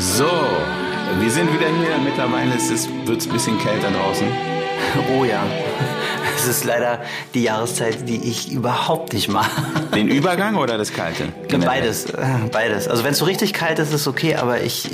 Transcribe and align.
So, 0.00 0.24
wir 1.18 1.30
sind 1.30 1.52
wieder 1.52 1.66
hier. 1.66 1.98
Mittlerweile 2.02 2.52
wird 2.52 3.18
es 3.18 3.26
ein 3.26 3.32
bisschen 3.32 3.58
kälter 3.58 3.90
draußen. 3.90 4.26
Oh 5.14 5.24
ja. 5.24 5.44
Es 6.34 6.48
ist 6.48 6.64
leider 6.64 7.02
die 7.34 7.42
Jahreszeit, 7.42 8.08
die 8.08 8.16
ich 8.28 8.50
überhaupt 8.50 9.12
nicht 9.12 9.28
mag. 9.28 9.50
Den 9.94 10.08
Übergang 10.08 10.56
oder 10.56 10.78
das 10.78 10.92
Kalte? 10.92 11.28
Beides, 11.48 12.06
äh, 12.06 12.26
beides. 12.50 12.88
Also 12.88 13.04
wenn 13.04 13.12
es 13.12 13.18
so 13.18 13.26
richtig 13.26 13.52
kalt 13.52 13.78
ist, 13.78 13.88
ist 13.88 14.00
es 14.00 14.08
okay, 14.08 14.36
aber 14.36 14.62
ich, 14.62 14.88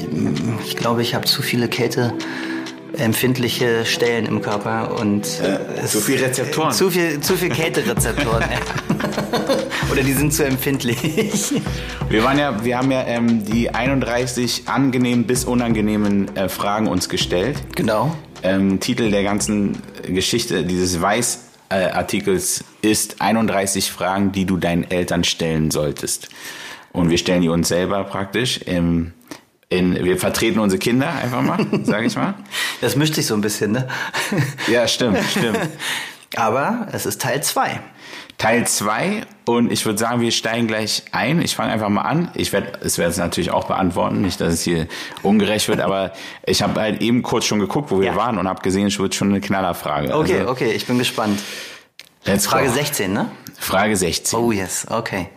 ich 0.67 0.77
glaube, 0.77 1.03
ich 1.03 1.15
habe 1.15 1.25
zu 1.25 1.41
viele 1.41 1.69
Kälte 1.69 2.13
empfindliche 2.99 3.87
Stellen 3.87 4.27
im 4.27 4.43
Körper 4.43 4.99
und 4.99 5.25
äh, 5.41 5.87
zu 5.87 6.01
viel 6.01 6.19
Rezeptoren. 6.19 6.73
Zu 6.73 6.91
viel, 6.91 7.21
zu 7.21 7.37
viel 7.37 7.51
Kälterezeptoren. 7.51 8.45
Oder 9.91 10.03
die 10.03 10.13
sind 10.13 10.33
zu 10.33 10.45
empfindlich. 10.45 11.53
Wir 12.09 12.25
waren 12.25 12.39
ja, 12.39 12.65
wir 12.65 12.79
haben 12.79 12.91
ja 12.91 13.05
ähm, 13.07 13.45
die 13.45 13.71
31 13.71 14.69
angenehmen 14.69 15.27
bis 15.27 15.45
unangenehmen 15.45 16.35
äh, 16.37 16.49
Fragen 16.49 16.89
uns 16.89 17.09
gestellt. 17.09 17.57
Genau. 17.75 18.17
Ähm, 18.43 18.81
Titel 18.81 19.11
der 19.11 19.23
ganzen 19.23 19.81
Geschichte 20.03 20.65
dieses 20.65 21.01
Weiß-Artikels 21.01 22.65
ist 22.83 23.21
31 23.21 23.91
Fragen, 23.91 24.33
die 24.33 24.45
du 24.45 24.57
deinen 24.57 24.91
Eltern 24.91 25.25
stellen 25.25 25.71
solltest. 25.71 26.29
Und 26.93 27.11
wir 27.11 27.19
stellen 27.19 27.43
die 27.43 27.49
uns 27.49 27.69
selber 27.69 28.05
praktisch. 28.05 28.59
Im, 28.59 29.13
in, 29.69 30.05
wir 30.05 30.17
vertreten 30.17 30.59
unsere 30.59 30.79
Kinder 30.79 31.13
einfach 31.13 31.43
mal, 31.43 31.65
sage 31.85 32.07
ich 32.07 32.17
mal. 32.17 32.35
Das 32.81 32.97
mischt 32.97 33.15
sich 33.15 33.27
so 33.27 33.35
ein 33.35 33.41
bisschen, 33.41 33.73
ne? 33.73 33.89
Ja, 34.69 34.89
stimmt, 34.89 35.19
stimmt. 35.31 35.59
Aber 36.37 36.89
es 36.93 37.07
ist 37.07 37.21
Teil 37.21 37.43
2. 37.43 37.81
Teil 38.39 38.67
2 38.67 39.23
und 39.47 39.73
ich 39.73 39.87
würde 39.87 39.99
sagen, 39.99 40.21
wir 40.21 40.31
steigen 40.31 40.67
gleich 40.67 41.05
ein. 41.13 41.41
Ich 41.41 41.57
fange 41.57 41.73
einfach 41.73 41.89
mal 41.89 42.03
an. 42.03 42.31
Ich 42.35 42.53
werde 42.53 42.79
es 42.83 42.99
werde 42.99 43.13
es 43.13 43.17
natürlich 43.17 43.51
auch 43.51 43.65
beantworten, 43.65 44.21
nicht, 44.21 44.41
dass 44.43 44.53
es 44.53 44.63
hier 44.63 44.89
ungerecht 45.23 45.69
wird, 45.69 45.81
aber 45.81 46.13
ich 46.45 46.61
habe 46.63 46.79
halt 46.81 47.01
eben 47.01 47.23
kurz 47.23 47.47
schon 47.47 47.61
geguckt, 47.61 47.91
wo 47.91 47.99
wir 48.01 48.09
Ja. 48.09 48.17
waren 48.17 48.37
und 48.39 48.47
habe 48.47 48.61
gesehen, 48.61 48.89
es 48.89 48.99
wird 48.99 49.15
schon 49.15 49.31
eine 49.31 49.41
Knallerfrage. 49.41 50.15
Okay, 50.15 50.41
Also, 50.41 50.51
okay, 50.51 50.73
ich 50.73 50.87
bin 50.87 50.99
gespannt. 50.99 51.41
let's 52.25 52.47
Frage 52.47 52.67
go. 52.69 52.75
16, 52.75 53.13
ne? 53.13 53.31
Frage 53.59 53.97
16 53.97 54.39
Oh 54.39 54.53
yes, 54.53 54.87
okay. 54.91 55.29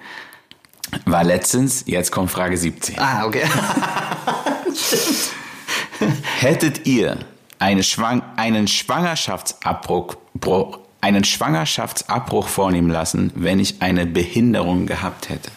war 1.05 1.23
letztens, 1.23 1.83
jetzt 1.87 2.11
kommt 2.11 2.29
Frage 2.31 2.57
17. 2.57 2.99
Ah, 2.99 3.25
okay. 3.25 3.43
Hättet 6.39 6.87
ihr 6.87 7.17
eine 7.59 7.83
Schwang 7.83 8.23
einen 8.37 8.67
Schwangerschaftsabbruch 8.67 10.15
Bruch- 10.33 10.79
einen 11.01 11.23
Schwangerschaftsabbruch 11.23 12.47
vornehmen 12.47 12.89
lassen, 12.89 13.31
wenn 13.35 13.59
ich 13.59 13.81
eine 13.81 14.05
Behinderung 14.05 14.85
gehabt 14.85 15.29
hätte? 15.29 15.51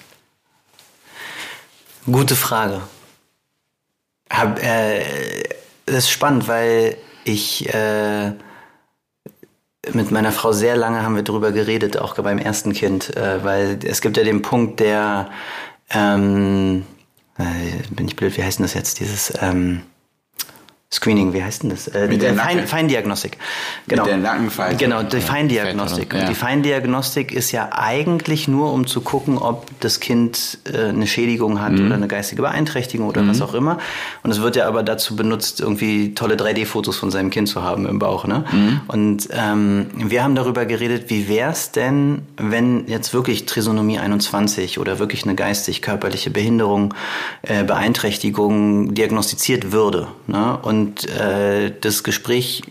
Gute 2.07 2.37
Frage. 2.37 2.81
Hab, 4.31 4.63
äh, 4.63 5.03
das 5.87 6.05
ist 6.05 6.11
spannend, 6.11 6.48
weil 6.48 6.97
ich 7.25 7.73
äh, 7.73 8.33
mit 9.93 10.11
meiner 10.11 10.33
Frau 10.33 10.53
sehr 10.53 10.77
lange 10.77 11.03
haben 11.03 11.17
wir 11.17 11.23
drüber 11.23 11.53
geredet, 11.53 11.97
auch 11.97 12.15
beim 12.15 12.39
ersten 12.39 12.73
Kind, 12.73 13.17
äh, 13.17 13.45
weil 13.45 13.79
es 13.85 14.01
gibt 14.01 14.17
ja 14.17 14.25
den 14.25 14.43
Punkt 14.43 14.81
der, 14.81 15.31
ähm, 15.91 16.85
äh, 17.39 17.89
bin 17.91 18.07
ich 18.07 18.17
blöd, 18.17 18.37
wie 18.37 18.43
heißt 18.43 18.59
denn 18.59 18.65
das 18.65 18.75
jetzt, 18.75 19.01
dieses 19.01 19.33
ähm, 19.41 19.83
Screening, 20.93 21.33
wie 21.33 21.43
heißt 21.43 21.62
denn 21.62 21.71
das? 21.71 21.89
Äh, 21.89 22.07
Mit 22.07 22.21
der 22.21 22.35
Fein, 22.35 22.67
Feindiagnostik. 22.67 23.39
Genau. 23.89 24.05
der 24.05 24.19
Nackenfalte. 24.19 24.77
Genau, 24.77 25.03
die 25.03 25.17
Ja, 25.17 25.23
Feindiagnostik. 25.23 26.12
Oder? 26.12 26.21
Und 26.21 26.29
die 26.29 26.33
Ja. 26.35 26.39
Feindiagnostik 26.39 27.33
ist 27.33 27.51
ja 27.51 27.71
eigentlich 27.73 28.47
nur, 28.47 28.73
um 28.75 28.87
zu 28.87 29.01
gucken, 29.01 29.39
ob 29.39 29.67
das 29.81 30.01
Kind 30.01 30.59
äh, 30.70 30.89
eine 30.89 31.07
Schädigung 31.07 31.63
hat 31.63 31.73
Mhm. 31.73 31.87
oder 31.87 31.95
eine 31.95 32.09
geistige 32.09 32.43
Beeinträchtigung 32.43 33.09
oder 33.09 33.27
was 33.27 33.41
auch 33.41 33.55
immer. 33.55 33.79
Und 34.23 34.31
es 34.33 34.43
wird 34.43 34.55
ja 34.57 34.69
aber 34.69 34.83
dazu 34.83 35.17
benutzt, 35.17 35.61
irgendwie 35.61 36.14
tolle 36.14 36.36
3D-Fotos 36.36 36.97
von 36.98 37.11
seinem 37.11 37.31
Kind 37.31 37.48
zu 37.48 37.63
haben 37.63 37.86
im 37.86 37.98
Bauch. 37.98 38.27
Ne? 38.27 38.45
Mhm. 38.52 38.81
Und 38.89 39.29
ähm, 39.33 39.86
wir 39.97 40.23
haben 40.23 40.35
darüber 40.35 40.67
geredet, 40.67 41.05
wie 41.08 41.27
wär's 41.27 41.73
denn, 41.73 42.23
wenn 42.36 42.86
jetzt 42.86 43.14
wirklich 43.14 43.47
Trisonomie 43.47 43.98
21 43.98 44.79
oder 44.79 44.98
wirklich 44.98 45.25
eine 45.25 45.35
geistig-körperliche 45.36 46.29
Behinderung, 46.29 46.92
äh, 47.42 47.64
Beeinträchtigung 47.64 48.95
diagnostiziert 48.95 49.73
würde. 49.73 50.08
Ne? 50.27 50.58
Und 50.61 50.82
äh, 51.09 51.73
das 51.81 52.03
Gespräch 52.03 52.63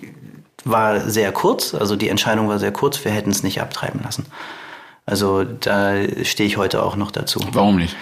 war 0.63 1.09
sehr 1.09 1.31
kurz, 1.31 1.73
also 1.73 1.95
die 1.95 2.09
Entscheidung 2.09 2.47
war 2.47 2.59
sehr 2.59 2.71
kurz, 2.71 3.03
wir 3.03 3.11
hätten 3.11 3.31
es 3.31 3.43
nicht 3.43 3.61
abtreiben 3.61 4.01
lassen. 4.03 4.25
Also 5.05 5.43
da 5.43 5.95
stehe 6.23 6.47
ich 6.47 6.57
heute 6.57 6.83
auch 6.83 6.95
noch 6.95 7.11
dazu. 7.11 7.39
Warum 7.51 7.77
nicht? 7.77 7.95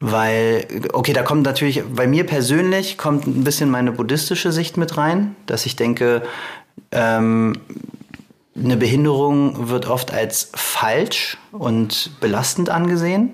Weil, 0.00 0.66
okay, 0.92 1.12
da 1.12 1.22
kommt 1.22 1.44
natürlich, 1.44 1.84
bei 1.84 2.08
mir 2.08 2.26
persönlich 2.26 2.98
kommt 2.98 3.26
ein 3.26 3.44
bisschen 3.44 3.70
meine 3.70 3.92
buddhistische 3.92 4.50
Sicht 4.50 4.76
mit 4.76 4.96
rein, 4.96 5.36
dass 5.46 5.64
ich 5.64 5.76
denke, 5.76 6.22
ähm, 6.90 7.54
eine 8.54 8.76
Behinderung 8.76 9.70
wird 9.70 9.86
oft 9.86 10.12
als 10.12 10.50
falsch 10.54 11.38
und 11.52 12.10
belastend 12.20 12.68
angesehen. 12.68 13.30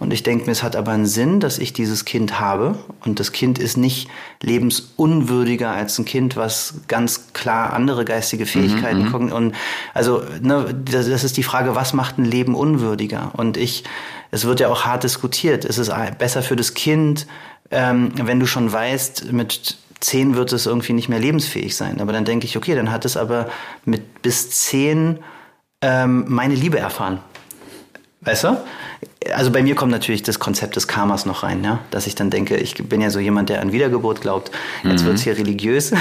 Und 0.00 0.14
ich 0.14 0.22
denke 0.22 0.46
mir, 0.46 0.52
es 0.52 0.62
hat 0.62 0.76
aber 0.76 0.92
einen 0.92 1.04
Sinn, 1.04 1.40
dass 1.40 1.58
ich 1.58 1.74
dieses 1.74 2.06
Kind 2.06 2.40
habe. 2.40 2.78
Und 3.04 3.20
das 3.20 3.32
Kind 3.32 3.58
ist 3.58 3.76
nicht 3.76 4.08
lebensunwürdiger 4.42 5.70
als 5.70 5.98
ein 5.98 6.06
Kind, 6.06 6.36
was 6.36 6.80
ganz 6.88 7.34
klar 7.34 7.74
andere 7.74 8.06
geistige 8.06 8.46
Fähigkeiten 8.46 9.08
mhm, 9.08 9.32
und 9.32 9.54
also 9.92 10.22
ne, 10.40 10.74
das, 10.84 11.08
das 11.08 11.22
ist 11.22 11.36
die 11.36 11.42
Frage, 11.42 11.74
was 11.74 11.92
macht 11.92 12.16
ein 12.16 12.24
Leben 12.24 12.54
unwürdiger? 12.54 13.32
Und 13.34 13.58
ich, 13.58 13.84
es 14.30 14.46
wird 14.46 14.60
ja 14.60 14.68
auch 14.68 14.86
hart 14.86 15.04
diskutiert. 15.04 15.66
Ist 15.66 15.78
es 15.78 15.90
besser 16.18 16.42
für 16.42 16.56
das 16.56 16.72
Kind, 16.72 17.26
ähm, 17.70 18.12
wenn 18.16 18.40
du 18.40 18.46
schon 18.46 18.72
weißt, 18.72 19.32
mit 19.32 19.76
zehn 20.00 20.34
wird 20.36 20.52
es 20.52 20.66
irgendwie 20.66 20.92
nicht 20.92 21.08
mehr 21.08 21.18
lebensfähig 21.18 21.76
sein. 21.76 22.00
Aber 22.00 22.12
dann 22.12 22.24
denke 22.24 22.46
ich, 22.46 22.56
okay, 22.56 22.74
dann 22.74 22.90
hat 22.90 23.04
es 23.04 23.16
aber 23.16 23.48
mit 23.84 24.22
bis 24.22 24.50
zehn 24.50 25.18
ähm, 25.80 26.24
meine 26.28 26.54
Liebe 26.54 26.78
erfahren. 26.78 27.20
Weißt 28.22 28.44
du? 28.44 28.56
Also 29.34 29.50
bei 29.52 29.62
mir 29.62 29.74
kommt 29.74 29.92
natürlich 29.92 30.22
das 30.22 30.38
Konzept 30.38 30.74
des 30.76 30.88
Karmas 30.88 31.26
noch 31.26 31.42
rein, 31.42 31.62
ja? 31.62 31.80
dass 31.90 32.06
ich 32.06 32.14
dann 32.14 32.30
denke, 32.30 32.56
ich 32.56 32.74
bin 32.74 33.00
ja 33.00 33.10
so 33.10 33.20
jemand, 33.20 33.48
der 33.50 33.60
an 33.60 33.70
Wiedergeburt 33.72 34.20
glaubt. 34.20 34.50
Jetzt 34.82 35.02
Mhm. 35.02 35.06
wird's 35.06 35.22
hier 35.22 35.36
religiös. 35.36 35.92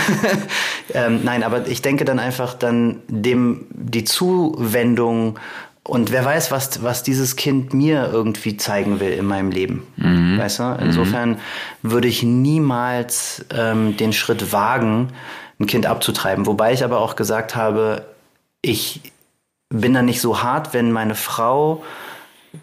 ähm, 0.93 1.21
nein, 1.23 1.43
aber 1.43 1.67
ich 1.67 1.81
denke 1.81 2.03
dann 2.05 2.17
einfach 2.19 2.53
dann 2.53 3.01
dem 3.07 3.65
die 3.69 4.05
Zuwendung 4.05 5.37
und 5.87 6.11
wer 6.11 6.25
weiß, 6.25 6.49
was, 6.49 6.81
was 6.83 7.03
dieses 7.03 7.35
Kind 7.35 7.73
mir 7.73 8.09
irgendwie 8.11 8.57
zeigen 8.57 8.99
will 8.99 9.11
in 9.11 9.25
meinem 9.25 9.51
Leben. 9.51 9.85
Mhm. 9.97 10.39
Weißt 10.39 10.59
du? 10.59 10.77
Insofern 10.81 11.37
würde 11.83 12.07
ich 12.07 12.23
niemals 12.23 13.45
ähm, 13.55 13.95
den 13.95 14.11
Schritt 14.11 14.51
wagen, 14.51 15.09
ein 15.59 15.67
Kind 15.67 15.85
abzutreiben. 15.85 16.47
Wobei 16.47 16.73
ich 16.73 16.83
aber 16.83 16.99
auch 16.99 17.15
gesagt 17.15 17.55
habe, 17.55 18.03
ich 18.63 19.01
bin 19.69 19.93
da 19.93 20.01
nicht 20.01 20.21
so 20.21 20.41
hart, 20.41 20.73
wenn 20.73 20.91
meine 20.91 21.13
Frau 21.13 21.83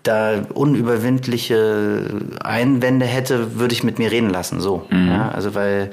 da 0.03 0.43
unüberwindliche 0.53 2.07
Einwände 2.43 3.07
hätte, 3.07 3.59
würde 3.59 3.73
ich 3.75 3.85
mit 3.85 3.99
mir 3.99 4.11
reden 4.11 4.31
lassen. 4.31 4.61
So. 4.61 4.87
Ja, 4.91 5.31
also 5.31 5.55
weil 5.55 5.91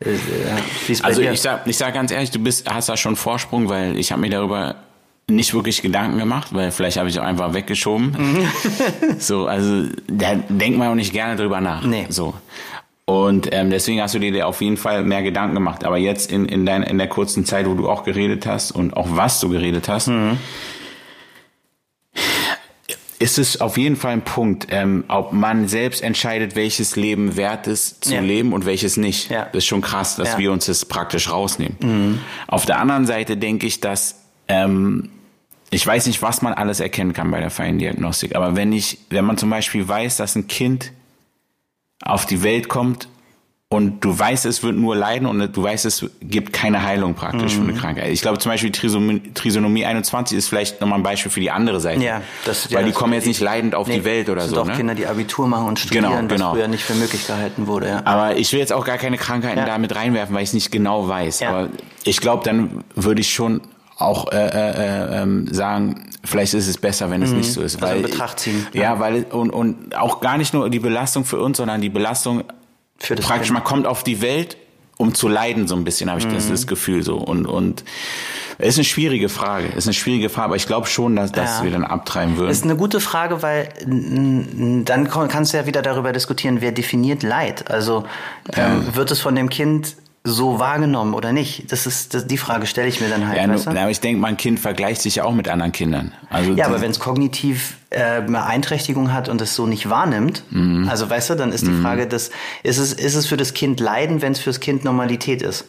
äh, 0.00 0.06
bei 0.10 1.04
Also 1.04 1.22
dir? 1.22 1.32
ich 1.32 1.40
sag, 1.40 1.66
ich 1.66 1.76
sag 1.78 1.94
ganz 1.94 2.10
ehrlich, 2.10 2.30
du 2.30 2.38
bist, 2.38 2.68
hast 2.70 2.90
da 2.90 2.96
schon 2.98 3.16
Vorsprung, 3.16 3.68
weil 3.68 3.96
ich 3.96 4.12
habe 4.12 4.20
mir 4.20 4.30
darüber 4.30 4.76
nicht 5.30 5.54
wirklich 5.54 5.82
Gedanken 5.82 6.18
gemacht, 6.18 6.48
weil 6.52 6.70
vielleicht 6.70 6.96
habe 6.98 7.08
ich 7.08 7.18
auch 7.20 7.24
einfach 7.24 7.54
weggeschoben. 7.54 8.16
Mhm. 8.18 9.18
so, 9.18 9.46
also 9.46 9.84
da 10.08 10.34
denkt 10.48 10.78
man 10.78 10.88
auch 10.88 10.94
nicht 10.94 11.12
gerne 11.12 11.36
drüber 11.36 11.60
nach. 11.60 11.84
Nee. 11.84 12.06
So. 12.08 12.34
Und 13.06 13.48
ähm, 13.52 13.70
deswegen 13.70 14.00
hast 14.00 14.14
du 14.14 14.18
dir 14.20 14.46
auf 14.46 14.60
jeden 14.60 14.76
Fall 14.76 15.02
mehr 15.02 15.22
Gedanken 15.22 15.54
gemacht. 15.54 15.84
Aber 15.84 15.98
jetzt 15.98 16.30
in, 16.30 16.44
in, 16.46 16.64
dein, 16.64 16.82
in 16.84 16.96
der 16.98 17.08
kurzen 17.08 17.44
Zeit, 17.44 17.66
wo 17.66 17.74
du 17.74 17.88
auch 17.88 18.04
geredet 18.04 18.46
hast 18.46 18.70
und 18.70 18.96
auch 18.96 19.08
was 19.10 19.40
du 19.40 19.48
geredet 19.48 19.88
hast, 19.88 20.08
Mhm. 20.08 20.38
ist 23.18 23.38
es 23.38 23.60
auf 23.60 23.76
jeden 23.76 23.96
Fall 23.96 24.12
ein 24.12 24.22
Punkt, 24.22 24.68
ähm, 24.70 25.04
ob 25.08 25.32
man 25.34 25.68
selbst 25.68 26.02
entscheidet, 26.02 26.56
welches 26.56 26.96
Leben 26.96 27.36
wert 27.36 27.66
ist 27.66 28.04
zu 28.04 28.14
Ja. 28.14 28.20
leben 28.22 28.52
und 28.54 28.64
welches 28.64 28.96
nicht. 28.96 29.30
Ja. 29.30 29.44
Das 29.46 29.56
ist 29.58 29.66
schon 29.66 29.82
krass, 29.82 30.16
dass 30.16 30.32
Ja. 30.32 30.38
wir 30.38 30.52
uns 30.52 30.66
das 30.66 30.86
praktisch 30.86 31.30
rausnehmen. 31.30 32.20
Auf 32.46 32.64
der 32.64 32.78
anderen 32.78 33.06
Seite 33.06 33.36
denke 33.36 33.66
ich, 33.66 33.80
dass 33.80 34.16
ähm, 34.48 35.10
ich 35.70 35.86
weiß 35.86 36.06
nicht, 36.06 36.20
was 36.22 36.42
man 36.42 36.52
alles 36.52 36.80
erkennen 36.80 37.12
kann 37.12 37.30
bei 37.30 37.40
der 37.40 37.50
Feindiagnostik, 37.50 38.34
aber 38.34 38.56
wenn 38.56 38.72
ich, 38.72 38.98
wenn 39.10 39.24
man 39.24 39.38
zum 39.38 39.50
Beispiel 39.50 39.86
weiß, 39.86 40.16
dass 40.16 40.34
ein 40.36 40.46
Kind 40.48 40.92
auf 42.02 42.26
die 42.26 42.42
Welt 42.42 42.68
kommt 42.68 43.08
und 43.72 44.00
du 44.04 44.18
weißt, 44.18 44.46
es 44.46 44.64
wird 44.64 44.74
nur 44.74 44.96
leiden 44.96 45.28
und 45.28 45.56
du 45.56 45.62
weißt, 45.62 45.84
es 45.84 46.04
gibt 46.20 46.52
keine 46.52 46.82
Heilung 46.82 47.14
praktisch 47.14 47.54
für 47.54 47.60
eine 47.62 47.74
Krankheit. 47.74 48.08
Ich 48.10 48.20
glaube 48.20 48.38
zum 48.38 48.50
Beispiel 48.50 48.72
Trisonomie, 48.72 49.20
Trisonomie 49.32 49.84
21 49.86 50.36
ist 50.36 50.48
vielleicht 50.48 50.80
nochmal 50.80 50.98
ein 50.98 51.04
Beispiel 51.04 51.30
für 51.30 51.38
die 51.38 51.52
andere 51.52 51.78
Seite. 51.78 52.02
Ja, 52.02 52.20
das, 52.46 52.72
Weil 52.72 52.80
ja, 52.80 52.86
die 52.88 52.92
kommen 52.92 53.12
jetzt 53.12 53.28
nicht 53.28 53.40
leidend 53.40 53.76
auf 53.76 53.86
Nee, 53.86 53.98
die 53.98 54.04
Welt 54.04 54.28
oder 54.28 54.40
sind 54.42 54.54
so. 54.56 54.62
auch 54.62 54.66
Ne? 54.66 54.72
Kinder, 54.74 54.96
die 54.96 55.06
Abitur 55.06 55.46
machen 55.46 55.68
und 55.68 55.78
studieren, 55.78 56.04
Genau, 56.04 56.26
genau. 56.26 56.46
was 56.46 56.52
früher 56.56 56.66
nicht 56.66 56.82
für 56.82 56.94
möglich 56.94 57.24
gehalten 57.28 57.68
wurde. 57.68 57.86
Ja. 57.90 58.02
Aber 58.06 58.36
ich 58.36 58.52
will 58.52 58.58
jetzt 58.58 58.72
auch 58.72 58.84
gar 58.84 58.98
keine 58.98 59.18
Krankheiten 59.18 59.58
Ja. 59.58 59.66
da 59.66 59.78
mit 59.78 59.94
reinwerfen, 59.94 60.34
weil 60.34 60.42
ich 60.42 60.48
es 60.48 60.54
nicht 60.54 60.72
genau 60.72 61.06
weiß. 61.06 61.38
Ja. 61.38 61.50
Aber 61.50 61.68
ich 62.02 62.16
glaube, 62.20 62.42
dann 62.44 62.82
würde 62.96 63.20
ich 63.20 63.32
schon 63.32 63.60
auch 64.00 64.32
äh, 64.32 64.36
äh, 64.48 65.22
ähm, 65.22 65.52
sagen, 65.52 66.06
vielleicht 66.24 66.54
ist 66.54 66.66
es 66.68 66.78
besser, 66.78 67.10
wenn 67.10 67.22
es 67.22 67.30
nicht 67.32 67.52
so 67.52 67.60
ist. 67.62 67.76
Also 67.76 67.86
Weil, 67.86 67.96
in 67.98 68.02
Betracht 68.02 68.40
ziehen. 68.40 68.66
Ja, 68.72 68.98
weil 68.98 69.24
und, 69.30 69.50
und 69.50 69.96
auch 69.96 70.20
gar 70.20 70.38
nicht 70.38 70.54
nur 70.54 70.70
die 70.70 70.78
Belastung 70.80 71.24
für 71.24 71.38
uns, 71.40 71.58
sondern 71.58 71.80
die 71.80 71.90
Belastung 71.90 72.44
Für 72.98 73.14
das 73.14 73.26
praktisch, 73.26 73.48
Kind. 73.48 73.54
man 73.54 73.64
kommt 73.64 73.86
auf 73.86 74.02
die 74.02 74.20
Welt, 74.22 74.56
um 74.96 75.14
zu 75.14 75.28
leiden, 75.28 75.66
so 75.68 75.74
ein 75.76 75.84
bisschen, 75.84 76.10
habe 76.10 76.20
ich 76.20 76.26
das, 76.26 76.46
Mhm. 76.46 76.50
das 76.50 76.66
Gefühl 76.66 77.02
so. 77.02 77.16
Und, 77.16 77.46
und 77.46 77.84
es 78.58 78.68
ist 78.74 78.78
eine 78.78 78.84
schwierige 78.84 79.28
Frage. 79.30 79.68
Es 79.70 79.76
ist 79.78 79.86
eine 79.86 79.94
schwierige 79.94 80.28
Frage, 80.28 80.44
aber 80.46 80.56
ich 80.56 80.66
glaube 80.66 80.86
schon, 80.86 81.16
dass, 81.16 81.32
dass 81.32 81.58
Ja. 81.58 81.64
wir 81.64 81.70
dann 81.70 81.84
abtreiben 81.84 82.36
würden. 82.36 82.48
Das 82.48 82.58
ist 82.58 82.64
eine 82.64 82.76
gute 82.76 83.00
Frage, 83.00 83.42
weil 83.42 83.68
dann 83.86 85.08
kannst 85.10 85.52
du 85.52 85.56
ja 85.56 85.66
wieder 85.66 85.80
darüber 85.82 86.12
diskutieren, 86.12 86.60
wer 86.60 86.72
definiert 86.72 87.22
Leid. 87.22 87.70
Also 87.70 88.04
ähm, 88.54 88.94
wird 88.94 89.10
es 89.10 89.20
von 89.20 89.34
dem 89.34 89.48
Kind 89.48 89.96
so 90.22 90.58
wahrgenommen 90.58 91.14
oder 91.14 91.32
nicht? 91.32 91.72
Das 91.72 91.86
ist 91.86 92.12
das, 92.12 92.26
die 92.26 92.36
Frage 92.36 92.66
stelle 92.66 92.88
ich 92.88 93.00
mir 93.00 93.08
dann 93.08 93.26
halt. 93.26 93.38
ja, 93.38 93.48
weißt 93.48 93.66
du? 93.66 93.70
na, 93.72 93.82
aber 93.82 93.90
ich 93.90 94.00
denke, 94.00 94.20
mein 94.20 94.36
Kind 94.36 94.60
vergleicht 94.60 95.00
sich 95.00 95.14
ja 95.16 95.24
auch 95.24 95.32
mit 95.32 95.48
anderen 95.48 95.72
Kindern. 95.72 96.12
Also 96.28 96.52
Ja, 96.52 96.66
aber 96.66 96.80
wenn 96.82 96.90
es 96.90 97.00
kognitiv 97.00 97.76
äh, 97.88 98.20
Beeinträchtigung 98.20 99.12
hat 99.14 99.28
und 99.30 99.40
es 99.40 99.54
so 99.54 99.66
nicht 99.66 99.88
wahrnimmt, 99.88 100.42
Mhm. 100.50 100.88
also 100.90 101.08
weißt 101.08 101.30
du, 101.30 101.34
dann 101.36 101.52
ist 101.52 101.66
die 101.66 101.72
Frage, 101.72 102.06
dass, 102.06 102.30
ist, 102.62 102.76
es, 102.78 102.92
ist 102.92 103.14
es 103.14 103.26
für 103.26 103.38
das 103.38 103.54
Kind 103.54 103.80
Leiden, 103.80 104.20
wenn 104.20 104.32
es 104.32 104.40
fürs 104.40 104.60
Kind 104.60 104.84
Normalität 104.84 105.40
ist? 105.40 105.64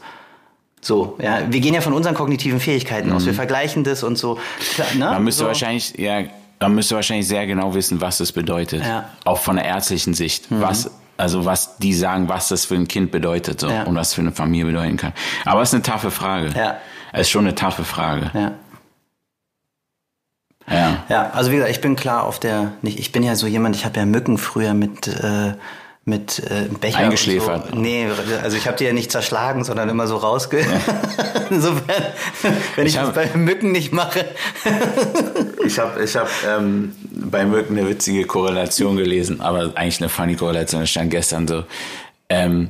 So, 0.82 1.18
ja, 1.22 1.42
wir 1.50 1.60
gehen 1.62 1.74
ja 1.74 1.82
von 1.82 1.94
unseren 1.94 2.16
kognitiven 2.16 2.60
Fähigkeiten 2.60 3.12
aus, 3.14 3.26
wir 3.26 3.34
vergleichen 3.36 3.84
das 3.84 4.04
und 4.04 4.18
so. 4.18 4.38
Klar, 4.74 4.88
ne? 4.96 5.06
Man 5.06 5.24
müsste 5.24 5.44
so. 5.44 5.48
wahrscheinlich, 5.48 5.94
ja, 5.98 6.24
man 6.60 6.74
müsste 6.76 6.96
wahrscheinlich 6.96 7.28
sehr 7.28 7.46
genau 7.48 7.74
wissen, 7.74 8.02
was 8.02 8.18
das 8.18 8.32
bedeutet. 8.32 8.84
Ja. 8.84 9.02
Mhm. 9.02 9.06
Auch 9.26 9.38
von 9.40 9.56
der 9.56 9.66
ärztlichen 9.66 10.14
Sicht. 10.14 10.46
Was, 10.50 10.90
also 11.22 11.46
was 11.46 11.78
die 11.78 11.94
sagen, 11.94 12.28
was 12.28 12.50
das 12.50 12.66
für 12.66 12.76
ein 12.76 12.88
Kind 12.88 13.12
bedeutet 13.12 13.60
so, 13.62 13.70
Ja. 13.70 13.84
und 13.84 13.96
was 13.96 14.14
für 14.14 14.22
eine 14.22 14.32
Familie 14.32 14.66
bedeuten 14.66 14.98
kann. 14.98 15.14
Aber 15.46 15.62
es 15.62 15.70
ist 15.70 15.76
eine 15.76 15.84
taffe 15.84 16.12
Frage. 16.12 16.50
Ja. 16.56 16.78
Es 17.14 17.22
ist 17.22 17.30
schon 17.30 17.46
eine 17.46 17.56
taffe 17.56 17.84
Frage. 17.84 18.32
Ja. 18.34 18.52
Ja. 20.70 21.04
Ja, 21.10 21.30
also 21.32 21.52
wie 21.52 21.56
gesagt, 21.56 21.72
ich 21.72 21.82
bin 21.82 21.96
klar 21.96 22.24
auf 22.24 22.40
der, 22.40 22.74
nicht, 22.82 23.00
ich 23.00 23.12
bin 23.12 23.24
ja 23.24 23.36
so 23.36 23.48
jemand, 23.48 23.76
ich 23.76 23.84
habe 23.86 24.00
ja 24.00 24.06
Mücken 24.06 24.38
früher 24.38 24.74
mit, 24.74 25.08
äh, 25.08 25.54
mit 26.04 26.40
äh, 26.40 26.68
Becher 26.80 26.98
Eingeschläfert. 26.98 27.70
So. 27.70 27.76
Nee, 27.76 28.08
also 28.42 28.58
ich 28.58 28.66
habe 28.68 28.76
die 28.76 28.86
ja 28.86 28.94
nicht 28.94 29.12
zerschlagen, 29.12 29.64
sondern 29.64 29.88
immer 29.90 30.08
so 30.08 30.18
rausge... 30.18 30.66
Insofern, 31.52 32.06
wenn 32.76 32.88
ich, 32.88 32.94
Ich 32.94 33.00
das 33.00 33.08
hab- 33.10 33.14
bei 33.16 33.30
Mücken 33.38 33.72
nicht 33.72 33.92
mache. 33.94 34.26
Ich 35.64 35.78
habe 35.78 36.04
ich 36.04 36.16
hab, 36.16 36.28
ähm, 36.50 36.94
bei 37.14 37.46
Mücken 37.46 37.78
eine 37.78 37.88
witzige 37.88 38.26
Korrelation 38.26 38.98
gelesen, 38.98 39.42
aber 39.42 39.72
eigentlich 39.76 40.02
eine 40.02 40.10
funny 40.10 40.36
Korrelation. 40.36 40.82
Da 40.82 40.88
stand 40.88 41.12
gestern 41.12 41.48
so, 41.48 41.64
ähm, 42.30 42.68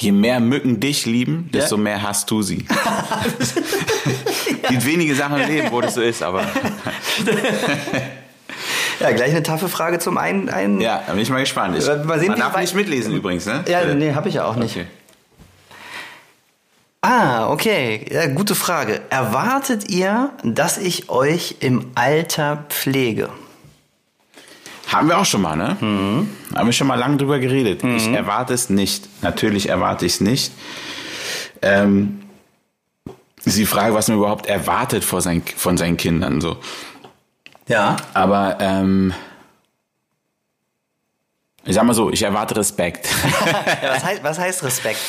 je 0.00 0.10
mehr 0.12 0.40
Mücken 0.40 0.80
dich 0.80 1.06
lieben, 1.06 1.48
desto 1.54 1.76
Ja. 1.76 1.82
mehr 1.82 2.02
hasst 2.02 2.28
du 2.30 2.42
sie. 2.42 2.66
Gibt 4.68 4.84
wenige 4.84 5.14
Sachen 5.14 5.40
im 5.40 5.48
Leben, 5.48 5.70
wo 5.70 5.80
das 5.80 5.94
so 5.94 6.00
ist, 6.02 6.22
aber 6.22 6.44
Ja, 9.02 9.10
gleich 9.12 9.30
eine 9.30 9.42
taffe 9.42 9.68
Frage 9.68 9.98
zum 9.98 10.16
einen. 10.18 10.48
einen 10.48 10.80
ja, 10.80 11.02
da 11.06 11.12
bin 11.12 11.22
ich 11.22 11.30
mal 11.30 11.40
gespannt. 11.40 11.76
Ich, 11.78 11.86
Mal 11.86 12.18
sehen, 12.20 12.28
man 12.28 12.38
darf 12.38 12.56
nicht 12.56 12.74
mitlesen 12.74 13.14
übrigens, 13.14 13.46
ne? 13.46 13.64
Ja, 13.68 13.80
Äh, 13.80 13.94
nee, 13.94 14.14
habe 14.14 14.28
ich 14.28 14.36
ja 14.36 14.44
auch 14.44 14.56
nicht. 14.56 14.76
Okay. 14.76 14.86
Ah, 17.02 17.50
okay. 17.50 18.06
Ja, 18.10 18.26
gute 18.28 18.54
Frage. 18.54 19.00
Erwartet 19.10 19.90
ihr, 19.90 20.30
dass 20.44 20.78
ich 20.78 21.10
euch 21.10 21.56
im 21.58 21.90
Alter 21.96 22.64
pflege? 22.68 23.28
Haben 24.86 25.08
wir 25.08 25.18
auch 25.18 25.24
schon 25.24 25.42
mal, 25.42 25.56
ne? 25.56 25.76
Mhm. 25.80 26.28
Haben 26.54 26.66
wir 26.66 26.72
schon 26.72 26.86
mal 26.86 26.94
lange 26.98 27.16
drüber 27.16 27.38
geredet. 27.40 27.82
Ich 27.82 28.06
erwarte 28.08 28.54
es 28.54 28.70
nicht. 28.70 29.08
Natürlich 29.22 29.68
erwarte 29.68 30.06
ich 30.06 30.14
es 30.14 30.20
nicht. 30.20 30.52
Ähm, 31.60 32.20
ist 33.44 33.56
die 33.56 33.66
Frage, 33.66 33.94
was 33.94 34.06
man 34.08 34.18
überhaupt 34.18 34.46
erwartet 34.46 35.02
vor 35.02 35.20
sein, 35.20 35.42
von 35.56 35.76
seinen 35.76 35.96
Kindern. 35.96 36.40
So. 36.40 36.58
Ja. 37.72 37.96
Aber 38.14 38.58
ähm, 38.60 39.12
ich 41.64 41.74
sag 41.74 41.84
mal 41.84 41.94
so, 41.94 42.10
ich 42.10 42.22
erwarte 42.22 42.56
Respekt. 42.56 43.08
ja 43.82 43.90
was, 43.94 44.04
heißt, 44.04 44.24
was 44.24 44.38
heißt 44.38 44.62
Respekt? 44.64 45.00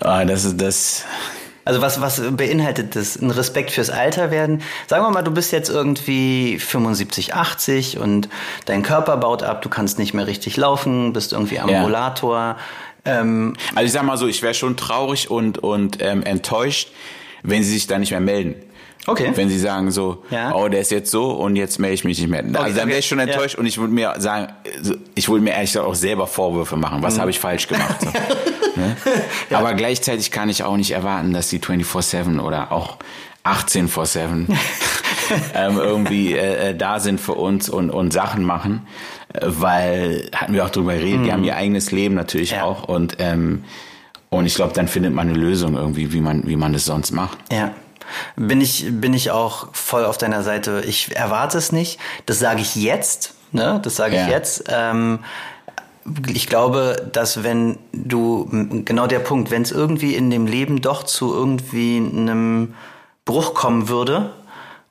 Ah, 0.00 0.24
das 0.24 0.44
ist 0.44 0.60
das. 0.60 1.04
Also 1.64 1.82
was, 1.82 2.00
was 2.00 2.22
beinhaltet 2.30 2.96
das? 2.96 3.16
Ein 3.16 3.30
Respekt 3.30 3.70
fürs 3.72 3.90
Alter 3.90 4.30
werden? 4.30 4.62
Sagen 4.86 5.04
wir 5.04 5.10
mal, 5.10 5.22
du 5.22 5.30
bist 5.30 5.52
jetzt 5.52 5.68
irgendwie 5.68 6.58
75, 6.58 7.34
80 7.34 7.98
und 7.98 8.28
dein 8.64 8.82
Körper 8.82 9.18
baut 9.18 9.42
ab, 9.42 9.60
du 9.60 9.68
kannst 9.68 9.98
nicht 9.98 10.14
mehr 10.14 10.26
richtig 10.26 10.56
laufen, 10.56 11.12
bist 11.12 11.32
irgendwie 11.32 11.58
am 11.58 11.68
Ja. 11.68 11.82
Rollator. 11.82 12.56
Ähm, 13.04 13.54
Also 13.74 13.84
ich 13.84 13.92
sag 13.92 14.02
mal 14.04 14.16
so, 14.16 14.26
ich 14.26 14.42
wäre 14.42 14.54
schon 14.54 14.76
traurig 14.78 15.30
und, 15.30 15.58
und 15.58 15.98
ähm, 16.00 16.22
enttäuscht, 16.22 16.88
wenn 17.42 17.62
sie 17.62 17.72
sich 17.72 17.86
da 17.86 17.98
nicht 17.98 18.10
mehr 18.12 18.20
melden. 18.20 18.54
Okay. 19.06 19.32
Wenn 19.34 19.48
sie 19.48 19.58
sagen 19.58 19.90
so, 19.90 20.22
Ja. 20.30 20.54
oh, 20.54 20.68
der 20.68 20.80
ist 20.80 20.90
jetzt 20.90 21.10
so 21.10 21.30
und 21.30 21.56
jetzt 21.56 21.78
melde 21.78 21.94
ich 21.94 22.04
mich 22.04 22.18
nicht 22.20 22.28
mehr. 22.28 22.44
also 22.60 22.76
dann 22.76 22.88
wäre 22.88 22.98
ich 22.98 23.06
schon 23.06 23.18
Ja. 23.18 23.24
enttäuscht 23.24 23.54
und 23.56 23.64
ich 23.66 23.78
würde 23.78 23.92
mir 23.94 24.14
sagen, 24.18 24.48
ich 25.14 25.28
würde 25.28 25.42
mir 25.42 25.52
ehrlich 25.54 25.70
gesagt 25.72 25.86
auch 25.86 25.94
selber 25.94 26.26
Vorwürfe 26.26 26.76
machen. 26.76 26.98
Mhm. 26.98 27.02
Was 27.04 27.18
habe 27.18 27.30
ich 27.30 27.38
falsch 27.38 27.68
gemacht? 27.68 28.00
So. 28.00 28.06
ne? 28.80 28.96
Aber 29.50 29.72
gleichzeitig 29.74 30.30
kann 30.30 30.48
ich 30.50 30.62
auch 30.62 30.76
nicht 30.76 30.90
erwarten, 30.90 31.32
dass 31.32 31.48
die 31.48 31.58
24-7 31.58 32.38
oder 32.40 32.70
auch 32.72 32.98
18 33.44 33.88
vor 33.88 34.04
7 34.04 34.46
ähm, 35.54 35.76
irgendwie 35.78 36.34
äh, 36.34 36.70
äh, 36.70 36.74
da 36.76 37.00
sind 37.00 37.18
für 37.20 37.32
uns 37.32 37.68
und, 37.70 37.88
und 37.90 38.12
Sachen 38.12 38.44
machen, 38.44 38.86
äh, 39.32 39.40
weil 39.42 40.28
hatten 40.34 40.52
wir 40.52 40.64
auch 40.66 40.70
drüber 40.70 40.92
geredet, 40.94 41.24
die 41.24 41.32
haben 41.32 41.44
ihr 41.44 41.56
eigenes 41.56 41.92
Leben 41.92 42.14
natürlich 42.14 42.50
Mhm. 42.52 42.56
Ja. 42.58 42.64
auch 42.64 42.84
und 42.84 43.16
ähm, 43.20 43.64
und 44.30 44.44
ich 44.44 44.54
glaube, 44.56 44.74
dann 44.74 44.88
findet 44.88 45.14
man 45.14 45.30
eine 45.30 45.38
Lösung 45.38 45.74
irgendwie, 45.74 46.12
wie 46.12 46.20
man 46.20 46.46
wie 46.46 46.56
man 46.56 46.74
das 46.74 46.84
sonst 46.84 47.12
macht. 47.12 47.38
Ja. 47.50 47.70
Bin 48.36 48.60
ich, 48.60 48.86
bin 48.90 49.14
ich 49.14 49.30
auch 49.30 49.68
voll 49.72 50.04
auf 50.04 50.18
deiner 50.18 50.42
Seite. 50.42 50.82
Ich 50.86 51.14
erwarte 51.16 51.58
es 51.58 51.72
nicht. 51.72 51.98
Das 52.26 52.38
sage 52.38 52.60
ich 52.60 52.74
jetzt. 52.76 53.34
Ne? 53.52 53.80
Das 53.82 53.96
sage 53.96 54.14
ich 54.16 54.22
Ja. 54.22 54.28
jetzt. 54.28 54.64
Ähm, 54.68 55.20
ich 56.32 56.46
glaube, 56.46 57.08
dass 57.12 57.42
wenn 57.42 57.78
du, 57.92 58.48
genau 58.84 59.06
der 59.06 59.18
Punkt, 59.18 59.50
wenn 59.50 59.62
es 59.62 59.72
irgendwie 59.72 60.14
in 60.14 60.30
dem 60.30 60.46
Leben 60.46 60.80
doch 60.80 61.02
zu 61.02 61.34
irgendwie 61.34 61.98
einem 61.98 62.74
Bruch 63.24 63.54
kommen 63.54 63.88
würde, 63.88 64.30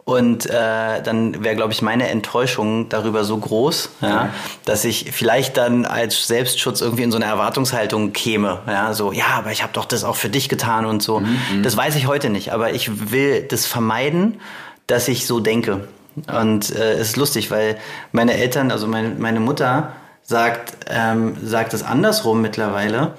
und 0.07 0.45
äh, 0.45 1.01
dann 1.04 1.44
wäre, 1.44 1.57
glaube 1.57 1.74
ich, 1.74 1.81
meine 1.81 2.07
Enttäuschung 2.07 2.88
darüber 2.88 3.25
so 3.25 3.38
groß, 3.38 3.89
ja, 4.00 4.30
dass 4.63 4.86
ich 4.86 5.12
vielleicht 5.12 5.57
dann 5.57 5.86
als 5.86 6.27
Selbstschutz 6.27 6.80
irgendwie 6.80 7.04
in 7.04 7.12
so 7.12 7.18
eine 7.18 7.25
Erwartungshaltung 7.25 8.13
käme. 8.13 8.62
Ja, 8.68 8.94
so, 8.94 9.12
ja, 9.12 9.25
aber 9.36 9.51
ich 9.51 9.63
habe 9.63 9.74
doch 9.74 9.83
das 9.83 10.06
auch 10.06 10.15
für 10.15 10.30
dich 10.30 10.48
getan 10.48 10.86
und 10.86 11.04
so. 11.04 11.21
Das 11.62 11.75
weiß 11.75 11.98
ich 11.98 12.07
heute 12.07 12.30
nicht, 12.30 12.54
aber 12.54 12.71
ich 12.71 13.12
will 13.12 13.42
das 13.42 13.65
vermeiden, 13.65 14.39
dass 14.88 15.09
ich 15.09 15.27
so 15.27 15.42
denke. 15.42 15.89
Und 16.33 16.74
äh, 16.74 16.94
es 16.94 17.10
ist 17.10 17.18
lustig, 17.18 17.51
weil 17.51 17.77
meine 18.13 18.36
Eltern, 18.36 18.72
also 18.72 18.88
meine, 18.88 19.10
meine 19.10 19.41
Mutter 19.41 19.91
sagt, 20.22 20.77
ähm, 20.89 21.36
sagt 21.43 21.74
es 21.74 21.84
andersrum 21.84 22.41
mittlerweile 22.41 23.15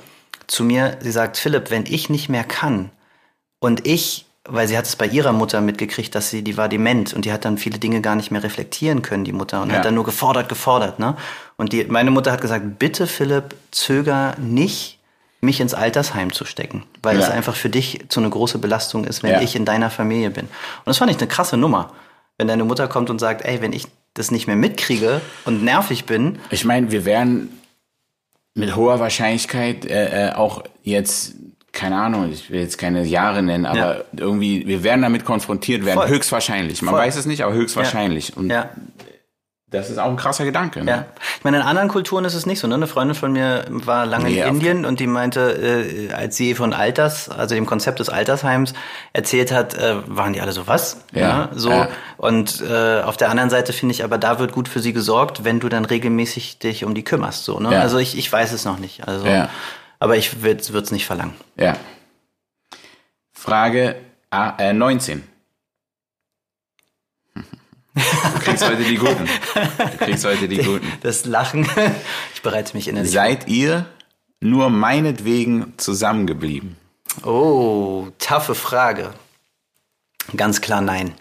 zu 0.47 0.65
mir. 0.65 0.97
Sie 1.01 1.13
sagt, 1.13 1.37
Philipp, 1.37 1.71
wenn 1.71 1.85
ich 1.85 2.09
nicht 2.09 2.31
mehr 2.31 2.45
kann 2.45 2.89
und 3.61 3.87
ich 3.87 4.25
weil 4.51 4.67
sie 4.69 4.77
hat 4.79 4.87
es 4.87 4.97
bei 4.97 5.07
ihrer 5.07 5.33
Mutter 5.33 5.61
mitgekriegt, 5.61 6.15
dass 6.15 6.31
sie, 6.31 6.43
die 6.43 6.57
war 6.57 6.69
dement 6.69 7.13
und 7.15 7.25
die 7.25 7.33
hat 7.33 7.45
dann 7.45 7.59
viele 7.59 7.79
Dinge 7.79 8.01
gar 8.01 8.17
nicht 8.17 8.31
mehr 8.31 8.43
reflektieren 8.43 9.03
können, 9.03 9.25
die 9.25 9.33
Mutter, 9.33 9.63
und 9.63 9.71
Ja. 9.71 9.77
hat 9.77 9.85
dann 9.85 9.95
nur 9.95 10.05
gefordert, 10.05 10.49
gefordert, 10.49 10.99
ne? 10.99 11.17
Und 11.57 11.73
die, 11.73 11.85
meine 11.85 12.11
Mutter 12.11 12.33
hat 12.33 12.41
gesagt, 12.41 12.79
bitte 12.79 13.07
Philipp, 13.07 13.55
zöger 13.71 14.35
nicht, 14.39 14.99
mich 15.41 15.61
ins 15.61 15.75
Altersheim 15.75 16.33
zu 16.33 16.45
stecken, 16.45 16.83
weil 17.03 17.17
Ja. 17.17 17.23
es 17.23 17.31
einfach 17.31 17.55
für 17.55 17.69
dich 17.69 18.07
zu 18.09 18.21
eine 18.21 18.31
große 18.31 18.59
Belastung 18.59 19.05
ist, 19.05 19.23
wenn 19.23 19.33
Ja. 19.35 19.41
ich 19.41 19.55
in 19.55 19.65
deiner 19.65 19.91
Familie 19.91 20.31
bin. 20.31 20.47
Und 20.47 20.87
das 20.87 20.99
fand 20.99 21.11
ich 21.11 21.19
eine 21.19 21.29
krasse 21.29 21.57
Nummer. 21.57 21.93
Wenn 22.39 22.49
deine 22.49 22.65
Mutter 22.65 22.89
kommt 22.89 23.11
und 23.11 23.19
sagt, 23.21 23.45
ey, 23.45 23.61
wenn 23.61 23.73
ich 23.73 23.87
das 24.15 24.31
nicht 24.31 24.47
mehr 24.47 24.57
mitkriege 24.57 25.21
und 25.45 25.63
nervig 25.63 26.07
bin, 26.07 26.39
Ich 26.51 26.65
meine, 26.65 26.91
wir 26.91 27.05
werden 27.05 27.61
mit 28.55 28.75
hoher 28.75 28.99
Wahrscheinlichkeit 28.99 29.85
äh, 29.85 30.29
äh, 30.31 30.33
auch 30.33 30.65
jetzt, 30.83 31.35
keine 31.79 31.97
Ahnung, 31.97 32.31
ich 32.33 32.51
will 32.51 32.61
jetzt 32.61 32.77
keine 32.77 33.05
Jahre 33.05 33.43
nennen, 33.43 33.65
aber 33.67 33.79
Ja. 33.99 34.05
irgendwie, 34.17 34.67
wir 34.67 34.83
werden 34.83 35.03
damit 35.03 35.25
konfrontiert 35.25 35.85
werden, 35.87 35.99
Voll. 36.01 36.09
höchstwahrscheinlich. 36.09 36.83
Man 36.83 36.93
Voll. 36.95 37.01
weiß 37.05 37.17
es 37.17 37.25
nicht, 37.27 37.43
aber 37.45 37.55
höchstwahrscheinlich. 37.55 38.37
Und 38.37 38.51
ja, 38.51 38.69
das 39.71 39.91
ist 39.91 39.99
auch 39.99 40.09
ein 40.09 40.17
krasser 40.17 40.47
Gedanke. 40.47 40.83
Ne? 40.83 40.91
Ja, 40.91 41.05
ich 41.37 41.45
meine, 41.45 41.59
in 41.59 41.63
anderen 41.63 41.91
Kulturen 41.91 42.25
ist 42.25 42.33
es 42.33 42.47
nicht 42.47 42.59
so. 42.59 42.67
Ne? 42.67 42.75
Eine 42.75 42.87
Freundin 42.87 43.15
von 43.15 43.33
mir 43.33 43.65
war 43.69 44.07
lange 44.07 44.25
Nee, 44.31 44.41
in 44.41 44.49
Indien 44.49 44.85
und 44.87 44.99
die 44.99 45.07
meinte, 45.07 45.41
äh, 46.11 46.13
als 46.15 46.37
sie 46.39 46.55
von 46.55 46.73
Alters, 46.73 47.29
also 47.29 47.55
dem 47.55 47.67
Konzept 47.67 48.01
des 48.01 48.09
Altersheims 48.09 48.73
erzählt 49.13 49.53
hat, 49.53 49.75
äh, 49.75 49.97
waren 50.07 50.33
die 50.33 50.41
alle 50.41 50.53
so 50.53 50.67
was? 50.67 51.05
Ja, 51.13 51.37
Ne? 51.37 51.49
So 51.55 51.71
ja. 51.71 51.89
und 52.17 52.63
äh, 52.63 53.03
auf 53.03 53.19
der 53.19 53.29
anderen 53.29 53.51
Seite 53.51 53.75
finde 53.75 53.93
ich, 53.95 54.03
aber 54.05 54.17
da 54.17 54.39
wird 54.39 54.53
gut 54.53 54.69
für 54.69 54.81
sie 54.81 54.95
gesorgt, 54.95 55.45
wenn 55.45 55.61
du 55.61 55.69
dann 55.69 55.85
regelmäßig 55.85 56.59
dich 56.61 56.87
um 56.87 56.95
die 56.95 57.05
kümmerst. 57.05 57.45
So, 57.45 57.61
ne? 57.61 57.73
Ja. 57.75 57.81
Also 57.83 57.99
ich, 57.99 58.17
ich 58.17 58.33
weiß 58.33 58.53
es 58.53 58.65
noch 58.65 58.79
nicht. 58.79 59.07
Also, 59.07 59.27
Ja. 59.27 59.51
Aber 59.99 60.17
ich 60.17 60.43
würde 60.43 60.61
es 60.61 60.91
nicht 60.91 61.07
verlangen. 61.07 61.35
Ja. 61.57 61.77
Frage 63.33 63.97
A, 64.31 64.57
äh, 64.59 64.73
19. 64.73 65.23
Du 67.95 68.39
kriegst 68.41 68.65
heute 68.65 68.85
die 68.85 68.97
guten. 68.97 69.27
Du 69.27 70.05
kriegst 70.05 70.25
heute 70.25 70.47
die 70.49 70.59
guten. 70.59 70.87
Das 71.03 71.25
Lachen, 71.25 71.69
ich 72.35 72.43
bereite 72.43 72.77
mich 72.77 72.89
innerlich. 72.89 73.11
Seid 73.11 73.49
ihr 73.49 73.87
nur 74.41 74.71
meinetwegen 74.71 75.75
zusammengeblieben? 75.79 76.77
Oh, 77.25 78.09
taffe 78.19 78.55
Frage. 78.55 79.15
Ganz 80.37 80.61
klar 80.61 80.81
nein. 80.81 81.15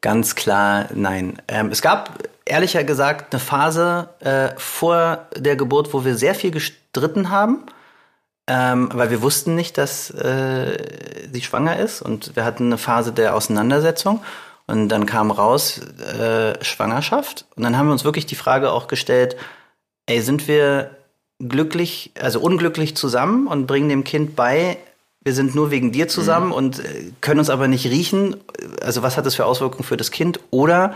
Ganz 0.00 0.34
klar 0.34 0.88
nein. 0.94 1.40
Ähm, 1.48 1.70
es 1.70 1.82
gab 1.82 2.18
ehrlicher 2.52 2.84
gesagt 2.84 3.32
eine 3.32 3.40
Phase 3.40 4.10
äh, 4.20 4.50
vor 4.58 5.26
der 5.34 5.56
Geburt, 5.56 5.94
wo 5.94 6.04
wir 6.04 6.16
sehr 6.16 6.34
viel 6.34 6.50
gestritten 6.50 7.30
haben, 7.30 7.64
ähm, 8.46 8.90
weil 8.92 9.10
wir 9.10 9.22
wussten 9.22 9.54
nicht, 9.54 9.78
dass 9.78 10.10
äh, 10.10 10.76
sie 11.32 11.40
schwanger 11.40 11.78
ist 11.78 12.02
und 12.02 12.36
wir 12.36 12.44
hatten 12.44 12.66
eine 12.66 12.76
Phase 12.76 13.12
der 13.12 13.34
Auseinandersetzung 13.34 14.22
und 14.66 14.90
dann 14.90 15.06
kam 15.06 15.30
raus 15.30 15.80
äh, 16.20 16.62
Schwangerschaft 16.62 17.46
und 17.56 17.62
dann 17.62 17.78
haben 17.78 17.86
wir 17.86 17.92
uns 17.92 18.04
wirklich 18.04 18.26
die 18.26 18.34
Frage 18.34 18.70
auch 18.70 18.86
gestellt, 18.86 19.36
ey, 20.04 20.20
sind 20.20 20.46
wir 20.46 20.90
glücklich, 21.38 22.12
also 22.20 22.38
unglücklich 22.38 22.94
zusammen 22.96 23.46
und 23.46 23.66
bringen 23.66 23.88
dem 23.88 24.04
Kind 24.04 24.36
bei, 24.36 24.76
wir 25.24 25.32
sind 25.32 25.54
nur 25.54 25.70
wegen 25.70 25.90
dir 25.90 26.08
zusammen 26.08 26.48
mhm. 26.48 26.52
und 26.52 26.78
äh, 26.80 27.12
können 27.22 27.38
uns 27.38 27.48
aber 27.48 27.66
nicht 27.66 27.86
riechen. 27.86 28.36
Also 28.82 29.02
was 29.02 29.16
hat 29.16 29.24
das 29.24 29.36
für 29.36 29.46
Auswirkungen 29.46 29.84
für 29.84 29.96
das 29.96 30.10
Kind? 30.10 30.38
Oder 30.50 30.94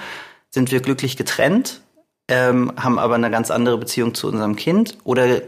sind 0.50 0.70
wir 0.70 0.80
glücklich 0.80 1.16
getrennt, 1.16 1.80
ähm, 2.28 2.72
haben 2.76 2.98
aber 2.98 3.14
eine 3.14 3.30
ganz 3.30 3.50
andere 3.50 3.78
Beziehung 3.78 4.14
zu 4.14 4.28
unserem 4.28 4.56
Kind? 4.56 4.98
Oder 5.04 5.42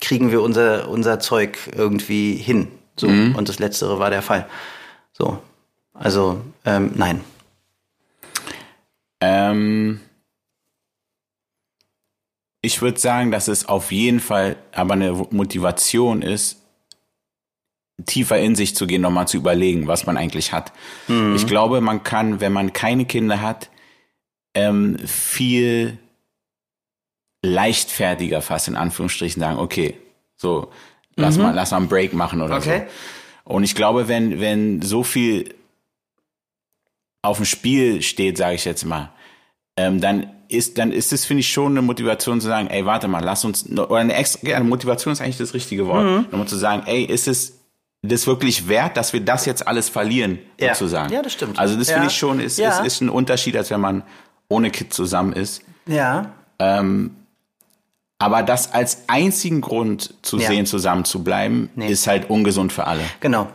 kriegen 0.00 0.30
wir 0.30 0.42
unser, 0.42 0.88
unser 0.88 1.20
Zeug 1.20 1.58
irgendwie 1.74 2.34
hin? 2.34 2.68
So. 2.96 3.08
Mhm. 3.08 3.34
Und 3.36 3.48
das 3.48 3.58
Letztere 3.58 3.98
war 3.98 4.10
der 4.10 4.22
Fall. 4.22 4.48
So. 5.12 5.38
Also, 5.94 6.42
ähm, 6.64 6.92
nein. 6.94 7.22
Ähm, 9.20 10.00
ich 12.60 12.82
würde 12.82 12.98
sagen, 12.98 13.30
dass 13.30 13.48
es 13.48 13.68
auf 13.68 13.92
jeden 13.92 14.20
Fall 14.20 14.56
aber 14.72 14.94
eine 14.94 15.12
Motivation 15.12 16.20
ist, 16.22 16.62
tiefer 18.04 18.38
in 18.38 18.54
sich 18.54 18.76
zu 18.76 18.86
gehen, 18.86 19.00
nochmal 19.00 19.28
zu 19.28 19.38
überlegen, 19.38 19.86
was 19.86 20.04
man 20.04 20.16
eigentlich 20.16 20.52
hat. 20.52 20.72
Mhm. 21.08 21.34
Ich 21.36 21.46
glaube, 21.46 21.80
man 21.80 22.02
kann, 22.02 22.40
wenn 22.40 22.52
man 22.52 22.72
keine 22.72 23.06
Kinder 23.06 23.40
hat, 23.40 23.70
ähm, 24.56 24.98
viel 25.06 25.98
leichtfertiger 27.44 28.40
fast 28.40 28.68
in 28.68 28.76
Anführungsstrichen 28.76 29.38
sagen, 29.38 29.58
okay, 29.58 29.96
so, 30.36 30.72
lass 31.14 31.36
mhm. 31.36 31.44
mal, 31.44 31.54
lass 31.54 31.70
mal 31.70 31.76
einen 31.76 31.88
Break 31.88 32.14
machen 32.14 32.40
oder 32.40 32.56
okay. 32.56 32.86
so. 33.44 33.52
Und 33.52 33.64
ich 33.64 33.74
glaube, 33.74 34.08
wenn, 34.08 34.40
wenn 34.40 34.82
so 34.82 35.04
viel 35.04 35.54
auf 37.22 37.36
dem 37.36 37.46
Spiel 37.46 38.02
steht, 38.02 38.38
sage 38.38 38.54
ich 38.54 38.64
jetzt 38.64 38.84
mal, 38.84 39.12
ähm, 39.76 40.00
dann 40.00 40.30
ist, 40.48 40.78
dann 40.78 40.90
ist 40.90 41.12
es, 41.12 41.26
finde 41.26 41.40
ich, 41.40 41.52
schon 41.52 41.72
eine 41.72 41.82
Motivation 41.82 42.40
zu 42.40 42.46
sagen, 42.46 42.68
ey, 42.68 42.86
warte 42.86 43.08
mal, 43.08 43.22
lass 43.22 43.44
uns, 43.44 43.68
oder 43.68 43.96
eine 43.96 44.14
extra, 44.14 44.48
ja, 44.48 44.56
eine 44.56 44.64
Motivation 44.64 45.12
ist 45.12 45.20
eigentlich 45.20 45.36
das 45.36 45.52
richtige 45.52 45.86
Wort, 45.86 46.04
mhm. 46.04 46.26
nochmal 46.30 46.48
zu 46.48 46.56
sagen, 46.56 46.84
ey, 46.86 47.04
ist 47.04 47.28
es, 47.28 47.60
das 48.02 48.26
wirklich 48.26 48.68
wert, 48.68 48.96
dass 48.96 49.12
wir 49.12 49.20
das 49.20 49.46
jetzt 49.46 49.66
alles 49.66 49.88
verlieren, 49.88 50.38
ja. 50.60 50.74
sozusagen. 50.74 51.12
Ja, 51.12 51.22
das 51.22 51.32
stimmt. 51.32 51.58
Also 51.58 51.76
das 51.76 51.88
ja. 51.88 51.94
finde 51.94 52.08
ich 52.08 52.16
schon, 52.16 52.40
ist, 52.40 52.58
ja. 52.58 52.78
ist, 52.78 52.86
ist 52.86 53.00
ein 53.00 53.08
Unterschied, 53.08 53.56
als 53.56 53.70
wenn 53.70 53.80
man 53.80 54.02
ohne 54.48 54.70
Kind 54.70 54.92
zusammen 54.92 55.32
ist. 55.32 55.62
Ja. 55.86 56.32
Ähm, 56.58 57.16
aber 58.18 58.42
das 58.42 58.72
als 58.72 59.04
einzigen 59.08 59.60
Grund 59.60 60.14
zu 60.22 60.38
ja. 60.38 60.48
sehen, 60.48 60.66
zusammen 60.66 61.04
zu 61.04 61.22
bleiben, 61.22 61.70
nee. 61.74 61.88
ist 61.88 62.06
halt 62.06 62.30
ungesund 62.30 62.72
für 62.72 62.86
alle. 62.86 63.02
Genau. 63.20 63.48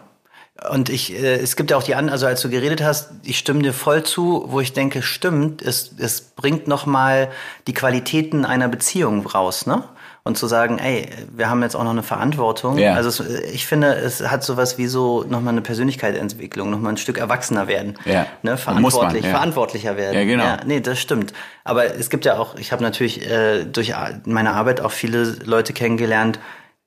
Und 0.69 0.89
ich, 0.89 1.13
äh, 1.13 1.37
es 1.37 1.55
gibt 1.55 1.71
ja 1.71 1.77
auch 1.77 1.83
die 1.83 1.95
an, 1.95 2.09
also 2.09 2.27
als 2.27 2.41
du 2.41 2.49
geredet 2.49 2.83
hast, 2.83 3.11
ich 3.23 3.39
stimme 3.39 3.63
dir 3.63 3.73
voll 3.73 4.03
zu, 4.03 4.45
wo 4.47 4.59
ich 4.59 4.73
denke, 4.73 5.01
stimmt, 5.01 5.63
es, 5.63 5.95
es 5.97 6.21
bringt 6.21 6.67
nochmal 6.67 7.31
die 7.65 7.73
Qualitäten 7.73 8.45
einer 8.45 8.67
Beziehung 8.67 9.25
raus, 9.25 9.65
ne? 9.65 9.83
Und 10.23 10.37
zu 10.37 10.47
sagen, 10.47 10.77
ey, 10.77 11.09
wir 11.35 11.49
haben 11.49 11.63
jetzt 11.63 11.75
auch 11.75 11.83
noch 11.83 11.91
eine 11.91 12.03
Verantwortung. 12.03 12.77
Ja. 12.77 12.93
Also 12.93 13.09
es, 13.09 13.19
ich 13.51 13.65
finde, 13.65 13.95
es 13.95 14.21
hat 14.29 14.43
sowas 14.43 14.77
wie 14.77 14.87
so 14.87 15.23
nochmal 15.23 15.53
eine 15.53 15.61
Persönlichkeitsentwicklung, 15.61 16.69
nochmal 16.69 16.93
ein 16.93 16.97
Stück 16.97 17.17
erwachsener 17.17 17.67
werden. 17.67 17.97
Ja. 18.05 18.27
Ne? 18.43 18.57
Verantwortlich, 18.57 19.23
man, 19.23 19.31
ja. 19.31 19.37
verantwortlicher 19.37 19.97
werden. 19.97 20.15
Ja, 20.15 20.25
genau. 20.25 20.43
Ja, 20.43 20.57
nee, 20.65 20.79
das 20.79 20.99
stimmt. 20.99 21.33
Aber 21.63 21.85
es 21.95 22.09
gibt 22.09 22.25
ja 22.25 22.37
auch, 22.37 22.55
ich 22.55 22.71
habe 22.71 22.83
natürlich 22.83 23.27
äh, 23.27 23.65
durch 23.65 23.93
meine 24.25 24.53
Arbeit 24.53 24.81
auch 24.81 24.91
viele 24.91 25.23
Leute 25.23 25.73
kennengelernt, 25.73 26.39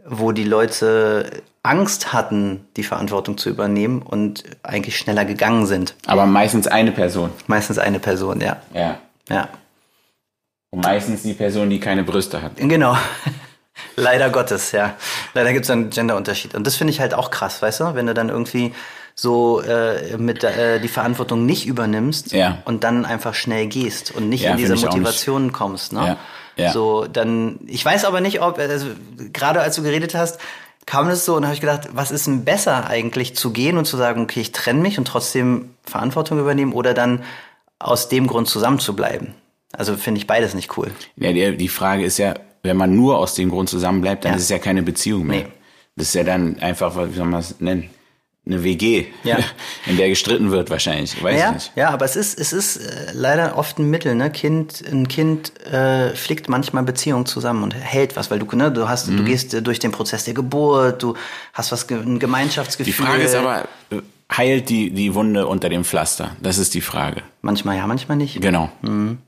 wo 0.06 0.32
die 0.32 0.44
Leute 0.44 1.42
Angst 1.64 2.12
hatten, 2.12 2.66
die 2.76 2.84
Verantwortung 2.84 3.38
zu 3.38 3.48
übernehmen 3.48 4.02
und 4.02 4.44
eigentlich 4.62 4.98
schneller 4.98 5.24
gegangen 5.24 5.66
sind. 5.66 5.96
Aber 6.06 6.26
meistens 6.26 6.66
eine 6.66 6.92
Person. 6.92 7.30
Meistens 7.46 7.78
eine 7.78 7.98
Person, 7.98 8.40
ja. 8.40 8.58
Ja. 8.74 8.98
Ja. 9.28 9.48
Und 10.74 10.82
meistens 10.82 11.22
die 11.22 11.34
Person, 11.34 11.70
die 11.70 11.78
keine 11.78 12.02
Brüste 12.02 12.42
hat. 12.42 12.56
Genau. 12.56 12.96
Leider 13.96 14.30
Gottes, 14.30 14.72
ja. 14.72 14.94
Leider 15.34 15.52
gibt 15.52 15.66
es 15.66 15.70
einen 15.70 15.90
Genderunterschied. 15.90 16.54
Und 16.54 16.66
das 16.66 16.74
finde 16.74 16.92
ich 16.92 17.00
halt 17.00 17.14
auch 17.14 17.30
krass, 17.30 17.62
weißt 17.62 17.80
du? 17.80 17.94
Wenn 17.94 18.06
du 18.06 18.14
dann 18.14 18.28
irgendwie 18.28 18.74
so 19.14 19.60
äh, 19.60 20.16
mit 20.16 20.42
äh, 20.42 20.80
die 20.80 20.88
Verantwortung 20.88 21.46
nicht 21.46 21.66
übernimmst 21.66 22.32
ja. 22.32 22.58
und 22.64 22.82
dann 22.82 23.04
einfach 23.04 23.34
schnell 23.34 23.68
gehst 23.68 24.10
und 24.10 24.28
nicht 24.28 24.42
ja, 24.42 24.50
in 24.50 24.56
diese 24.56 24.74
Motivation 24.74 25.52
kommst. 25.52 25.92
Ne? 25.92 26.00
Ja. 26.00 26.16
Ja. 26.56 26.72
So, 26.72 27.06
dann, 27.06 27.60
ich 27.66 27.84
weiß 27.84 28.04
aber 28.04 28.20
nicht, 28.20 28.42
ob, 28.42 28.58
also 28.58 28.86
gerade 29.32 29.60
als 29.60 29.76
du 29.76 29.82
geredet 29.82 30.14
hast, 30.14 30.40
kam 30.86 31.08
das 31.08 31.24
so 31.24 31.36
und 31.36 31.44
habe 31.44 31.54
ich 31.54 31.60
gedacht, 31.60 31.90
was 31.92 32.10
ist 32.10 32.26
denn 32.26 32.44
besser 32.44 32.88
eigentlich 32.88 33.36
zu 33.36 33.52
gehen 33.52 33.78
und 33.78 33.84
zu 33.84 33.96
sagen, 33.96 34.22
okay, 34.22 34.40
ich 34.40 34.50
trenne 34.50 34.80
mich 34.80 34.98
und 34.98 35.06
trotzdem 35.06 35.70
Verantwortung 35.84 36.40
übernehmen 36.40 36.72
oder 36.72 36.94
dann 36.94 37.22
aus 37.78 38.08
dem 38.08 38.26
Grund 38.26 38.48
zusammen 38.48 38.80
zu 38.80 38.96
bleiben? 38.96 39.34
Also 39.76 39.96
finde 39.96 40.18
ich 40.18 40.26
beides 40.26 40.54
nicht 40.54 40.76
cool. 40.76 40.90
Ja, 41.16 41.32
die, 41.32 41.56
die 41.56 41.68
Frage 41.68 42.04
ist 42.04 42.18
ja, 42.18 42.34
wenn 42.62 42.76
man 42.76 42.94
nur 42.94 43.18
aus 43.18 43.34
dem 43.34 43.50
Grund 43.50 43.68
zusammenbleibt, 43.68 44.24
dann 44.24 44.32
ja. 44.32 44.36
ist 44.36 44.44
es 44.44 44.48
ja 44.48 44.58
keine 44.58 44.82
Beziehung 44.82 45.26
mehr. 45.26 45.44
Nee. 45.44 45.52
Das 45.96 46.08
ist 46.08 46.14
ja 46.14 46.24
dann 46.24 46.58
einfach, 46.58 46.96
wie 46.96 47.14
soll 47.14 47.26
man 47.26 47.40
es 47.40 47.60
nennen? 47.60 47.90
Eine 48.46 48.62
WG, 48.62 49.06
ja. 49.22 49.38
in 49.86 49.96
der 49.96 50.10
gestritten 50.10 50.50
wird 50.50 50.68
wahrscheinlich. 50.68 51.22
Weiß 51.22 51.40
ja, 51.40 51.48
ich 51.48 51.54
nicht. 51.54 51.72
Ja, 51.76 51.90
aber 51.90 52.04
es 52.04 52.14
ist, 52.14 52.38
es 52.38 52.52
ist 52.52 52.76
äh, 52.76 53.12
leider 53.14 53.56
oft 53.56 53.78
ein 53.78 53.88
Mittel. 53.88 54.14
Ne? 54.14 54.30
Kind, 54.30 54.84
ein 54.86 55.08
Kind 55.08 55.58
äh, 55.66 56.14
flickt 56.14 56.50
manchmal 56.50 56.82
Beziehungen 56.82 57.24
zusammen 57.24 57.62
und 57.62 57.74
hält 57.74 58.16
was, 58.16 58.30
weil 58.30 58.38
du, 58.38 58.56
ne, 58.56 58.70
du 58.70 58.86
hast, 58.86 59.08
mhm. 59.08 59.18
du 59.18 59.24
gehst 59.24 59.54
äh, 59.54 59.62
durch 59.62 59.78
den 59.78 59.92
Prozess 59.92 60.24
der 60.24 60.34
Geburt, 60.34 61.02
du 61.02 61.14
hast 61.54 61.72
was, 61.72 61.88
ein 61.88 62.18
Gemeinschaftsgefühl. 62.18 62.92
Die 62.92 63.02
Frage 63.02 63.22
ist 63.22 63.34
aber, 63.34 63.66
heilt 64.30 64.68
die, 64.68 64.90
die 64.90 65.14
Wunde 65.14 65.46
unter 65.46 65.70
dem 65.70 65.84
Pflaster? 65.84 66.36
Das 66.42 66.58
ist 66.58 66.74
die 66.74 66.82
Frage. 66.82 67.22
Manchmal 67.40 67.76
ja, 67.76 67.86
manchmal 67.86 68.18
nicht. 68.18 68.42
Genau. 68.42 68.70
Mhm. 68.82 69.18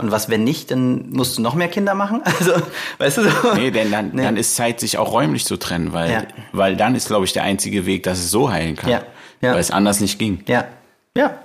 Und 0.00 0.12
was, 0.12 0.28
wenn 0.28 0.44
nicht, 0.44 0.70
dann 0.70 1.10
musst 1.10 1.36
du 1.36 1.42
noch 1.42 1.54
mehr 1.54 1.68
Kinder 1.68 1.94
machen? 1.94 2.22
Also, 2.38 2.52
weißt 2.98 3.18
du 3.18 3.22
so? 3.24 3.54
Nee, 3.54 3.72
denn 3.72 3.90
dann, 3.90 4.10
nee. 4.14 4.22
dann 4.22 4.36
ist 4.36 4.54
Zeit, 4.54 4.78
sich 4.78 4.96
auch 4.96 5.12
räumlich 5.12 5.44
zu 5.44 5.56
trennen, 5.56 5.92
weil, 5.92 6.10
ja. 6.10 6.22
weil 6.52 6.76
dann 6.76 6.94
ist, 6.94 7.08
glaube 7.08 7.24
ich, 7.24 7.32
der 7.32 7.42
einzige 7.42 7.84
Weg, 7.84 8.04
dass 8.04 8.18
es 8.18 8.30
so 8.30 8.50
heilen 8.50 8.76
kann. 8.76 8.90
Ja. 8.90 9.02
ja. 9.40 9.52
Weil 9.52 9.60
es 9.60 9.72
anders 9.72 10.00
nicht 10.00 10.18
ging. 10.20 10.44
Ja. 10.46 10.68
Ja. 11.16 11.42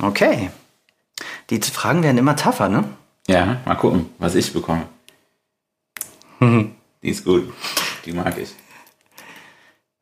Okay. 0.00 0.50
Die 1.48 1.60
Fragen 1.62 2.02
werden 2.02 2.18
immer 2.18 2.36
tougher, 2.36 2.68
ne? 2.68 2.84
Ja, 3.26 3.60
mal 3.64 3.76
gucken, 3.76 4.10
was 4.18 4.34
ich 4.34 4.52
bekomme. 4.52 4.86
Mhm. 6.38 6.74
Die 7.02 7.08
ist 7.08 7.24
gut. 7.24 7.52
Die 8.04 8.12
mag 8.12 8.36
ich. 8.38 8.50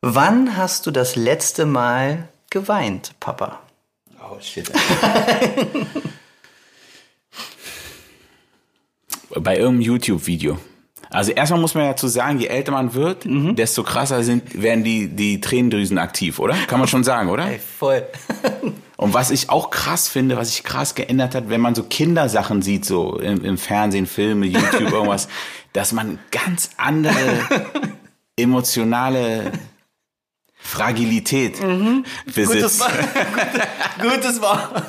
Wann 0.03 0.57
hast 0.57 0.87
du 0.87 0.91
das 0.91 1.15
letzte 1.15 1.65
Mal 1.65 2.29
geweint, 2.51 3.13
Papa? 3.21 3.61
Oh, 4.21 4.39
shit. 4.41 4.71
bei 9.37 9.57
irgendeinem 9.57 9.83
YouTube-Video. 9.83 10.59
Also 11.11 11.33
erstmal 11.33 11.61
muss 11.61 11.75
man 11.75 11.85
dazu 11.85 12.07
sagen, 12.07 12.39
je 12.39 12.47
älter 12.47 12.73
man 12.73 12.95
wird, 12.95 13.27
mhm. 13.27 13.57
desto 13.57 13.83
krasser 13.83 14.23
sind, 14.23 14.63
werden 14.63 14.85
die, 14.85 15.09
die 15.09 15.41
Tränendrüsen 15.41 15.99
aktiv, 15.99 16.39
oder? 16.39 16.55
Kann 16.69 16.79
man 16.79 16.89
schon 16.89 17.03
sagen, 17.03 17.31
oder? 17.31 17.47
Ey, 17.47 17.59
voll. 17.59 18.07
Und 18.97 19.15
was 19.15 19.31
ich 19.31 19.49
auch 19.49 19.71
krass 19.71 20.09
finde, 20.09 20.37
was 20.37 20.51
sich 20.51 20.63
krass 20.63 20.95
geändert 20.95 21.35
hat, 21.35 21.49
wenn 21.49 21.61
man 21.61 21.75
so 21.75 21.85
Kindersachen 21.85 22.61
sieht, 22.61 22.85
so 22.85 23.19
im, 23.19 23.45
im 23.45 23.57
Fernsehen, 23.57 24.07
Filme, 24.07 24.47
YouTube, 24.47 24.93
irgendwas, 24.93 25.27
dass 25.73 25.93
man 25.93 26.19
ganz 26.31 26.71
andere 26.77 27.41
emotionale 28.37 29.53
Fragilität 30.55 31.63
mhm. 31.63 32.05
besitzt. 32.27 32.81
Gutes, 32.81 32.83
gutes 34.03 34.41
Wort. 34.43 34.83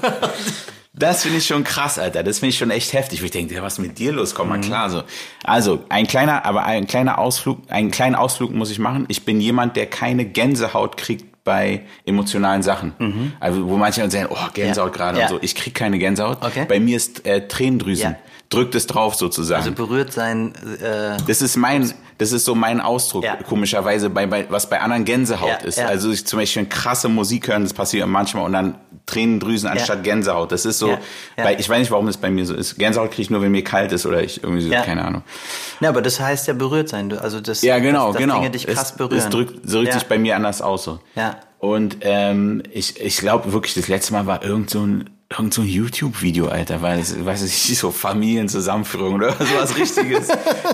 Das 1.01 1.24
finde 1.24 1.39
ich 1.39 1.48
schon 1.48 1.63
krass, 1.63 1.98
Alter. 1.98 2.22
Das 2.22 2.39
finde 2.39 2.51
ich 2.51 2.58
schon 2.60 2.70
echt 2.70 2.93
heftig. 2.93 3.24
Ich 3.24 3.31
denke, 3.31 3.60
was 3.63 3.74
ist 3.74 3.79
mit 3.79 3.98
dir 3.98 4.12
los? 4.12 4.36
Komm 4.36 4.50
mal 4.50 4.60
mhm. 4.60 4.62
klar 4.62 4.89
so. 4.89 5.01
Also, 5.43 5.84
ein 5.89 6.05
kleiner, 6.05 6.46
aber 6.46 6.63
ein 6.63 6.86
kleiner 6.86 7.17
Ausflug, 7.17 7.60
einen 7.70 7.89
kleinen 7.89 8.13
Ausflug 8.13 8.53
muss 8.53 8.70
ich 8.70 8.77
machen. 8.77 9.05
Ich 9.08 9.25
bin 9.25 9.41
jemand, 9.41 9.75
der 9.75 9.88
keine 9.88 10.25
Gänsehaut 10.25 10.98
kriegt 10.98 11.43
bei 11.43 11.81
emotionalen 12.05 12.62
Sachen. 12.62 12.93
Mhm. 13.00 13.34
Also, 13.39 13.67
wo 13.67 13.77
manche 13.77 14.01
dann 14.01 14.12
sagen, 14.12 14.27
oh, 14.29 14.38
Gänsehaut 14.53 14.91
ja. 14.91 14.96
gerade 14.96 15.20
ja. 15.20 15.25
und 15.25 15.29
so. 15.29 15.39
Ich 15.41 15.55
krieg 15.55 15.74
keine 15.74 15.98
Gänsehaut. 15.98 16.38
Okay. 16.46 16.65
Bei 16.70 16.79
mir 16.79 16.98
ist 16.98 17.25
äh, 17.25 17.48
Tränendrüsen. 17.48 18.12
Ja. 18.12 18.17
Drückt 18.51 18.75
es 18.75 18.86
drauf 18.86 19.15
sozusagen. 19.15 19.62
Also 19.63 19.72
berührt 19.72 20.13
sein. 20.13 20.53
Äh, 20.81 21.17
das 21.25 21.41
ist 21.41 21.55
mein, 21.58 21.91
das 22.20 22.31
ist 22.34 22.46
so 22.46 22.53
mein 22.53 22.81
Ausdruck 22.81 23.24
Ja. 23.24 23.38
komischerweise 23.38 24.10
bei, 24.10 24.27
bei 24.27 24.46
was 24.50 24.70
bei 24.70 24.79
anderen 24.79 25.05
Gänsehaut 25.05 25.48
Ja, 25.50 25.55
ist. 25.67 25.77
ja. 25.79 25.88
Also 25.88 26.12
ich 26.12 26.25
zum 26.27 26.38
Beispiel 26.38 26.65
krasse 26.67 27.08
Musik 27.10 27.48
hören, 27.48 27.63
das 27.63 27.74
passiert 27.74 28.08
manchmal 28.08 28.43
und 28.46 28.53
dann 28.53 28.75
Tränendrüsen 29.08 29.67
anstatt 29.70 30.03
Gänsehaut. 30.03 30.51
Das 30.51 30.65
ist 30.65 30.77
so. 30.79 30.98
Weil, 31.38 31.60
ich 31.60 31.67
weiß 31.67 31.79
nicht, 31.79 31.91
warum 31.91 32.05
das 32.05 32.17
bei 32.17 32.29
mir 32.29 32.46
so 32.46 32.53
ist. 32.53 32.77
Gänsehaut 32.77 33.10
kriege 33.12 33.24
ich 33.24 33.29
nur, 33.29 33.41
wenn 33.41 33.51
mir 33.51 33.63
kalt 33.63 33.91
ist 33.93 34.05
oder 34.05 34.22
ich 34.22 34.43
irgendwie 34.43 34.62
so, 34.63 34.70
keine 34.70 35.03
Ahnung. 35.03 35.24
ja, 35.79 35.89
aber 35.89 36.01
das 36.01 36.20
heißt 36.20 36.48
ja 36.48 36.53
berührt 36.53 36.89
sein. 36.89 37.12
Also 37.17 37.41
das, 37.41 37.62
Ja, 37.63 37.79
genau, 37.79 38.08
dass, 38.08 38.13
dass 38.15 38.22
genau. 38.22 38.36
Dinge 38.36 38.51
dich 38.51 38.67
krass 38.67 38.91
es, 38.91 38.98
berühren. 38.98 39.17
es 39.20 39.29
drückt, 39.29 39.72
drückt 39.72 39.93
sich 39.93 40.03
bei 40.03 40.20
mir 40.20 40.36
anders 40.36 40.62
aus 40.62 40.84
so. 40.84 41.00
Ja. 41.15 41.38
Und 41.60 41.98
ähm, 42.01 42.63
ich, 42.72 43.00
ich 43.00 43.17
glaube 43.17 43.53
wirklich, 43.53 43.75
das 43.75 43.88
letzte 43.88 44.13
Mal 44.13 44.25
war 44.25 44.43
irgend 44.43 44.70
so 44.72 44.81
ein 44.86 45.10
irgend 45.31 45.53
so 45.53 45.61
ein 45.61 45.67
YouTube-Video, 45.67 46.47
Alter, 46.47 46.81
weil 46.81 47.00
es, 47.00 47.23
weiß 47.25 47.43
ich, 47.43 47.77
so 47.77 47.91
Familienzusammenführung 47.91 49.15
oder 49.15 49.33
sowas 49.39 49.75
richtiges. 49.77 50.27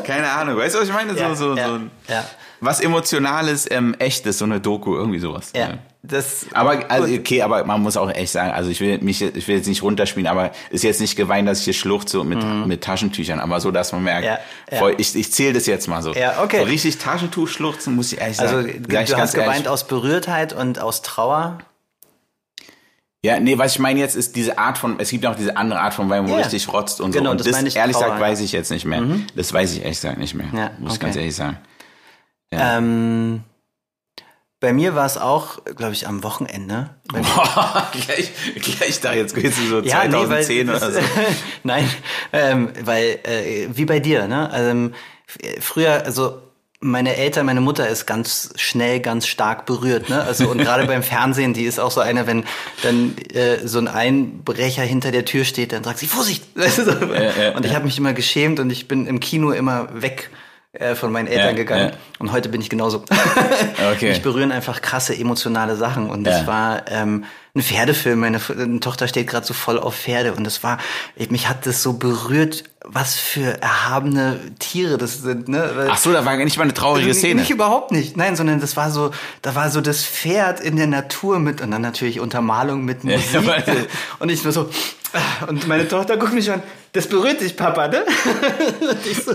Keine 0.05 0.29
Ahnung. 0.29 0.57
Weißt 0.57 0.75
du, 0.75 0.79
was 0.79 0.87
ich 0.87 0.93
meine? 0.93 1.13
Ja, 1.17 1.35
so, 1.35 1.53
so, 1.53 1.57
ja, 1.57 1.67
so 1.67 1.79
ja. 2.11 2.25
was 2.59 2.79
Emotionales, 2.79 3.69
ähm, 3.69 3.95
echtes, 3.99 4.39
so 4.39 4.45
eine 4.45 4.59
Doku, 4.59 4.95
irgendwie 4.95 5.19
sowas. 5.19 5.51
Ja, 5.55 5.77
das. 6.01 6.47
Aber 6.53 6.89
also, 6.89 7.13
okay, 7.13 7.41
aber 7.41 7.65
man 7.65 7.81
muss 7.81 7.97
auch 7.97 8.09
echt 8.09 8.31
sagen, 8.31 8.51
also 8.51 8.69
ich 8.69 8.79
will 8.79 8.97
mich, 8.99 9.21
ich 9.21 9.47
will 9.47 9.57
jetzt 9.57 9.67
nicht 9.67 9.83
runterspielen, 9.83 10.27
aber 10.27 10.51
ist 10.69 10.83
jetzt 10.83 11.01
nicht 11.01 11.15
geweint, 11.15 11.47
dass 11.47 11.59
ich 11.59 11.65
hier 11.65 11.73
schluchze 11.73 12.23
mit, 12.23 12.43
mit 12.65 12.83
Taschentüchern, 12.83 13.39
aber 13.39 13.59
so, 13.59 13.71
dass 13.71 13.91
man 13.91 14.03
merkt, 14.03 14.17
Mhm. 14.23 14.25
Ja, 14.27 14.39
ja. 14.71 14.77
voll, 14.79 14.95
ich, 14.97 15.15
ich 15.15 15.31
zähle 15.31 15.53
das 15.53 15.65
jetzt 15.67 15.87
mal 15.87 16.01
so. 16.01 16.13
Ja, 16.13 16.41
okay. 16.43 16.59
So 16.59 16.63
richtig 16.63 16.97
Taschentuch 16.97 17.47
schluchzen, 17.47 17.95
muss 17.95 18.11
ich 18.11 18.19
ehrlich 18.19 18.39
Also 18.39 18.61
sagen. 18.61 18.83
du 18.87 18.91
Sag 18.93 19.03
ich 19.09 19.15
hast 19.15 19.33
geweint 19.33 19.51
ehrlich. 19.51 19.67
aus 19.69 19.87
Berührtheit 19.87 20.53
und 20.53 20.79
aus 20.79 21.01
Trauer. 21.03 21.59
Ja, 23.27 23.39
nee, 23.41 23.57
was 23.57 23.73
ich 23.73 23.79
meine 23.79 23.99
jetzt 23.99 24.15
ist 24.15 24.35
diese 24.37 24.57
Art 24.57 24.77
von, 24.77 24.99
es 24.99 25.09
gibt 25.09 25.25
auch 25.25 25.35
diese 25.35 25.57
andere 25.57 25.79
Art 25.81 25.93
von 25.93 26.09
Wein, 26.09 26.27
wo 26.27 26.31
Ja. 26.31 26.37
richtig 26.37 26.71
rotzt 26.71 27.01
und 27.01 27.11
Genau, 27.11 27.25
so. 27.25 27.31
Und 27.31 27.39
das 27.41 27.47
das, 27.47 27.63
ich 27.63 27.75
ehrlich 27.75 27.95
gesagt, 27.97 28.13
ja. 28.15 28.19
weiß 28.21 28.39
ich 28.39 28.51
jetzt 28.53 28.71
nicht 28.71 28.85
mehr. 28.85 29.03
Das 29.35 29.51
weiß 29.51 29.73
ich 29.73 29.81
ehrlich 29.81 29.97
gesagt 29.97 30.17
nicht 30.17 30.33
mehr. 30.33 30.47
Ja, 30.53 30.71
muss 30.79 30.93
ich 30.93 30.97
okay. 30.97 31.05
ganz 31.07 31.15
ehrlich 31.17 31.35
sagen. 31.35 31.57
Ähm, 32.51 33.41
bei 34.59 34.73
mir 34.73 34.95
war 34.95 35.05
es 35.05 35.17
auch, 35.17 35.63
glaube 35.75 35.93
ich, 35.93 36.07
am 36.07 36.23
Wochenende. 36.23 36.89
Bei 37.11 37.19
gleich, 37.91 38.31
gleich 38.55 38.99
da, 39.01 39.13
jetzt 39.13 39.35
geht's 39.35 39.57
so 39.57 39.81
Ja, 39.81 40.05
nee, 40.05 40.11
2010 40.11 40.67
weil, 40.67 40.75
oder 40.77 40.91
so. 40.91 40.99
Nein, 41.63 41.89
ähm, 42.33 42.69
weil, 42.83 43.19
äh, 43.23 43.67
wie 43.73 43.85
bei 43.85 43.99
dir, 43.99 44.27
ne? 44.27 44.49
Ähm, 44.55 44.93
f- 45.27 45.63
früher, 45.63 46.03
also 46.05 46.41
meine 46.79 47.15
Eltern, 47.15 47.47
meine 47.47 47.61
Mutter 47.61 47.87
ist 47.87 48.05
ganz 48.05 48.53
schnell, 48.55 48.99
ganz 48.99 49.25
stark 49.25 49.65
berührt, 49.65 50.09
ne? 50.09 50.21
Also 50.21 50.49
und 50.49 50.59
gerade 50.59 50.85
beim 50.85 51.01
Fernsehen, 51.03 51.53
die 51.53 51.63
ist 51.63 51.79
auch 51.79 51.89
so 51.89 52.01
eine, 52.01 52.27
wenn 52.27 52.43
dann 52.83 53.15
äh, 53.33 53.67
so 53.67 53.79
ein 53.79 53.87
Einbrecher 53.87 54.83
hinter 54.83 55.11
der 55.11 55.25
Tür 55.25 55.43
steht, 55.43 55.71
dann 55.71 55.83
sagt 55.83 55.97
sie 55.97 56.07
Vorsicht. 56.07 56.43
Weißt 56.55 56.79
du, 56.79 56.83
so. 56.83 56.91
ja, 56.91 57.55
und 57.55 57.65
ich 57.65 57.73
habe 57.73 57.85
mich 57.85 57.97
immer 57.97 58.13
geschämt 58.13 58.59
und 58.59 58.69
ich 58.69 58.87
bin 58.87 59.07
im 59.07 59.19
Kino 59.19 59.51
immer 59.51 59.89
weg 59.91 60.29
äh, 60.73 60.93
von 60.93 61.11
meinen 61.11 61.27
Eltern 61.27 61.49
Ja, 61.49 61.53
gegangen. 61.53 61.91
Und 62.19 62.31
heute 62.31 62.49
bin 62.49 62.61
ich 62.61 62.69
genauso. 62.69 63.03
Okay. 63.93 64.09
Mich 64.09 64.21
berühren 64.21 64.51
einfach 64.51 64.81
krasse 64.81 65.15
emotionale 65.15 65.75
Sachen. 65.75 66.09
Und 66.09 66.23
das 66.23 66.45
war 66.45 66.83
ähm, 66.89 67.25
ein 67.57 67.61
Pferdefilm. 67.61 68.19
Meine 68.19 68.39
Tochter 68.79 69.07
steht 69.07 69.27
gerade 69.27 69.45
so 69.45 69.53
voll 69.53 69.79
auf 69.79 69.95
Pferde. 69.95 70.33
Und 70.33 70.43
das 70.43 70.63
war, 70.63 70.77
ich- 71.15 71.31
mich 71.31 71.49
hat 71.49 71.65
das 71.65 71.83
so 71.83 71.93
berührt, 71.93 72.63
was 72.89 73.15
für 73.15 73.61
erhabene 73.61 74.39
Tiere 74.59 74.97
das 74.97 75.21
sind. 75.21 75.49
Ne? 75.49 75.87
Ach 75.89 75.97
so, 75.97 76.13
da 76.13 76.23
war 76.23 76.37
nicht 76.37 76.55
mal 76.57 76.63
eine 76.63 76.73
traurige 76.73 77.13
Szene. 77.13 77.41
Nicht 77.41 77.49
überhaupt 77.49 77.91
nicht. 77.91 78.15
Nein, 78.15 78.35
sondern 78.37 78.61
das 78.61 78.77
war 78.77 78.91
so, 78.91 79.11
da 79.41 79.55
war 79.55 79.69
so 79.71 79.81
das 79.81 80.05
Pferd 80.05 80.61
in 80.61 80.77
der 80.77 80.87
Natur 80.87 81.39
mit 81.39 81.59
und 81.59 81.71
dann 81.71 81.81
natürlich 81.81 82.19
Untermalung 82.21 82.85
mit 82.85 83.03
Musik. 83.03 83.41
und 84.19 84.29
ich 84.29 84.43
nur 84.43 84.53
so, 84.53 84.69
und 85.47 85.67
meine 85.67 85.87
Tochter 85.87 86.17
guckt 86.17 86.33
mich 86.33 86.51
an, 86.51 86.61
das 86.93 87.07
berührt 87.07 87.41
dich, 87.41 87.55
Papa, 87.55 87.87
ne? 87.87 88.03
und 88.89 89.05
ich 89.05 89.23
so, 89.23 89.33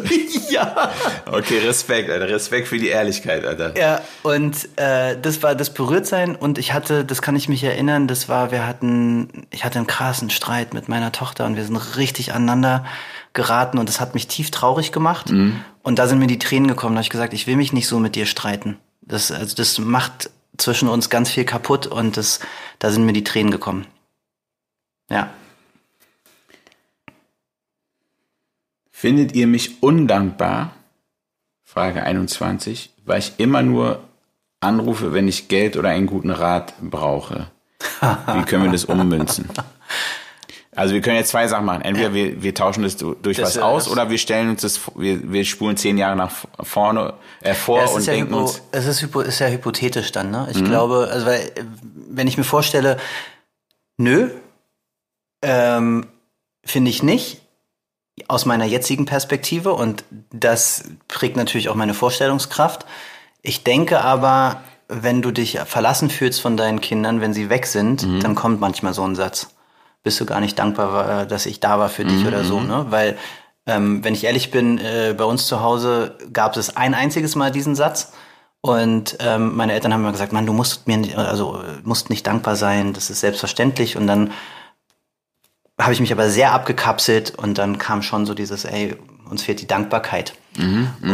ja. 0.51 0.93
Okay, 1.31 1.59
Respekt, 1.59 2.11
Alter. 2.11 2.29
Respekt 2.29 2.69
für 2.69 2.79
die 2.79 2.89
Ehrlichkeit, 2.89 3.45
Alter. 3.45 3.77
Ja, 3.79 4.01
und 4.23 4.69
äh, 4.77 5.17
das 5.21 5.43
war 5.43 5.55
das 5.55 5.73
Berührtsein 5.73 6.37
und 6.37 6.59
ich 6.59 6.73
hatte, 6.73 7.05
das 7.05 7.23
kann 7.23 7.37
ich 7.37 7.49
mich 7.49 7.63
erinnern, 7.65 8.09
das 8.09 8.29
war, 8.29 8.51
wir 8.51 8.67
hatten, 8.67 9.47
ich 9.51 9.65
hatte 9.65 9.79
einen 9.79 9.87
krassen 9.87 10.31
Streit 10.31 10.75
mit 10.75 10.89
meiner 10.89 11.13
Tochter 11.13 11.47
und 11.47 11.57
wir 11.57 11.65
sind 11.65 11.97
richtig 11.97 12.35
aneinander 12.35 12.85
geraten 13.33 13.79
und 13.79 13.89
das 13.89 14.01
hat 14.01 14.15
mich 14.15 14.29
tief 14.29 14.51
traurig 14.51 14.93
gemacht. 14.93 15.31
Und 15.83 15.99
da 15.99 16.07
sind 16.07 16.19
mir 16.19 16.27
die 16.27 16.39
Tränen 16.39 16.69
gekommen, 16.69 16.95
da 16.95 16.99
habe 16.99 17.05
ich 17.05 17.11
gesagt, 17.11 17.33
ich 17.33 17.47
will 17.47 17.57
mich 17.57 17.73
nicht 17.73 17.89
so 17.89 17.99
mit 17.99 18.15
dir 18.15 18.27
streiten. 18.27 18.79
Das, 19.01 19.33
also 19.33 19.57
das 19.57 19.79
macht 19.79 20.31
zwischen 20.57 20.89
uns 20.89 21.11
ganz 21.11 21.31
viel 21.31 21.45
kaputt 21.45 21.87
und 21.87 22.17
das, 22.17 22.41
da 22.79 22.91
sind 22.91 23.05
mir 23.05 23.13
die 23.13 23.25
Tränen 23.25 23.51
gekommen. 23.51 23.87
Ja. 25.11 25.31
Findet 29.03 29.35
ihr 29.35 29.49
mich 29.49 29.83
undankbar? 29.83 30.77
Frage 31.65 32.05
21, 32.05 32.91
weil 33.05 33.19
ich 33.19 33.33
immer 33.39 33.61
nur 33.61 33.99
anrufe, 34.61 35.13
wenn 35.13 35.27
ich 35.27 35.49
Geld 35.49 35.77
oder 35.77 35.89
einen 35.89 36.07
guten 36.07 36.31
Rat 36.31 36.75
brauche. 36.81 37.51
Wie 38.01 38.43
können 38.45 38.63
wir 38.63 38.71
das 38.71 38.85
ummünzen? 38.85 39.49
Also 40.75 40.95
wir 40.95 41.03
können 41.03 41.17
jetzt 41.17 41.29
zwei 41.29 41.47
Sachen 41.49 41.67
machen. 41.67 41.83
Entweder 41.83 42.15
wir, 42.15 42.43
wir 42.43 42.55
tauschen 42.55 42.83
das 42.83 42.97
du- 42.97 43.15
durch 43.15 43.37
Das 43.37 43.57
was 43.57 43.63
aus 43.63 43.89
oder 43.89 44.09
wir 44.09 44.17
stellen 44.17 44.49
uns 44.49 44.63
das, 44.63 44.81
wir, 44.97 45.31
wir 45.31 45.45
spulen 45.45 45.77
zehn 45.77 45.99
Jahre 45.99 46.17
nach 46.17 46.33
vorne, 46.63 47.13
äh, 47.43 47.53
vor 47.53 47.81
Ja, 47.81 47.89
und 47.91 47.99
ist 48.01 48.07
ja, 48.07 48.15
denken 48.15 48.31
hypo, 48.31 48.41
uns, 48.45 48.63
es 48.71 48.87
ist, 48.87 49.03
hypo, 49.03 49.21
ist 49.21 49.39
ja 49.41 49.49
hypothetisch 49.49 50.13
dann, 50.13 50.31
ne? 50.31 50.49
Ich 50.51 50.65
glaube, 50.65 51.09
also 51.13 51.27
weil, 51.27 51.53
wenn 52.09 52.27
ich 52.27 52.39
mir 52.39 52.45
vorstelle, 52.45 52.97
nö, 53.99 54.31
ähm, 55.43 56.07
finde 56.65 56.89
ich 56.89 57.03
nicht, 57.03 57.42
aus 58.29 58.45
meiner 58.45 58.65
jetzigen 58.65 59.07
Perspektive 59.07 59.73
und 59.73 60.05
das 60.31 60.85
prägt 61.09 61.37
natürlich 61.37 61.69
auch 61.69 61.75
meine 61.75 61.95
Vorstellungskraft. 61.95 62.87
Ich 63.41 63.65
denke 63.65 64.01
aber, 64.03 64.61
wenn 64.89 65.23
du 65.23 65.31
dich 65.31 65.59
verlassen 65.61 66.11
fühlst 66.11 66.41
von 66.41 66.57
deinen 66.57 66.81
Kindern, 66.81 67.21
wenn 67.21 67.33
sie 67.33 67.49
weg 67.49 67.67
sind, 67.67 68.03
dann 68.23 68.35
kommt 68.35 68.61
manchmal 68.61 68.93
so 68.93 69.03
ein 69.03 69.15
Satz. 69.15 69.55
Bist 70.03 70.21
du 70.21 70.27
gar 70.27 70.41
nicht 70.41 70.59
dankbar, 70.59 71.23
äh, 71.23 71.27
dass 71.27 71.47
ich 71.47 71.61
da 71.61 71.79
war 71.79 71.89
für 71.89 72.05
dich 72.05 72.27
oder 72.27 72.45
so, 72.45 72.61
ne? 72.61 72.87
Weil, 72.91 73.17
ähm, 73.67 74.03
wenn 74.05 74.15
ich 74.15 74.25
ehrlich 74.25 74.51
bin, 74.51 74.79
äh, 74.79 75.15
bei 75.17 75.25
uns 75.25 75.47
zu 75.47 75.61
Hause 75.61 76.19
gab 76.33 76.57
es 76.57 76.77
ein 76.77 76.95
einziges 76.95 77.37
Mal 77.37 77.53
diesen 77.53 77.77
Satz. 77.77 78.13
Und 78.61 79.17
ähm, 79.21 79.57
meine 79.57 79.73
Eltern 79.73 79.93
haben 79.93 80.03
immer 80.03 80.13
gesagt, 80.13 80.33
Mann, 80.33 80.47
du 80.47 80.53
musst 80.53 80.87
mir 80.87 80.97
nicht, 80.97 81.17
also 81.17 81.61
äh, 81.63 81.81
musst 81.85 82.11
nicht 82.11 82.27
dankbar 82.27 82.57
sein, 82.57 82.93
das 82.93 83.11
ist 83.11 83.21
selbstverständlich. 83.21 83.97
Und 83.97 84.07
dann 84.07 84.33
habe 85.83 85.93
ich 85.93 86.01
mich 86.01 86.13
aber 86.13 86.29
sehr 86.31 86.53
abgekapselt 86.53 87.35
und 87.37 87.59
dann 87.59 87.79
kam 87.79 88.03
schon 88.03 88.27
so 88.27 88.35
dieses, 88.35 88.65
ey, 88.65 88.97
uns 89.29 89.43
fehlt 89.43 89.61
die 89.61 89.67
Dankbarkeit. 89.67 90.35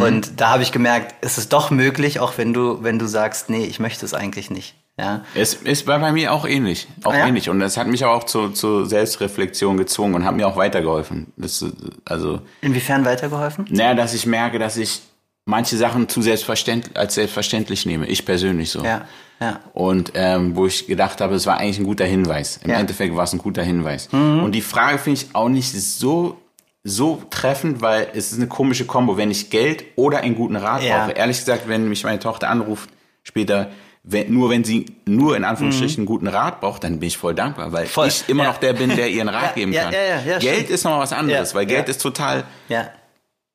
und 0.03 0.41
da 0.41 0.51
habe 0.51 0.63
ich 0.63 0.73
gemerkt, 0.73 1.15
es 1.21 1.39
ist 1.39 1.53
doch 1.53 1.71
möglich, 1.71 2.19
auch 2.21 2.39
wenn 2.39 2.53
du, 2.53 2.83
wenn 2.83 2.99
du 2.99 3.07
sagst, 3.07 3.51
nee, 3.51 3.65
ich 3.65 3.79
möchte 3.79 4.05
es 4.05 4.15
eigentlich 4.15 4.51
nicht. 4.51 4.75
Ja. 4.99 5.25
Es 5.35 5.55
ist 5.55 5.87
bei, 5.87 5.97
bei 5.99 6.11
mir 6.11 6.33
auch 6.33 6.45
ähnlich. 6.45 6.89
Auch 7.05 7.15
ja? 7.15 7.27
ähnlich. 7.29 7.49
Und 7.49 7.61
das 7.61 7.77
hat 7.77 7.87
mich 7.87 8.05
auch 8.05 8.25
zu, 8.25 8.49
zu 8.49 8.85
Selbstreflexion 8.85 9.77
gezwungen 9.77 10.17
und 10.17 10.25
hat 10.25 10.35
mir 10.35 10.49
auch 10.49 10.57
weitergeholfen. 10.57 11.33
Das, 11.37 11.65
also, 12.05 12.41
Inwiefern 12.63 13.05
weitergeholfen? 13.05 13.67
naja, 13.71 13.95
dass 13.95 14.13
ich 14.13 14.27
merke, 14.27 14.59
dass 14.59 14.77
ich 14.77 15.03
manche 15.49 15.77
Sachen 15.77 16.09
zu 16.09 16.21
selbstverständlich, 16.23 16.97
als 16.97 17.15
selbstverständlich 17.15 17.87
nehme. 17.87 18.07
Ich 18.07 18.25
persönlich 18.27 18.71
so. 18.71 18.85
Ja, 18.85 19.07
ja. 19.41 19.61
Und 19.73 20.13
ähm, 20.15 20.55
wo 20.57 20.67
ich 20.67 20.87
gedacht 20.87 21.21
habe, 21.21 21.35
es 21.35 21.47
war 21.47 21.57
eigentlich 21.59 21.79
ein 21.79 21.85
guter 21.85 22.05
Hinweis. 22.05 22.59
Im 22.63 22.71
Ja. 22.71 22.77
Mhm. 22.77 22.81
Endeffekt 22.83 23.17
war 23.17 23.25
es 23.25 23.33
ein 23.33 23.39
guter 23.39 23.63
Hinweis. 23.63 24.09
Und 24.13 24.53
die 24.53 24.61
Frage 24.61 24.99
finde 24.99 25.21
ich 25.23 25.35
auch 25.35 25.49
nicht 25.49 25.73
so 25.73 26.37
so 26.85 27.23
treffend, 27.31 27.83
weil 27.83 28.07
es 28.15 28.31
ist 28.33 28.39
eine 28.39 28.47
komische 28.47 28.87
Kombo, 28.87 29.17
wenn 29.17 29.31
ich 29.31 29.51
Geld 29.51 29.85
oder 29.97 30.19
einen 30.21 30.37
guten 30.37 30.57
Rat 30.57 30.83
Ja. 30.83 30.99
brauche. 31.07 31.13
Ehrlich 31.13 31.39
gesagt, 31.39 31.69
wenn 31.69 31.89
mich 31.89 32.05
meine 32.05 32.19
Tochter 32.19 32.49
anruft 32.49 32.89
später, 33.25 33.71
wenn, 34.05 34.33
nur 34.33 34.49
wenn 34.49 34.65
sie 34.65 34.87
nur 35.05 35.37
in 35.37 35.45
Anführungsstrichen 35.45 35.99
einen 35.99 36.07
guten 36.07 36.29
Rat 36.29 36.61
braucht, 36.61 36.85
dann 36.85 36.99
bin 37.01 37.09
ich 37.09 37.19
voll 37.19 37.35
dankbar, 37.35 37.73
weil 37.73 37.85
Mhm. 37.85 37.89
Voll. 37.89 38.09
ich 38.09 38.25
immer 38.29 38.45
Ja. 38.45 38.51
noch 38.51 38.59
der 38.59 38.73
bin, 38.75 38.95
der 38.97 39.09
ihren 39.11 39.29
Rat 39.29 39.55
geben 39.55 39.73
kann. 39.73 39.91
Geld 39.91 40.43
stimmt. 40.43 40.71
ist 40.71 40.85
nochmal 40.85 41.01
was 41.01 41.13
anderes, 41.13 41.55
weil 41.55 41.67
Geld 41.67 41.89
ist 41.89 42.01
total. 42.01 42.45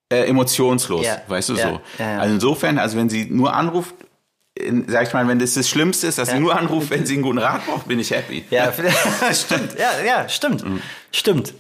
Äh, 0.10 0.26
emotionslos, 0.28 1.06
Ja, 1.06 1.22
weißt 1.28 1.50
du 1.50 1.54
ja, 1.56 1.70
so. 1.70 1.82
ja. 2.00 2.20
Also 2.20 2.34
insofern, 2.36 2.78
also 2.80 2.98
wenn 2.98 3.10
sie 3.10 3.26
nur 3.26 3.54
anruft, 3.54 3.96
in, 4.56 4.86
sag 4.88 5.08
ich 5.08 5.14
mal, 5.14 5.28
wenn 5.28 5.40
das 5.40 5.56
das 5.56 5.68
Schlimmste 5.68 6.06
ist, 6.08 6.18
dass 6.20 6.30
sie 6.30 6.40
nur 6.40 6.56
anruft, 6.58 6.92
wenn 6.92 7.06
sie 7.08 7.16
einen 7.16 7.24
guten 7.24 7.40
Rat 7.40 7.66
braucht, 7.66 7.88
bin 7.88 8.00
ich 8.00 8.12
happy. 8.12 8.46
Ja, 8.52 8.72
stimmt. 9.34 9.76
Ja, 9.80 9.90
ja, 10.06 10.30
stimmt. 10.30 10.64
Stimmt. 11.12 11.54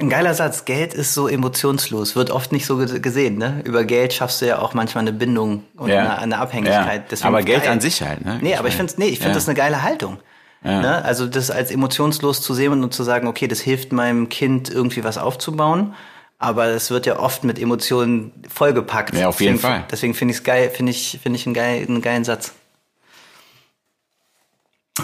Ein 0.00 0.08
geiler 0.10 0.34
Satz. 0.34 0.64
Geld 0.64 0.94
ist 0.94 1.14
so 1.14 1.26
emotionslos. 1.28 2.14
Wird 2.16 2.30
oft 2.30 2.52
nicht 2.52 2.66
so 2.66 2.76
ge- 2.76 3.00
gesehen, 3.00 3.36
ne? 3.38 3.62
Über 3.64 3.84
Geld 3.84 4.12
schaffst 4.12 4.40
du 4.40 4.46
ja 4.46 4.58
auch 4.60 4.72
manchmal 4.74 5.02
eine 5.02 5.12
Bindung 5.12 5.64
und 5.76 5.90
Ja. 5.90 6.00
eine, 6.00 6.18
eine 6.18 6.38
Abhängigkeit. 6.38 7.10
Ja. 7.12 7.26
Aber 7.26 7.42
Geld 7.42 7.64
geil. 7.64 7.72
an 7.72 7.80
sich 7.80 8.00
halt, 8.02 8.24
ne? 8.24 8.38
Nee, 8.40 8.54
aber 8.56 8.68
ich 8.68 8.74
finde 8.74 8.92
nee, 8.96 9.06
ich 9.06 9.18
find 9.18 9.30
ja. 9.30 9.34
das 9.34 9.48
eine 9.48 9.56
geile 9.56 9.82
Haltung. 9.82 10.18
Ne? 10.62 11.04
Also 11.04 11.26
das 11.26 11.50
als 11.52 11.70
emotionslos 11.70 12.42
zu 12.42 12.52
sehen 12.52 12.82
und 12.82 12.92
zu 12.92 13.04
sagen, 13.04 13.28
okay, 13.28 13.46
das 13.46 13.60
hilft 13.60 13.92
meinem 13.92 14.28
Kind 14.28 14.68
irgendwie 14.70 15.04
was 15.04 15.16
aufzubauen. 15.18 15.94
Aber 16.38 16.66
es 16.68 16.90
wird 16.90 17.06
ja 17.06 17.18
oft 17.18 17.42
mit 17.42 17.58
Emotionen 17.58 18.32
vollgepackt. 18.48 19.14
Ja, 19.14 19.28
auf 19.28 19.40
jeden 19.40 19.56
deswegen, 19.56 19.74
Fall. 19.74 19.84
Deswegen 19.90 20.14
finde 20.14 20.32
ich 20.32 20.38
es 20.38 20.44
geil, 20.44 20.70
finde 20.70 20.92
ich, 20.92 21.18
finde 21.20 21.36
ich 21.36 21.46
einen, 21.46 21.54
geil, 21.54 21.84
einen 21.86 22.00
geilen 22.00 22.24
Satz. 22.24 22.52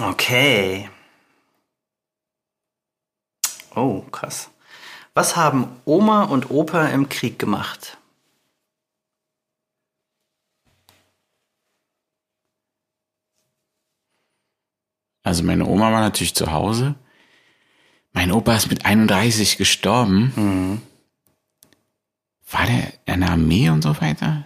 Okay. 0.01 0.89
Oh, 3.75 4.03
krass. 4.13 4.51
Was 5.15 5.37
haben 5.37 5.69
Oma 5.85 6.25
und 6.25 6.51
Opa 6.51 6.87
im 6.87 7.09
Krieg 7.09 7.39
gemacht? 7.39 7.99
Also 15.25 15.43
meine 15.43 15.67
Oma 15.67 15.91
war 15.91 16.01
natürlich 16.01 16.35
zu 16.35 16.53
Hause. 16.53 16.95
Mein 18.13 18.31
Opa 18.31 18.55
ist 18.55 18.69
mit 18.71 18.85
31 18.85 19.57
gestorben. 19.57 20.33
Mhm. 20.37 20.83
War 22.55 22.67
der 22.67 22.93
in 23.15 23.21
der 23.21 23.31
Armee 23.31 23.69
und 23.71 23.83
so 23.83 24.01
weiter? 24.01 24.45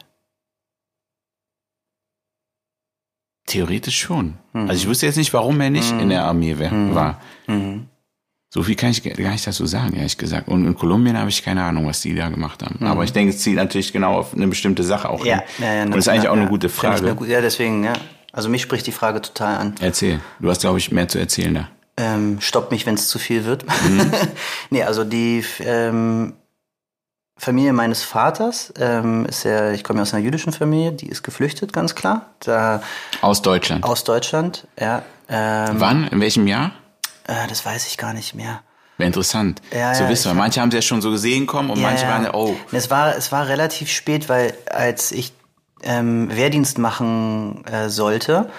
Theoretisch 3.46 3.98
schon. 4.00 4.34
Mhm. 4.52 4.68
Also 4.68 4.82
ich 4.82 4.88
wusste 4.88 5.06
jetzt 5.06 5.16
nicht, 5.16 5.32
warum 5.32 5.60
er 5.60 5.70
nicht 5.70 5.90
in 5.92 6.08
der 6.10 6.24
Armee 6.24 6.58
wär, 6.58 6.70
war. 6.94 7.20
Mhm. 7.46 7.86
So 8.50 8.62
viel 8.62 8.76
kann 8.76 8.90
ich 8.90 9.02
gar 9.02 9.30
nicht 9.32 9.46
dazu 9.46 9.66
sagen, 9.66 9.94
ehrlich 9.94 10.16
gesagt. 10.16 10.48
Und 10.48 10.66
in 10.66 10.74
Kolumbien 10.74 11.18
habe 11.18 11.28
ich 11.28 11.42
keine 11.42 11.62
Ahnung, 11.64 11.86
was 11.86 12.00
die 12.00 12.14
da 12.14 12.28
gemacht 12.30 12.62
haben. 12.62 12.84
Aber 12.86 13.04
ich 13.04 13.12
denke, 13.12 13.34
es 13.34 13.40
zielt 13.42 13.56
natürlich 13.56 13.92
genau 13.92 14.14
auf 14.18 14.34
eine 14.34 14.48
bestimmte 14.48 14.82
Sache 14.82 15.08
auch 15.10 15.20
Mhm. 15.20 15.26
Ja, 15.26 15.36
hin. 15.40 15.44
ja, 15.64 15.74
ja, 15.74 15.82
Und 15.84 15.90
das 15.90 15.98
ist 16.00 16.08
eigentlich 16.08 16.28
auch 16.28 16.36
eine 16.36 16.48
gute 16.48 16.68
Frage. 16.70 17.10
eine 17.10 17.26
ja, 17.30 17.40
deswegen, 17.42 17.84
ja. 17.84 17.92
Also 18.32 18.48
mich 18.48 18.62
spricht 18.62 18.86
die 18.86 18.92
Frage 18.92 19.20
total 19.22 19.56
an. 19.58 19.74
Erzähl. 19.80 20.20
Du 20.40 20.48
hast, 20.50 20.60
glaube 20.62 20.78
ich, 20.78 20.90
mehr 20.92 21.08
zu 21.08 21.18
erzählen 21.18 21.54
da. 21.54 21.68
Ähm, 21.96 22.40
stoppt 22.40 22.70
mich, 22.70 22.86
wenn 22.86 22.94
es 22.94 23.08
zu 23.08 23.18
viel 23.18 23.44
wird. 23.44 23.64
Mhm. 23.66 24.10
nee, 24.70 24.82
also 24.82 25.04
die 25.04 25.44
ähm, 25.60 26.34
Familie 27.38 27.72
meines 27.72 28.02
Vaters 28.02 28.72
ähm, 28.78 29.24
ist 29.26 29.44
ja, 29.44 29.70
ich 29.70 29.84
komme 29.84 29.98
ja 29.98 30.02
aus 30.02 30.12
einer 30.12 30.22
jüdischen 30.22 30.52
Familie, 30.52 30.92
die 30.92 31.08
ist 31.08 31.22
geflüchtet, 31.22 31.72
ganz 31.72 31.94
klar. 31.94 32.26
Da, 32.40 32.82
Aus 33.20 33.42
Deutschland. 33.42 33.84
aus 33.84 34.04
Deutschland, 34.04 34.66
ja. 34.78 35.02
Ähm, 35.28 35.76
Wann? 35.78 36.08
In 36.08 36.20
welchem 36.20 36.46
Jahr? 36.46 36.72
äh, 37.28 37.46
das 37.48 37.64
weiß 37.64 37.86
ich 37.86 37.96
gar 37.96 38.12
nicht 38.12 38.34
mehr. 38.34 38.60
Wäre 38.96 39.06
interessant. 39.06 39.62
Ja, 39.70 39.92
zu 39.92 40.02
ja, 40.04 40.08
wissen, 40.08 40.28
weil 40.30 40.34
manche 40.36 40.60
haben 40.60 40.70
es 40.70 40.74
ja 40.74 40.82
schon 40.82 41.00
so 41.00 41.12
gesehen 41.12 41.46
kommen 41.46 41.70
und 41.70 41.80
manche 41.80 42.06
waren 42.08 42.24
ja, 42.24 42.34
oh, 42.34 42.56
Es 42.72 42.90
war, 42.90 43.16
es 43.16 43.30
war 43.30 43.46
relativ 43.46 43.88
spät, 43.90 44.28
weil 44.28 44.54
als 44.68 45.12
ich 45.12 45.32
ähm, 45.84 46.34
Wehrdienst 46.34 46.78
machen 46.78 47.64
äh, 47.66 47.88
sollte, 47.88 48.50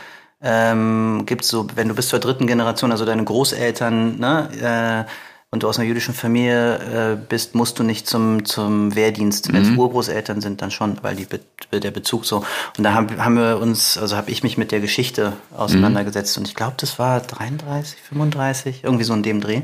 ähm, 0.41 1.23
gibt's 1.25 1.49
so, 1.49 1.67
wenn 1.75 1.89
du 1.89 1.95
bis 1.95 2.07
zur 2.07 2.19
dritten 2.19 2.47
Generation, 2.47 2.91
also 2.91 3.03
deine 3.03 3.25
Großeltern, 3.25 4.17
ne, 4.17 5.05
äh, 5.07 5.11
und 5.51 5.63
du 5.63 5.67
aus 5.67 5.79
einer 5.79 5.87
jüdischen 5.87 6.13
Familie 6.13 7.13
äh, 7.13 7.15
bist, 7.15 7.55
musst 7.55 7.79
du 7.79 7.83
nicht 7.83 8.07
zum, 8.07 8.45
zum 8.45 8.93
Wehrdienst. 8.93 9.51
Wenn 9.51 9.63
es 9.63 9.77
Urgroßeltern 9.77 10.41
sind, 10.41 10.61
dann 10.61 10.69
schon, 10.69 10.99
weil 11.01 11.15
die, 11.15 11.27
der 11.71 11.89
Bezug 11.89 12.25
so. 12.25 12.43
Und 12.77 12.83
da 12.83 12.93
haben, 12.93 13.23
haben 13.23 13.35
wir 13.35 13.57
uns, 13.59 13.97
also 13.97 14.15
habe 14.15 14.29
ich 14.29 14.43
mich 14.43 14.59
mit 14.59 14.71
der 14.71 14.79
Geschichte 14.79 15.33
auseinandergesetzt. 15.55 16.37
Und 16.37 16.47
ich 16.47 16.53
glaube, 16.53 16.75
das 16.77 16.99
war 16.99 17.19
33, 17.21 17.99
35, 17.99 18.83
irgendwie 18.83 19.03
so 19.03 19.13
in 19.13 19.23
dem 19.23 19.41
Dreh. 19.41 19.61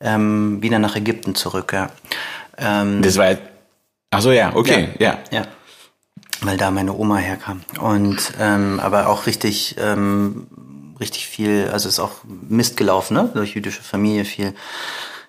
Ähm, 0.00 0.60
wieder 0.60 0.80
nach 0.80 0.96
Ägypten 0.96 1.36
zurück, 1.36 1.72
ja. 1.72 1.90
Ähm, 2.58 3.02
das 3.02 3.16
war, 3.16 3.36
ach 4.10 4.22
so, 4.22 4.32
ja, 4.32 4.56
okay, 4.56 4.88
ja. 4.98 5.18
ja. 5.30 5.46
Weil 6.40 6.56
da 6.56 6.72
meine 6.72 6.94
Oma 6.94 7.18
herkam. 7.18 7.62
Und 7.80 8.32
ähm, 8.40 8.80
aber 8.80 9.06
auch 9.06 9.26
richtig, 9.26 9.76
ähm, 9.78 10.48
richtig 10.98 11.28
viel, 11.28 11.68
also 11.72 11.88
ist 11.88 12.00
auch 12.00 12.24
Mist 12.24 12.76
gelaufen, 12.76 13.14
ne? 13.14 13.30
Durch 13.32 13.54
jüdische 13.54 13.82
Familie 13.82 14.24
viel 14.24 14.54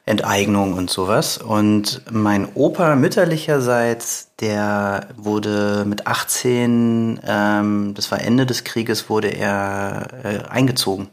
Enteignung 0.05 0.73
und 0.73 0.89
sowas. 0.89 1.37
Und 1.37 2.01
mein 2.11 2.49
Opa 2.55 2.95
mütterlicherseits, 2.95 4.31
der 4.39 5.07
wurde 5.15 5.85
mit 5.87 6.07
18, 6.07 7.21
ähm, 7.25 7.93
das 7.95 8.11
war 8.11 8.21
Ende 8.21 8.45
des 8.45 8.63
Krieges, 8.65 9.09
wurde 9.09 9.29
er 9.29 10.07
äh, 10.23 10.49
eingezogen. 10.49 11.07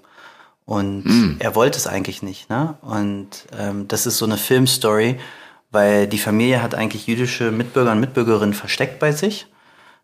Und 0.66 1.37
er 1.40 1.55
wollte 1.57 1.79
es 1.79 1.87
eigentlich 1.87 2.22
nicht. 2.22 2.48
Ne? 2.48 2.74
Und 2.83 3.46
ähm, 3.59 3.88
das 3.88 4.07
ist 4.07 4.18
so 4.18 4.24
eine 4.24 4.37
Filmstory, 4.37 5.18
weil 5.72 6.07
die 6.07 6.18
Familie 6.18 6.62
hat 6.62 6.74
eigentlich 6.74 7.07
jüdische 7.07 7.50
Mitbürger 7.50 7.92
und 7.92 8.00
Mitbürgerinnen 8.00 8.55
versteckt 8.55 8.98
bei 8.98 9.12
sich. 9.12 9.46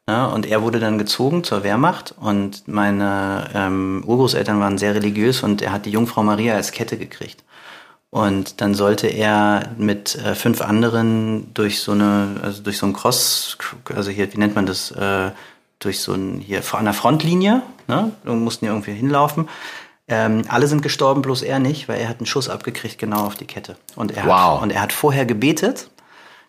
Ne? 0.08 0.28
Und 0.28 0.46
er 0.46 0.62
wurde 0.62 0.78
dann 0.80 0.98
gezogen 0.98 1.44
zur 1.44 1.64
Wehrmacht 1.64 2.14
und 2.20 2.66
meine 2.68 3.48
ähm, 3.54 4.04
Urgroßeltern 4.06 4.60
waren 4.60 4.78
sehr 4.78 4.94
religiös 4.94 5.42
und 5.42 5.62
er 5.62 5.72
hat 5.72 5.86
die 5.86 5.90
Jungfrau 5.90 6.22
Maria 6.22 6.54
als 6.54 6.72
Kette 6.72 6.96
gekriegt. 6.96 7.42
Und 8.10 8.60
dann 8.60 8.74
sollte 8.74 9.08
er 9.08 9.72
mit 9.76 10.14
äh, 10.14 10.34
fünf 10.34 10.60
anderen 10.62 11.52
durch 11.54 11.80
so 11.80 11.92
eine, 11.92 12.40
also 12.42 12.62
durch 12.62 12.78
so 12.78 12.86
ein 12.86 12.92
Cross, 12.92 13.58
also 13.94 14.10
hier, 14.10 14.32
wie 14.32 14.38
nennt 14.38 14.54
man 14.54 14.64
das, 14.66 14.90
äh, 14.92 15.30
durch 15.78 16.00
so 16.00 16.14
ein, 16.14 16.38
hier 16.40 16.62
an 16.72 16.84
der 16.84 16.94
Frontlinie, 16.94 17.62
ne? 17.88 18.12
Und 18.24 18.42
mussten 18.42 18.64
ja 18.64 18.70
irgendwie 18.72 18.92
hinlaufen. 18.92 19.48
Ähm, 20.08 20.42
alle 20.48 20.68
sind 20.68 20.82
gestorben, 20.82 21.20
bloß 21.20 21.42
er 21.42 21.58
nicht, 21.58 21.88
weil 21.88 22.00
er 22.00 22.08
hat 22.08 22.18
einen 22.18 22.26
Schuss 22.26 22.48
abgekriegt, 22.48 22.98
genau 22.98 23.26
auf 23.26 23.34
die 23.34 23.44
Kette. 23.44 23.76
Und 23.96 24.16
er, 24.16 24.24
Wow. 24.24 24.56
hat, 24.56 24.62
und 24.62 24.70
er 24.70 24.80
hat 24.82 24.92
vorher 24.92 25.26
gebetet, 25.26 25.90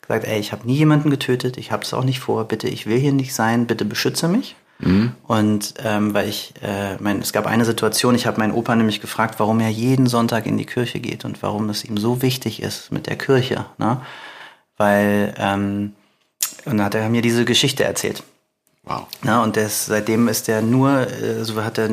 gesagt, 0.02 0.26
ey, 0.26 0.40
ich 0.40 0.52
habe 0.52 0.66
nie 0.68 0.76
jemanden 0.76 1.10
getötet, 1.10 1.58
ich 1.58 1.72
habe 1.72 1.84
es 1.84 1.94
auch 1.94 2.04
nicht 2.04 2.20
vor, 2.20 2.46
bitte, 2.46 2.70
ich 2.70 2.86
will 2.86 3.00
hier 3.00 3.14
nicht 3.14 3.34
sein, 3.34 3.66
bitte 3.66 3.84
beschütze 3.84 4.28
mich. 4.28 4.56
Und 4.80 5.74
ähm, 5.84 6.14
weil 6.14 6.30
ich, 6.30 6.54
äh, 6.62 6.98
mein, 7.00 7.20
es 7.20 7.34
gab 7.34 7.48
eine 7.48 7.66
Situation, 7.66 8.14
ich 8.14 8.28
habe 8.28 8.40
meinen 8.40 8.54
Opa 8.54 8.76
nämlich 8.76 9.02
gefragt, 9.02 9.36
warum 9.40 9.60
er 9.60 9.70
jeden 9.70 10.08
Sonntag 10.08 10.46
in 10.46 10.58
die 10.58 10.66
Kirche 10.66 11.00
geht 11.00 11.26
und 11.26 11.42
warum 11.42 11.70
es 11.70 11.84
ihm 11.84 11.98
so 11.98 12.22
wichtig 12.22 12.62
ist 12.62 12.92
mit 12.92 13.08
der 13.08 13.18
Kirche. 13.18 13.66
Ne? 13.78 14.02
Weil, 14.78 15.34
ähm, 15.38 15.94
und 16.66 16.78
dann 16.78 16.86
hat 16.86 16.96
er 16.96 17.10
mir 17.10 17.24
diese 17.24 17.46
Geschichte 17.46 17.86
erzählt. 17.86 18.24
Wow. 18.84 19.08
Ja, 19.26 19.44
und 19.44 19.58
das, 19.58 19.88
seitdem 19.88 20.30
ist 20.30 20.48
er 20.48 20.62
nur, 20.62 21.08
äh, 21.08 21.44
so 21.44 21.62
hat 21.62 21.78
er, 21.78 21.90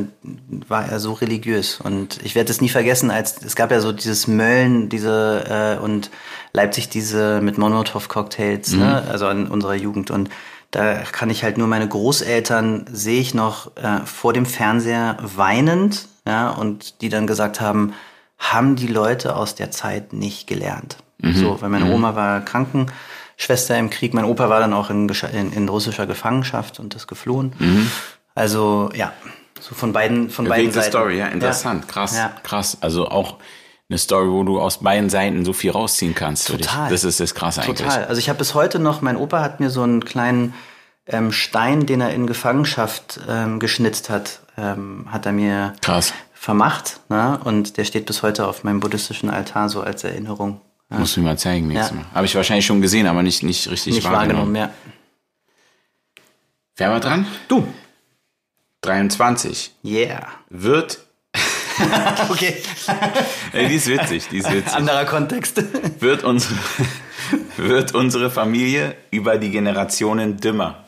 war 0.69 0.87
er 0.87 1.01
so 1.01 1.13
religiös. 1.15 1.81
Und 1.81 2.21
ich 2.23 2.37
werde 2.37 2.53
es 2.53 2.61
nie 2.61 2.69
vergessen, 2.69 3.11
als 3.11 3.43
es 3.43 3.57
gab 3.57 3.73
ja 3.73 3.81
so 3.81 3.91
dieses 3.93 4.29
Mölln, 4.29 4.91
diese 4.91 5.79
äh, 5.81 5.83
und 5.83 6.11
Leipzig 6.53 6.91
diese 6.91 7.41
mit 7.41 7.59
Molotow-Cocktails, 7.59 8.75
ne? 8.75 9.03
also 9.09 9.29
in 9.29 9.49
unserer 9.49 9.75
Jugend. 9.75 10.13
Und 10.13 10.31
da 10.75 10.95
kann 11.11 11.31
ich 11.31 11.45
halt 11.45 11.57
nur 11.59 11.67
meine 11.67 11.87
Großeltern 11.89 12.87
sehe 12.93 13.21
ich 13.21 13.35
noch 13.35 13.77
äh, 13.77 14.01
vor 14.05 14.33
dem 14.33 14.47
Fernseher 14.47 15.17
weinend, 15.21 16.09
ja, 16.27 16.51
und 16.51 17.01
die 17.03 17.09
dann 17.09 17.27
gesagt 17.27 17.61
haben, 17.61 17.93
haben 18.39 18.77
die 18.77 18.87
Leute 18.89 19.37
aus 19.37 19.55
der 19.55 19.71
Zeit 19.71 20.13
nicht 20.13 20.47
gelernt. 20.47 20.97
So, 21.23 21.63
weil 21.63 21.71
meine 21.71 21.87
Oma 21.91 22.15
war 22.17 22.43
Krankenschwester 22.43 23.79
im 23.79 23.89
Krieg, 23.89 24.13
mein 24.13 24.27
Opa 24.27 24.51
war 24.51 24.61
dann 24.61 24.75
auch 24.75 24.91
in, 24.91 25.09
in, 25.33 25.53
in 25.53 25.69
russischer 25.71 26.07
Gefangenschaft 26.07 26.79
und 26.81 26.95
ist 26.95 27.07
geflohen. 27.07 27.55
Also 28.35 28.91
ja, 28.95 29.13
so 29.59 29.75
von 29.75 29.93
beiden 29.95 30.29
von 30.29 30.45
beiden 30.45 30.65
Bewegte 30.67 30.81
Seiten. 30.81 30.91
Story, 30.91 31.19
ja, 31.19 31.29
interessant, 31.29 31.89
krass, 31.89 32.15
Ja. 32.17 32.33
krass. 32.43 32.77
Also 32.83 33.09
auch 33.09 33.37
eine 33.91 33.99
Story, 33.99 34.31
wo 34.31 34.43
du 34.45 34.61
aus 34.61 34.79
beiden 34.79 35.11
Seiten 35.11 35.45
so 35.45 35.53
viel 35.53 35.71
rausziehen 35.71 36.15
kannst. 36.15 36.49
Total. 36.49 36.91
Das 36.91 37.05
ist 37.05 37.21
das 37.21 37.35
krasse 37.35 37.63
eigentlich. 37.63 37.87
Total. 37.87 38.05
Also 38.07 38.19
ich 38.19 38.29
habe 38.29 38.39
bis 38.39 38.55
heute 38.55 38.79
noch, 38.79 39.03
mein 39.03 39.17
Opa 39.17 39.41
hat 39.41 39.61
mir 39.61 39.71
so 39.71 39.83
einen 39.83 40.05
kleinen 40.05 40.55
ähm, 41.07 41.33
Stein, 41.33 41.85
den 41.87 42.01
er 42.01 42.15
in 42.15 42.27
Gefangenschaft 42.27 43.21
ähm, 43.29 43.61
geschnitzt 43.61 44.09
hat, 44.09 44.41
ähm, 44.57 45.07
hat 45.11 45.27
er 45.27 45.33
mir 45.33 45.75
Krass. 45.83 46.15
vermacht. 46.33 47.01
Ne? 47.11 47.39
Und 47.45 47.77
der 47.77 47.85
steht 47.85 48.07
bis 48.07 48.23
heute 48.23 48.47
auf 48.47 48.65
meinem 48.65 48.81
buddhistischen 48.81 49.29
Altar 49.29 49.69
so 49.69 49.83
als 49.83 50.03
Erinnerung. 50.03 50.63
Ja. 50.91 50.99
Musst 50.99 51.17
du 51.17 51.21
mir 51.21 51.27
mal 51.29 51.39
zeigen 51.39 51.67
nächstes 51.69 51.91
Ja. 51.91 51.97
Mal. 51.97 52.05
Habe 52.15 52.27
ich 52.27 52.35
wahrscheinlich 52.35 52.65
schon 52.65 52.81
gesehen, 52.81 53.07
aber 53.07 53.23
nicht, 53.23 53.43
nicht 53.43 53.71
richtig 53.71 53.97
Nicht 53.97 54.05
wahrgenommen. 54.11 54.55
wahrgenommen, 54.55 54.57
ja. 54.57 54.71
Wer 56.77 56.91
war 56.91 57.01
dran? 57.01 57.27
Du. 57.49 57.67
23. 58.81 59.73
Yeah. 59.85 60.27
Wird. 60.49 60.99
Okay. 62.31 62.57
Die 63.53 63.75
ist 63.75 63.87
witzig, 63.89 64.29
die 64.31 64.39
ist 64.39 64.51
witzig. 64.51 64.75
Anderer 64.75 65.05
Kontext. 65.05 65.63
Wird 66.01 66.23
unsere, 66.25 66.55
wird 67.57 67.95
unsere 67.95 68.31
Familie 68.31 68.95
über 69.11 69.39
die 69.39 69.51
Generationen 69.51 70.37
dümmer? 70.39 70.85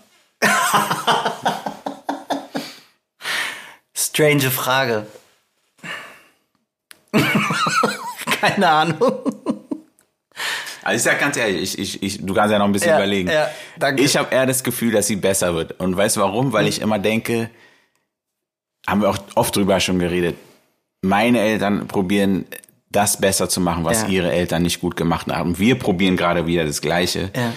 Strange 3.95 4.51
Frage. 4.51 5.07
Keine 8.41 8.69
Ahnung. 8.69 9.23
Also 10.83 10.97
ich 10.97 11.03
sag 11.03 11.19
ganz 11.19 11.37
ehrlich, 11.37 11.79
ich, 11.79 11.97
ich, 11.97 12.03
ich, 12.03 12.25
du 12.27 12.33
kannst 12.35 12.53
ja 12.53 12.59
noch 12.59 12.67
ein 12.67 12.73
bisschen 12.73 12.91
Ja, 12.91 12.97
überlegen. 12.99 13.29
ja, 13.31 13.51
danke. 13.79 14.03
Ich 14.03 14.17
habe 14.17 14.33
eher 14.33 14.47
das 14.47 14.63
Gefühl, 14.63 14.93
dass 14.93 15.07
sie 15.09 15.17
besser 15.17 15.55
wird. 15.55 15.81
Und 15.81 15.97
weißt 15.97 16.17
du 16.17 16.21
warum? 16.21 16.53
Weil 16.53 16.67
ich 16.69 16.81
immer 16.81 16.99
denke, 16.99 17.51
haben 18.87 19.01
wir 19.03 19.11
auch 19.11 19.19
oft 19.35 19.57
drüber 19.57 19.81
schon 19.81 19.99
geredet, 19.99 20.37
meine 21.03 21.41
Eltern 21.41 21.87
probieren 21.89 22.45
das 22.91 23.21
besser 23.21 23.49
zu 23.49 23.61
machen, 23.61 23.85
was 23.85 24.03
Ja. 24.03 24.09
ihre 24.09 24.33
Eltern 24.33 24.63
nicht 24.63 24.81
gut 24.81 24.97
gemacht 24.97 25.27
haben. 25.29 25.59
Wir 25.59 25.75
probieren 25.79 26.17
gerade 26.17 26.47
wieder 26.47 26.65
das 26.65 26.81
Gleiche. 26.81 27.31
Ja. 27.37 27.53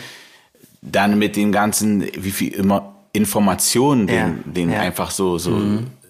Dann 0.81 1.17
mit 1.19 1.35
dem 1.35 1.51
ganzen, 1.51 2.01
wie 2.17 2.31
viel 2.31 2.53
immer 2.53 2.95
Informationen, 3.13 4.07
den, 4.07 4.15
Ja, 4.15 4.33
den 4.45 4.69
ja. 4.71 4.77
Mhm. 4.77 4.81
einfach 4.83 5.11
so, 5.11 5.37
so 5.37 5.59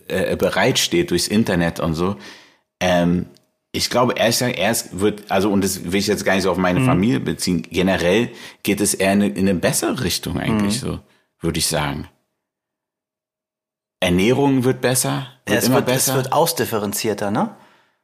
äh, 0.08 0.36
bereitsteht 0.36 1.12
durchs 1.12 1.28
Internet 1.28 1.80
und 1.80 1.94
so. 1.96 2.15
Ähm, 2.80 3.26
ich 3.72 3.89
glaube, 3.92 4.13
ehrlich 4.18 4.39
gesagt, 4.39 4.58
erst 4.58 5.00
wird, 5.00 5.30
also, 5.30 5.52
und 5.52 5.63
das 5.63 5.84
will 5.92 6.00
ich 6.00 6.08
jetzt 6.08 6.26
gar 6.26 6.34
nicht 6.34 6.44
so 6.44 6.52
auf 6.52 6.58
Mhm. 6.58 6.63
meine 6.63 6.82
Familie 6.82 7.20
beziehen, 7.20 7.62
generell 7.70 8.30
geht 8.63 8.82
es 8.82 8.94
eher 8.96 9.13
in 9.13 9.22
eine, 9.22 9.32
in 9.34 9.48
eine 9.50 9.60
bessere 9.60 10.04
Richtung 10.04 10.39
eigentlich, 10.39 10.82
Mhm. 10.82 10.88
so, 10.88 11.00
würde 11.42 11.60
ich 11.60 11.68
sagen. 11.68 12.08
Ernährung 14.00 14.64
wird 14.64 14.82
besser, 14.82 15.28
wird 15.46 15.60
es, 15.60 15.66
immer 15.68 15.78
wird, 15.78 15.88
besser. 15.88 16.12
es 16.12 16.16
wird 16.18 16.34
ausdifferenzierter, 16.34 17.32
ne? 17.32 17.50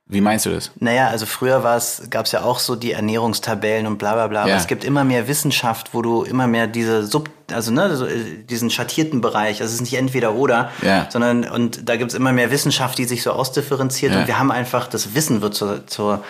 Wie 0.08 0.22
meinst 0.22 0.46
du 0.46 0.52
das? 0.52 0.70
Naja, 0.80 1.08
also 1.08 1.26
früher 1.26 1.64
war 1.64 1.78
es, 1.78 2.04
gab 2.12 2.28
es 2.28 2.32
ja 2.32 2.44
auch 2.44 2.60
so 2.60 2.76
die 2.76 2.92
Ernährungstabellen 2.92 3.88
und 3.88 3.98
bla 3.98 4.14
bla 4.14 4.28
bla. 4.28 4.42
Aber 4.42 4.52
Ja. 4.52 4.58
es 4.58 4.68
gibt 4.68 4.84
immer 4.84 5.04
mehr 5.04 5.28
Wissenschaft, 5.28 5.96
wo 5.96 6.04
du 6.04 6.22
immer 6.24 6.46
mehr 6.46 6.68
diese 6.68 7.08
Sub, 7.08 7.30
also 7.52 7.72
ne, 7.72 7.96
so, 7.96 8.06
äh, 8.06 8.44
diesen 8.48 8.70
schattierten 8.70 9.22
Bereich, 9.22 9.62
also 9.62 9.70
es 9.72 9.76
ist 9.76 9.82
nicht 9.82 9.96
entweder 9.96 10.36
oder, 10.36 10.70
Ja. 10.84 11.08
sondern 11.10 11.46
und 11.46 11.90
da 11.90 11.96
gibt 11.96 12.12
es 12.12 12.16
immer 12.18 12.34
mehr 12.34 12.52
Wissenschaft, 12.52 13.00
die 13.00 13.06
sich 13.06 13.24
so 13.24 13.32
ausdifferenziert 13.32 14.14
Ja. 14.14 14.20
und 14.22 14.28
wir 14.28 14.38
haben 14.38 14.52
einfach, 14.52 14.86
das 14.88 15.16
Wissen 15.16 15.42
wird 15.42 15.56
zur, 15.56 15.88
zur 15.88 16.24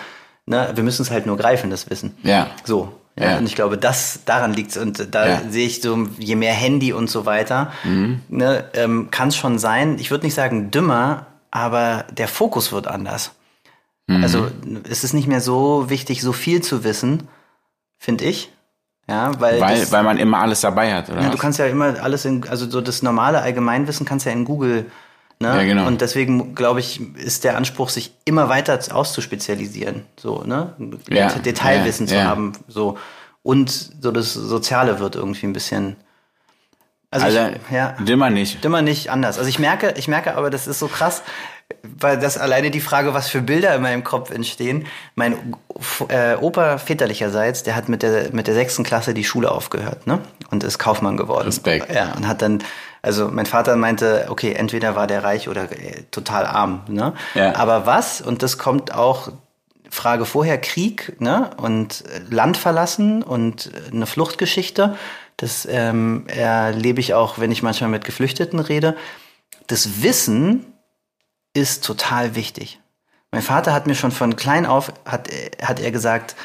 ne, 0.45 0.71
wir 0.73 0.83
müssen 0.83 1.01
es 1.01 1.11
halt 1.11 1.25
nur 1.25 1.35
greifen, 1.35 1.69
das 1.69 1.89
Wissen. 1.89 2.15
Ja. 2.23 2.47
So. 2.63 2.93
Ja. 3.17 3.37
Und 3.37 3.45
ich 3.45 3.55
glaube, 3.55 3.77
das 3.77 4.19
daran 4.25 4.53
liegt's 4.53 4.75
und 4.77 5.13
da 5.15 5.27
Ja. 5.27 5.39
Mhm. 5.45 5.51
sehe 5.51 5.65
ich 5.67 5.81
so, 5.81 6.07
je 6.19 6.35
mehr 6.35 6.53
Handy 6.53 6.91
und 6.91 7.09
so 7.09 7.25
weiter, 7.25 7.71
ne, 8.29 8.65
ähm, 8.73 9.09
kann 9.09 9.29
es 9.29 9.37
schon 9.37 9.57
sein. 9.57 9.97
Ich 9.99 10.11
würde 10.11 10.25
nicht 10.25 10.33
sagen 10.33 10.69
dümmer, 10.69 11.27
aber 11.49 12.05
der 12.11 12.27
Fokus 12.27 12.73
wird 12.73 12.87
anders. 12.87 13.31
Mhm. 14.07 14.21
Also 14.21 14.47
es 14.89 15.03
ist 15.05 15.13
nicht 15.13 15.27
mehr 15.27 15.39
so 15.41 15.89
wichtig, 15.89 16.21
so 16.21 16.33
viel 16.33 16.61
zu 16.61 16.83
wissen, 16.83 17.27
finde 17.97 18.25
ich. 18.25 18.51
Ja, 19.07 19.31
weil, 19.39 19.61
weil, 19.61 19.79
das, 19.79 19.91
weil 19.91 20.03
man 20.03 20.17
immer 20.17 20.39
alles 20.39 20.61
dabei 20.61 20.93
hat, 20.93 21.09
oder? 21.09 21.21
Ja, 21.21 21.29
du 21.29 21.37
kannst 21.37 21.59
ja 21.59 21.67
immer 21.67 22.01
alles 22.01 22.25
in, 22.25 22.45
also 22.49 22.69
so 22.69 22.81
das 22.81 23.01
normale 23.03 23.39
Allgemeinwissen 23.41 24.05
kannst 24.05 24.25
ja 24.25 24.31
in 24.31 24.45
Google, 24.45 24.87
ne? 25.39 25.47
Ja, 25.47 25.63
genau. 25.63 25.87
Und 25.87 26.01
deswegen, 26.01 26.55
glaube 26.55 26.79
ich, 26.79 27.01
ist 27.17 27.43
der 27.43 27.57
Anspruch, 27.57 27.89
sich 27.89 28.13
immer 28.25 28.49
weiter 28.49 28.79
auszuspezialisieren, 28.91 30.05
so, 30.17 30.43
ne? 30.43 30.73
Ja, 31.09 31.29
Detailwissen 31.33 32.07
ja, 32.07 32.13
zu 32.13 32.23
haben, 32.23 32.53
so. 32.67 32.97
Und 33.43 33.69
so 33.69 34.11
das 34.11 34.33
Soziale 34.33 34.99
wird 34.99 35.15
irgendwie 35.15 35.45
ein 35.45 35.53
bisschen, 35.53 35.97
also, 37.11 37.25
Also, 37.27 37.55
ich, 37.55 37.71
ja. 37.73 37.95
Dimmer 37.99 38.29
nicht. 38.29 38.65
Immer 38.65 38.81
nicht 38.81 39.09
anders. 39.09 39.37
Also 39.37 39.49
ich 39.49 39.59
merke, 39.59 39.93
ich 39.97 40.07
merke 40.07 40.35
aber, 40.35 40.49
das 40.49 40.67
ist 40.67 40.79
so 40.79 40.87
krass, 40.87 41.23
weil 41.83 42.19
das 42.19 42.37
alleine 42.37 42.71
die 42.71 42.81
Frage, 42.81 43.13
was 43.13 43.29
für 43.29 43.41
Bilder 43.41 43.73
in 43.75 43.81
meinem 43.81 44.03
Kopf 44.03 44.31
entstehen. 44.31 44.85
Mein 45.15 45.55
äh, 46.09 46.35
Opa 46.35 46.77
väterlicherseits, 46.77 47.63
der 47.63 47.75
hat 47.75 47.89
mit 47.89 48.03
der 48.03 48.33
mit 48.33 48.47
der 48.47 48.53
sechsten 48.53 48.83
Klasse 48.83 49.13
die 49.13 49.23
Schule 49.23 49.51
aufgehört, 49.51 50.05
ne? 50.07 50.19
Und 50.51 50.63
ist 50.63 50.77
Kaufmann 50.77 51.17
geworden. 51.17 51.45
Respekt. 51.45 51.93
Ja, 51.93 52.13
und 52.13 52.27
hat 52.27 52.41
dann, 52.41 52.63
also 53.05 53.29
mein 53.29 53.45
Vater 53.45 53.75
meinte, 53.75 54.25
okay, 54.29 54.53
entweder 54.53 54.95
war 54.95 55.05
der 55.05 55.23
reich 55.23 55.47
oder 55.47 55.71
äh, 55.71 56.03
total 56.09 56.47
arm, 56.47 56.81
ne? 56.87 57.13
Ja. 57.35 57.55
Aber 57.55 57.85
was? 57.85 58.19
Und 58.19 58.41
das 58.41 58.57
kommt 58.57 58.95
auch 58.95 59.31
Frage 59.91 60.25
vorher 60.25 60.59
Krieg, 60.59 61.15
ne? 61.21 61.51
Und 61.57 62.03
äh, 62.07 62.33
Land 62.33 62.57
verlassen 62.57 63.21
und 63.21 63.67
äh, 63.67 63.91
eine 63.93 64.07
Fluchtgeschichte. 64.07 64.97
Das 65.37 65.67
ähm, 65.69 66.23
erlebe 66.27 66.99
ich 66.99 67.13
auch, 67.13 67.37
wenn 67.37 67.51
ich 67.51 67.61
manchmal 67.61 67.91
mit 67.91 68.05
Geflüchteten 68.05 68.59
rede. 68.59 68.95
Das 69.67 70.01
Wissen 70.01 70.65
ist 71.53 71.85
total 71.85 72.33
wichtig. 72.33 72.79
Mein 73.31 73.43
Vater 73.43 73.71
hat 73.71 73.85
mir 73.85 73.95
schon 73.95 74.11
von 74.11 74.35
klein 74.35 74.65
auf, 74.65 74.91
hat, 75.05 75.29
hat 75.61 75.79
er 75.79 75.91
gesagt, 75.91 76.35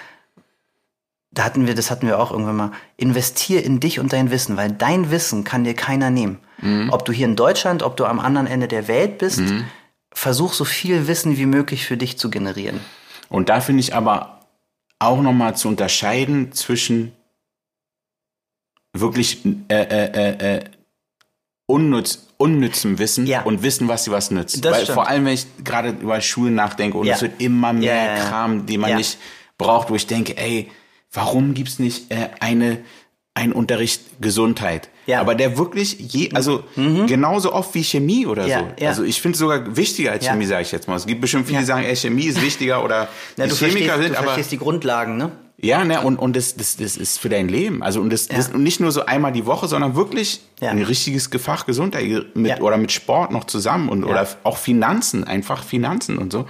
da 1.33 1.45
hatten 1.45 1.67
wir, 1.67 1.75
das 1.75 1.91
hatten 1.91 2.07
wir 2.07 2.19
auch 2.19 2.31
irgendwann 2.33 2.57
mal, 2.57 2.73
investier 2.97 3.65
in 3.65 3.79
dich 3.81 4.01
und 4.01 4.13
dein 4.13 4.31
Wissen, 4.31 4.57
weil 4.57 4.71
dein 4.73 5.11
Wissen 5.11 5.45
kann 5.45 5.65
dir 5.65 5.75
keiner 5.75 6.11
nehmen. 6.11 6.39
Ob 6.91 7.05
du 7.05 7.13
hier 7.13 7.27
in 7.27 7.37
Deutschland, 7.37 7.83
ob 7.83 7.97
du 7.97 8.05
am 8.05 8.21
anderen 8.21 8.47
Ende 8.47 8.69
der 8.69 8.87
Welt 8.89 9.19
bist, 9.19 9.41
versuch 10.13 10.53
so 10.53 10.65
viel 10.65 11.07
Wissen 11.07 11.37
wie 11.39 11.47
möglich 11.47 11.87
für 11.87 11.97
dich 11.97 12.19
zu 12.19 12.29
generieren. 12.31 12.81
Und 13.29 13.49
da 13.49 13.61
finde 13.61 13.81
ich 13.81 13.95
aber 13.95 14.41
auch 14.99 15.23
nochmal 15.23 15.57
zu 15.57 15.69
unterscheiden 15.69 16.53
zwischen 16.53 17.13
wirklich 18.93 19.45
äh, 19.69 19.75
äh, 19.83 20.13
äh, 20.13 20.57
äh, 20.57 20.65
unnütz, 21.67 22.27
unnützem 22.37 22.99
Wissen 22.99 23.27
Ja. 23.27 23.43
und 23.43 23.63
Wissen, 23.63 23.89
was 23.89 24.05
dir 24.05 24.11
was 24.11 24.31
nützt. 24.31 24.65
Das 24.65 24.73
Weil 24.73 24.83
stimmt. 24.83 24.95
vor 24.95 25.09
allem, 25.09 25.25
wenn 25.27 25.35
ich 25.35 25.47
gerade 25.65 25.91
über 25.91 26.21
Schulen 26.21 26.55
nachdenke 26.55 26.99
und 26.99 27.07
Ja. 27.07 27.15
es 27.15 27.23
wird 27.23 27.41
immer 27.41 27.73
mehr 27.73 28.17
Ja. 28.17 28.25
Kram, 28.25 28.67
den 28.67 28.81
man 28.81 28.97
nicht 28.97 29.19
braucht, 29.59 29.91
wo 29.91 29.95
ich 29.95 30.07
denke, 30.07 30.37
ey, 30.37 30.71
warum 31.13 31.55
gibt's 31.55 31.79
nicht 31.79 32.11
äh, 32.11 32.29
eine 32.41 32.79
ein 33.33 33.53
Unterricht 33.53 34.03
Gesundheit, 34.21 34.91
Ja. 35.07 35.19
Mhm. 35.19 35.21
aber 35.21 35.35
der 35.37 35.57
wirklich 35.57 35.97
je, 35.99 36.33
also 36.35 36.65
genauso 36.75 37.53
oft 37.53 37.73
wie 37.77 37.85
Chemie 37.85 38.27
oder 38.27 38.45
Ja, 38.47 38.59
so. 38.59 38.67
ja. 38.83 38.89
Also 38.89 39.05
ich 39.05 39.23
finde 39.23 39.35
es 39.35 39.39
sogar 39.39 39.77
wichtiger 39.77 40.11
als 40.11 40.25
Ja. 40.27 40.33
Chemie, 40.33 40.47
sage 40.47 40.63
ich 40.63 40.73
jetzt 40.73 40.89
mal. 40.89 40.97
Es 40.97 41.07
gibt 41.07 41.21
bestimmt 41.21 41.47
viele, 41.47 41.55
Ja. 41.59 41.61
die 41.61 41.67
sagen, 41.67 41.85
ey, 41.85 41.95
Chemie 41.95 42.25
ist 42.25 42.43
wichtiger 42.43 42.85
oder 42.85 43.09
Ja, 43.37 43.45
die 43.45 43.51
du 43.51 43.57
Chemiker 43.57 43.99
sind, 43.99 44.11
du 44.15 44.17
aber 44.19 44.25
verstehst 44.27 44.51
die 44.51 44.59
Grundlagen, 44.59 45.17
ne? 45.17 45.31
ja, 45.63 45.85
ne, 45.85 46.01
und, 46.01 46.17
und 46.19 46.35
das, 46.35 46.57
das, 46.57 46.77
das 46.77 46.97
ist 46.97 47.19
für 47.21 47.29
dein 47.29 47.49
Leben. 47.49 47.83
Also, 47.85 48.01
und 48.01 48.11
das, 48.13 48.27
das 48.29 48.49
und 48.49 48.63
nicht 48.65 48.81
nur 48.81 48.91
so 48.93 49.07
einmal 49.07 49.31
die 49.31 49.47
Woche, 49.47 49.69
sondern 49.69 49.95
wirklich 49.95 50.41
Ja. 50.61 50.71
ein 50.71 50.83
richtiges 50.83 51.31
Fach 51.39 51.67
Gesundheit 51.67 52.05
mit, 52.35 52.51
Ja. 52.51 52.61
oder 52.61 52.79
mit 52.79 52.91
Sport 52.93 53.31
noch 53.31 53.45
zusammen 53.45 53.89
und, 53.91 54.03
Ja. 54.03 54.09
oder 54.11 54.29
auch 54.43 54.57
Finanzen, 54.59 55.23
einfach 55.25 55.63
Finanzen 55.63 56.19
und 56.19 56.33
so. 56.33 56.47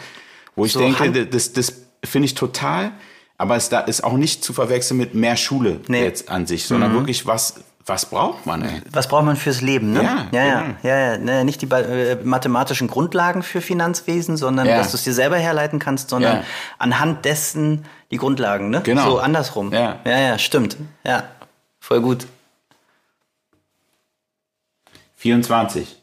Wo 0.57 0.65
ich 0.65 0.73
So 0.73 0.81
denke, 0.81 1.27
das, 1.27 1.53
das 1.53 1.75
finde 2.05 2.25
ich 2.27 2.35
total, 2.35 2.93
aber 3.41 3.57
es 3.57 3.71
da 3.71 3.81
ist 3.81 4.05
auch 4.05 4.13
nicht 4.19 4.45
zu 4.45 4.53
verwechseln 4.53 4.99
mit 4.99 5.15
mehr 5.15 5.37
Schule 5.37 5.81
Nee. 5.89 6.01
Mhm. 6.01 6.05
jetzt 6.05 6.29
an 6.29 6.47
sich, 6.47 6.67
sondern 6.67 6.93
wirklich, 6.93 7.27
was, 7.27 7.55
was 7.87 8.05
braucht 8.05 8.45
man, 8.45 8.61
ey? 8.63 8.83
Was 8.93 9.09
braucht 9.09 9.25
man 9.25 9.37
fürs 9.37 9.63
Leben, 9.63 9.93
ne? 9.95 10.03
Ja, 10.03 10.27
ja, 10.31 10.45
ja, 10.47 10.61
genau. 10.61 10.75
ja, 10.83 10.99
ja. 11.13 11.19
Ne, 11.19 11.45
nicht 11.47 11.63
die 11.63 11.67
äh, 11.71 12.17
mathematischen 12.23 12.87
Grundlagen 12.87 13.43
für 13.43 13.63
Finanzwesen, 13.63 14.37
sondern 14.37 14.67
Ja. 14.67 14.77
dass 14.77 14.91
du 14.91 14.99
es 14.99 15.05
dir 15.05 15.15
selber 15.15 15.37
herleiten 15.39 15.79
kannst, 15.79 16.11
sondern 16.11 16.37
Ja. 16.39 16.45
anhand 16.79 17.25
dessen 17.25 17.87
die 18.11 18.19
Grundlagen, 18.19 18.69
ne? 18.69 18.83
Genau. 18.83 19.11
So 19.13 19.19
andersrum. 19.21 19.73
Ja. 19.73 20.01
ja, 20.05 20.19
ja, 20.19 20.39
stimmt. 20.39 20.77
Ja, 21.05 21.25
voll 21.81 22.03
gut. 22.03 22.27
24. 25.17 26.00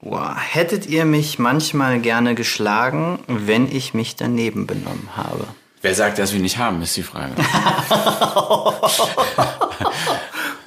Wow. 0.00 0.36
Hättet 0.36 0.86
ihr 0.86 1.04
mich 1.04 1.38
manchmal 1.38 2.00
gerne 2.00 2.34
geschlagen, 2.34 3.18
wenn 3.26 3.70
ich 3.70 3.94
mich 3.94 4.16
daneben 4.16 4.66
benommen 4.66 5.08
habe? 5.16 5.46
Wer 5.82 5.94
sagt, 5.94 6.18
dass 6.18 6.32
wir 6.32 6.40
nicht 6.40 6.58
haben, 6.58 6.82
ist 6.82 6.96
die 6.96 7.02
Frage. 7.02 7.34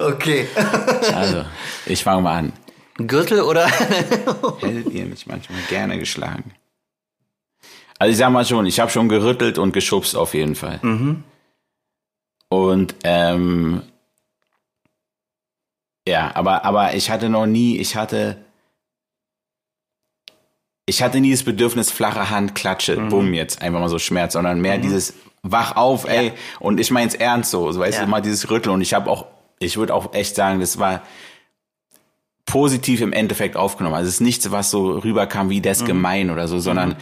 Okay. 0.02 0.48
Also, 1.14 1.44
ich 1.86 2.02
fange 2.02 2.22
mal 2.22 2.38
an. 2.38 2.52
Gürtel 2.96 3.40
oder? 3.40 3.66
Hättet 3.68 4.92
ihr 4.92 5.06
mich 5.06 5.26
manchmal 5.26 5.60
gerne 5.68 5.98
geschlagen? 5.98 6.52
Also 7.98 8.10
ich 8.10 8.18
sag 8.18 8.30
mal 8.30 8.44
schon, 8.44 8.66
ich 8.66 8.80
habe 8.80 8.90
schon 8.90 9.08
gerüttelt 9.08 9.58
und 9.58 9.72
geschubst 9.72 10.16
auf 10.16 10.34
jeden 10.34 10.56
Fall. 10.56 10.80
Und 12.48 12.96
ähm, 13.04 13.82
ja, 16.06 16.34
aber 16.34 16.64
aber 16.64 16.94
ich 16.94 17.10
hatte 17.10 17.28
noch 17.28 17.46
nie, 17.46 17.78
ich 17.78 17.94
hatte 17.94 18.44
ich 20.86 21.02
hatte 21.02 21.20
nie 21.20 21.30
das 21.30 21.42
Bedürfnis 21.44 21.90
flache 21.90 22.30
Hand, 22.30 22.54
Klatsche, 22.54 22.96
bumm 22.96 23.34
jetzt 23.34 23.62
einfach 23.62 23.80
mal 23.80 23.88
so 23.88 23.98
Schmerz, 23.98 24.32
sondern 24.32 24.60
mehr 24.60 24.78
dieses 24.78 25.14
wach 25.42 25.76
auf, 25.76 26.08
ey. 26.08 26.32
Und 26.60 26.78
ich 26.80 26.90
mein's 26.90 27.14
ernst 27.14 27.50
so, 27.50 27.70
so 27.72 27.80
weißt 27.80 27.98
Ja. 27.98 28.04
du 28.04 28.10
mal 28.10 28.20
dieses 28.20 28.50
Rütteln. 28.50 28.74
Und 28.74 28.80
ich 28.80 28.94
habe 28.94 29.10
auch, 29.10 29.26
ich 29.58 29.76
würde 29.76 29.94
auch 29.94 30.12
echt 30.14 30.34
sagen, 30.36 30.60
das 30.60 30.78
war 30.78 31.02
positiv 32.46 33.00
im 33.00 33.12
Endeffekt 33.12 33.56
aufgenommen. 33.56 33.94
Also 33.94 34.08
es 34.08 34.14
ist 34.14 34.20
nichts, 34.20 34.50
was 34.50 34.70
so 34.70 34.98
rüberkam 34.98 35.50
wie 35.50 35.58
Mhm. 35.58 35.62
das 35.62 35.84
gemein 35.84 36.30
oder 36.30 36.48
so, 36.48 36.58
sondern 36.58 36.96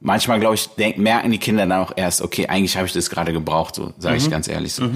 manchmal, 0.00 0.40
glaube 0.40 0.56
ich, 0.56 0.66
denk, 0.70 0.98
merken 0.98 1.30
die 1.30 1.38
Kinder 1.38 1.66
dann 1.66 1.80
auch 1.80 1.92
erst, 1.96 2.22
okay, 2.22 2.48
eigentlich 2.48 2.76
habe 2.76 2.86
ich 2.86 2.92
das 2.92 3.10
gerade 3.10 3.32
gebraucht, 3.32 3.76
so 3.76 3.92
sage 3.98 4.16
Mhm. 4.16 4.20
ich 4.24 4.30
ganz 4.30 4.48
ehrlich 4.48 4.72
so. 4.74 4.88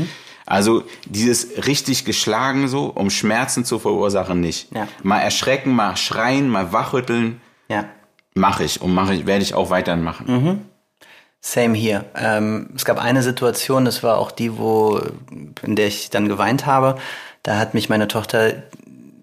Also 0.46 0.82
dieses 1.06 1.66
richtig 1.66 2.04
geschlagen 2.04 2.68
so, 2.68 2.86
um 2.86 3.08
Schmerzen 3.10 3.64
zu 3.64 3.78
verursachen, 3.78 4.40
nicht. 4.40 4.68
Ja. 4.74 4.88
Mal 5.02 5.20
erschrecken, 5.20 5.72
mal 5.74 5.96
schreien, 5.96 6.48
mal 6.48 6.72
wachrütteln, 6.72 7.40
ja. 7.68 7.86
Mache 8.34 8.64
ich 8.64 8.82
und 8.82 8.92
mache 8.92 9.14
ich, 9.14 9.26
werde 9.26 9.42
ich 9.42 9.54
auch 9.54 9.70
weiterhin 9.70 10.02
machen. 10.02 10.26
Mhm. 10.26 10.60
Same 11.40 11.76
hier. 11.76 12.04
Ähm, 12.16 12.70
es 12.74 12.84
gab 12.84 12.98
eine 12.98 13.22
Situation, 13.22 13.84
das 13.84 14.02
war 14.02 14.18
auch 14.18 14.30
die, 14.30 14.58
wo, 14.58 15.00
in 15.62 15.76
der 15.76 15.86
ich 15.86 16.10
dann 16.10 16.28
geweint 16.28 16.66
habe. 16.66 16.96
Da 17.42 17.58
hat 17.58 17.74
mich 17.74 17.88
meine 17.88 18.08
Tochter 18.08 18.54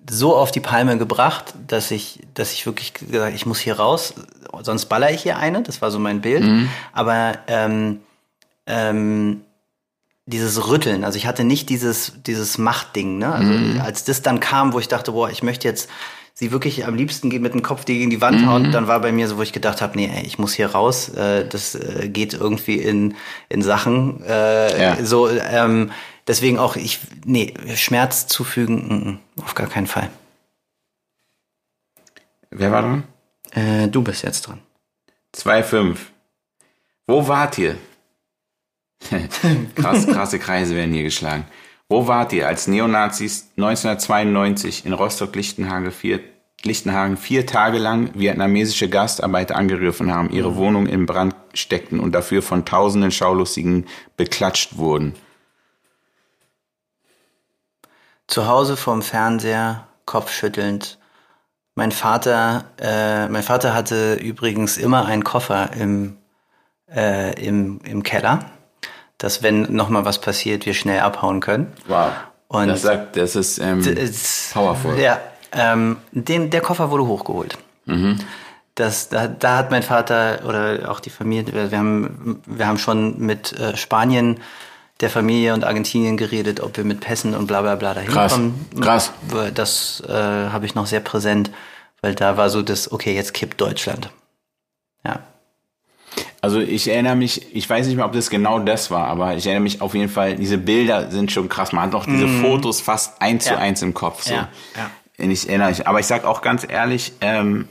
so 0.10 0.36
auf 0.36 0.52
die 0.52 0.60
Palme 0.60 0.98
gebracht, 0.98 1.54
dass 1.68 1.90
ich, 1.90 2.20
dass 2.34 2.54
ich 2.54 2.66
wirklich 2.66 2.94
gesagt, 2.94 3.34
ich 3.36 3.46
muss 3.46 3.60
hier 3.60 3.78
raus, 3.78 4.14
sonst 4.62 4.86
baller 4.86 5.12
ich 5.12 5.24
hier 5.24 5.38
eine. 5.38 5.64
Das 5.64 5.82
war 5.82 5.90
so 5.90 6.00
mein 6.00 6.22
Bild. 6.22 6.44
Aber 6.94 7.40
ähm, 7.48 8.02
ähm, 8.68 9.42
dieses 10.26 10.68
Rütteln, 10.68 11.04
also 11.04 11.18
ich 11.18 11.26
hatte 11.26 11.44
nicht 11.44 11.70
dieses, 11.70 12.14
dieses 12.26 12.58
Machtding, 12.58 13.18
ne? 13.18 13.34
Also 13.34 13.82
als 13.82 14.04
das 14.04 14.22
dann 14.22 14.40
kam, 14.40 14.74
wo 14.74 14.80
ich 14.80 14.88
dachte, 14.88 15.14
boah, 15.14 15.30
ich 15.30 15.44
möchte 15.44 15.68
jetzt 15.68 15.90
sie 16.42 16.52
wirklich 16.52 16.88
am 16.88 16.96
liebsten 16.96 17.30
geht 17.30 17.44
mit 17.44 17.54
dem 17.54 17.62
Kopf 17.62 17.86
gegen 17.86 18.10
die 18.10 18.20
Wand 18.20 18.48
hauen, 18.48 18.72
dann 18.72 18.88
war 18.88 19.00
bei 19.00 19.12
mir 19.12 19.28
so, 19.28 19.38
wo 19.38 19.44
ich 19.44 19.54
gedacht 19.54 19.80
habe, 19.80 19.96
nee, 19.96 20.10
ey, 20.12 20.26
ich 20.26 20.40
muss 20.40 20.56
hier 20.56 20.72
raus, 20.72 21.10
äh, 21.10 21.48
das 21.48 21.76
äh, 21.76 22.10
geht 22.10 22.34
irgendwie 22.34 22.78
in, 22.78 23.14
in 23.48 23.62
Sachen. 23.62 24.24
Äh, 24.24 24.82
Ja. 24.82 25.06
So, 25.06 25.30
ähm, 25.30 25.92
deswegen 26.26 26.58
auch, 26.58 26.76
ich, 26.76 27.00
nee, 27.26 27.54
Schmerz 27.76 28.26
zufügen, 28.26 28.76
mm, 28.76 29.10
mm, 29.10 29.44
auf 29.44 29.54
gar 29.54 29.68
keinen 29.68 29.86
Fall. 29.86 30.10
Wer 32.50 32.72
war 32.72 32.82
dran? 32.82 33.04
Äh, 33.52 33.88
du 33.88 34.02
bist 34.02 34.24
jetzt 34.24 34.48
dran. 34.48 34.62
2,5. 35.36 35.98
Wo 37.06 37.28
wart 37.28 37.60
ihr? 37.60 37.78
Krass, 39.76 40.08
krasse 40.12 40.40
Kreise 40.40 40.76
werden 40.76 40.92
hier 40.92 41.04
geschlagen. 41.04 41.46
Wo 41.92 42.08
wart 42.08 42.32
ihr, 42.32 42.48
als 42.48 42.68
Neonazis 42.68 43.50
1992 43.58 44.86
in 44.86 44.94
Rostock-Lichtenhagen 44.94 45.92
vier, 45.92 46.22
Lichtenhagen 46.64 47.18
vier 47.18 47.46
Tage 47.46 47.80
lang 47.80 48.12
vietnamesische 48.14 48.88
Gastarbeiter 48.88 49.58
angegriffen 49.58 50.10
haben, 50.10 50.30
ihre 50.30 50.56
Wohnung 50.56 50.86
in 50.86 51.06
Brand 51.06 51.36
steckten 51.54 52.00
und 52.00 52.14
dafür 52.14 52.44
von 52.44 52.64
tausenden 52.64 53.12
Schaulustigen 53.12 53.88
beklatscht 54.16 54.78
wurden? 54.78 55.16
Zu 58.26 58.48
Hause 58.48 58.78
vorm 58.78 59.02
Fernseher, 59.02 59.86
kopfschüttelnd. 60.06 60.98
Mein 61.76 61.92
Vater, 61.92 62.72
äh, 62.80 63.28
mein 63.28 63.44
Vater 63.44 63.74
hatte 63.74 64.14
übrigens 64.14 64.78
immer 64.78 65.08
einen 65.08 65.26
Koffer 65.26 65.74
im, 65.74 66.20
äh, 66.90 67.34
im, 67.46 67.82
im 67.84 68.02
Keller, 68.02 68.50
dass 69.22 69.44
wenn 69.44 69.74
noch 69.74 69.90
mal 69.90 70.04
was 70.04 70.20
passiert, 70.20 70.66
wir 70.66 70.74
schnell 70.74 71.00
abhauen 71.02 71.40
können. 71.42 71.72
Wow. 71.88 72.12
Und- 72.48 72.68
das 72.68 72.82
sagt, 72.82 73.16
das 73.18 73.36
ist 73.36 73.60
ähm, 73.60 73.82
powerful. 74.52 74.98
Ja, 75.00 75.20
ähm, 75.54 75.98
den, 76.12 76.50
der 76.50 76.62
Koffer 76.62 76.90
wurde 76.90 77.06
hochgeholt. 77.06 77.58
Das, 78.76 79.10
da, 79.10 79.28
da 79.28 79.58
hat 79.58 79.70
mein 79.70 79.84
Vater 79.84 80.40
oder 80.48 80.90
auch 80.90 81.00
die 81.00 81.10
Familie, 81.10 81.54
wir 81.54 81.72
wir 81.72 81.78
haben, 81.78 82.42
wir 82.46 82.68
haben 82.68 82.78
schon 82.78 83.20
mit 83.20 83.54
äh, 83.60 83.76
Spanien, 83.78 84.40
der 85.02 85.10
Familie 85.10 85.54
und 85.54 85.64
Argentinien 85.66 86.16
geredet, 86.18 86.60
ob 86.62 86.78
wir 86.78 86.84
mit 86.84 87.00
Pässen 87.02 87.36
und 87.36 87.48
bla 87.48 87.62
bla 87.62 87.76
bla 87.76 87.94
dahin 87.94 88.10
Krass. 88.10 88.34
kommen. 88.34 88.66
Krass. 88.80 89.12
Das 89.54 90.02
äh, 90.08 90.14
habe 90.14 90.66
ich 90.66 90.74
noch 90.76 90.86
sehr 90.88 91.00
präsent, 91.02 91.52
weil 92.02 92.16
da 92.16 92.38
war 92.38 92.50
so 92.50 92.62
das, 92.62 92.92
okay, 92.92 93.14
jetzt 93.16 93.34
kippt 93.34 93.60
Deutschland. 93.60 94.10
Ja. 95.06 95.20
Also 96.44 96.60
ich 96.60 96.88
erinnere 96.88 97.16
mich, 97.16 97.56
ich 97.56 97.70
weiß 97.70 97.86
nicht 97.86 97.96
mehr, 97.98 98.06
ob 98.06 98.14
das 98.14 98.32
genau 98.32 98.58
das 98.60 98.90
war, 98.90 99.08
aber 99.08 99.36
ich 99.36 99.46
erinnere 99.46 99.62
mich 99.64 99.80
auf 99.82 99.94
jeden 99.94 100.10
Fall, 100.10 100.36
diese 100.36 100.58
Bilder 100.58 101.12
sind 101.12 101.32
schon 101.32 101.48
krass. 101.50 101.72
Man 101.72 101.84
hat 101.84 101.92
noch 101.92 102.06
diese 102.08 102.28
Fotos 102.28 102.82
fast 102.82 103.22
eins 103.22 103.44
zu 103.46 103.52
Mhm. 103.52 103.58
Ja. 103.60 103.64
eins 103.64 103.82
im 103.84 103.94
Kopf. 103.94 104.24
So. 104.24 104.34
Ja, 104.34 104.50
ja. 104.76 104.90
Ich 105.18 105.48
erinnere 105.48 105.70
mich. 105.70 105.88
Aber 105.88 106.00
ich 106.00 106.08
sag 106.08 106.26
auch 106.26 106.42
ganz 106.42 106.66
ehrlich, 106.68 107.14
ähm, 107.22 107.68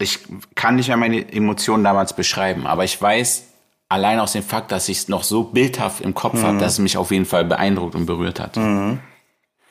ich 0.00 0.18
kann 0.56 0.74
nicht 0.76 0.88
mehr 0.88 0.96
meine 0.96 1.32
Emotionen 1.32 1.84
damals 1.84 2.14
beschreiben, 2.14 2.66
aber 2.66 2.82
ich 2.84 3.00
weiß 3.00 3.44
allein 3.88 4.18
aus 4.20 4.32
dem 4.32 4.42
Fakt, 4.42 4.70
dass 4.72 4.88
ich 4.88 4.98
es 4.98 5.08
noch 5.08 5.22
so 5.22 5.44
bildhaft 5.44 6.00
im 6.00 6.14
Kopf 6.14 6.34
Mhm. 6.34 6.42
habe, 6.42 6.58
dass 6.58 6.72
es 6.74 6.78
mich 6.80 6.96
auf 6.96 7.10
jeden 7.12 7.26
Fall 7.26 7.44
beeindruckt 7.44 7.94
und 7.94 8.06
berührt 8.06 8.40
hat. 8.40 8.56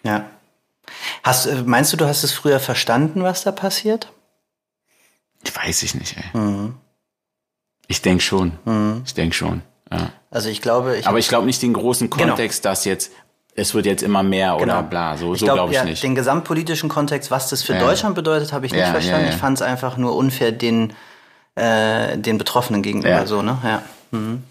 Ja. 0.03 0.25
Hast, 1.23 1.45
äh, 1.47 1.63
meinst 1.65 1.91
du, 1.91 1.97
du 1.97 2.07
hast 2.07 2.23
es 2.23 2.31
früher 2.31 2.61
verstanden, 2.61 3.21
was 3.23 3.43
da 3.43 3.51
passiert? 3.51 4.11
Weiß 5.55 5.83
ich 5.83 5.93
nicht, 5.93 6.15
ey. 6.17 6.71
Ich 7.87 8.01
denke 8.01 8.21
schon. 8.23 8.51
Ich 9.05 9.13
denke 9.13 9.35
schon. 9.35 9.61
Ja. 9.91 10.09
Also 10.29 10.49
ich 10.49 10.61
glaube, 10.61 10.97
ich 10.97 11.07
Aber 11.07 11.19
ich 11.19 11.29
glaube 11.29 11.45
nicht 11.45 11.61
den 11.61 11.73
großen 11.73 12.09
Genau. 12.09 12.27
Kontext, 12.27 12.65
dass 12.65 12.83
jetzt, 12.85 13.11
es 13.55 13.73
wird 13.73 13.85
jetzt 13.85 14.03
immer 14.03 14.23
mehr 14.23 14.55
oder 14.57 14.65
Genau. 14.77 14.83
bla. 14.83 15.17
So, 15.17 15.33
ich 15.33 15.39
so 15.39 15.45
glaube 15.45 15.57
glaube 15.59 15.71
ich 15.71 15.77
ja, 15.77 15.85
nicht. 15.85 16.03
den 16.03 16.13
gesamtpolitischen 16.15 16.89
Kontext, 16.89 17.31
was 17.31 17.49
das 17.49 17.63
für 17.63 17.73
Ja. 17.73 17.79
Deutschland 17.79 18.15
bedeutet, 18.15 18.51
habe 18.51 18.65
ich 18.65 18.73
nicht 18.73 18.85
verstanden. 18.87 19.29
Ich 19.29 19.35
fand 19.35 19.57
es 19.57 19.61
einfach 19.61 19.95
nur 19.97 20.15
unfair 20.15 20.51
den, 20.51 20.93
äh, 21.55 22.17
den 22.17 22.37
Betroffenen 22.37 22.81
gegenüber 22.83 23.25
so, 23.25 23.41
ne? 23.41 23.57
Ja. 23.63 23.81
Mhm. 24.11 24.43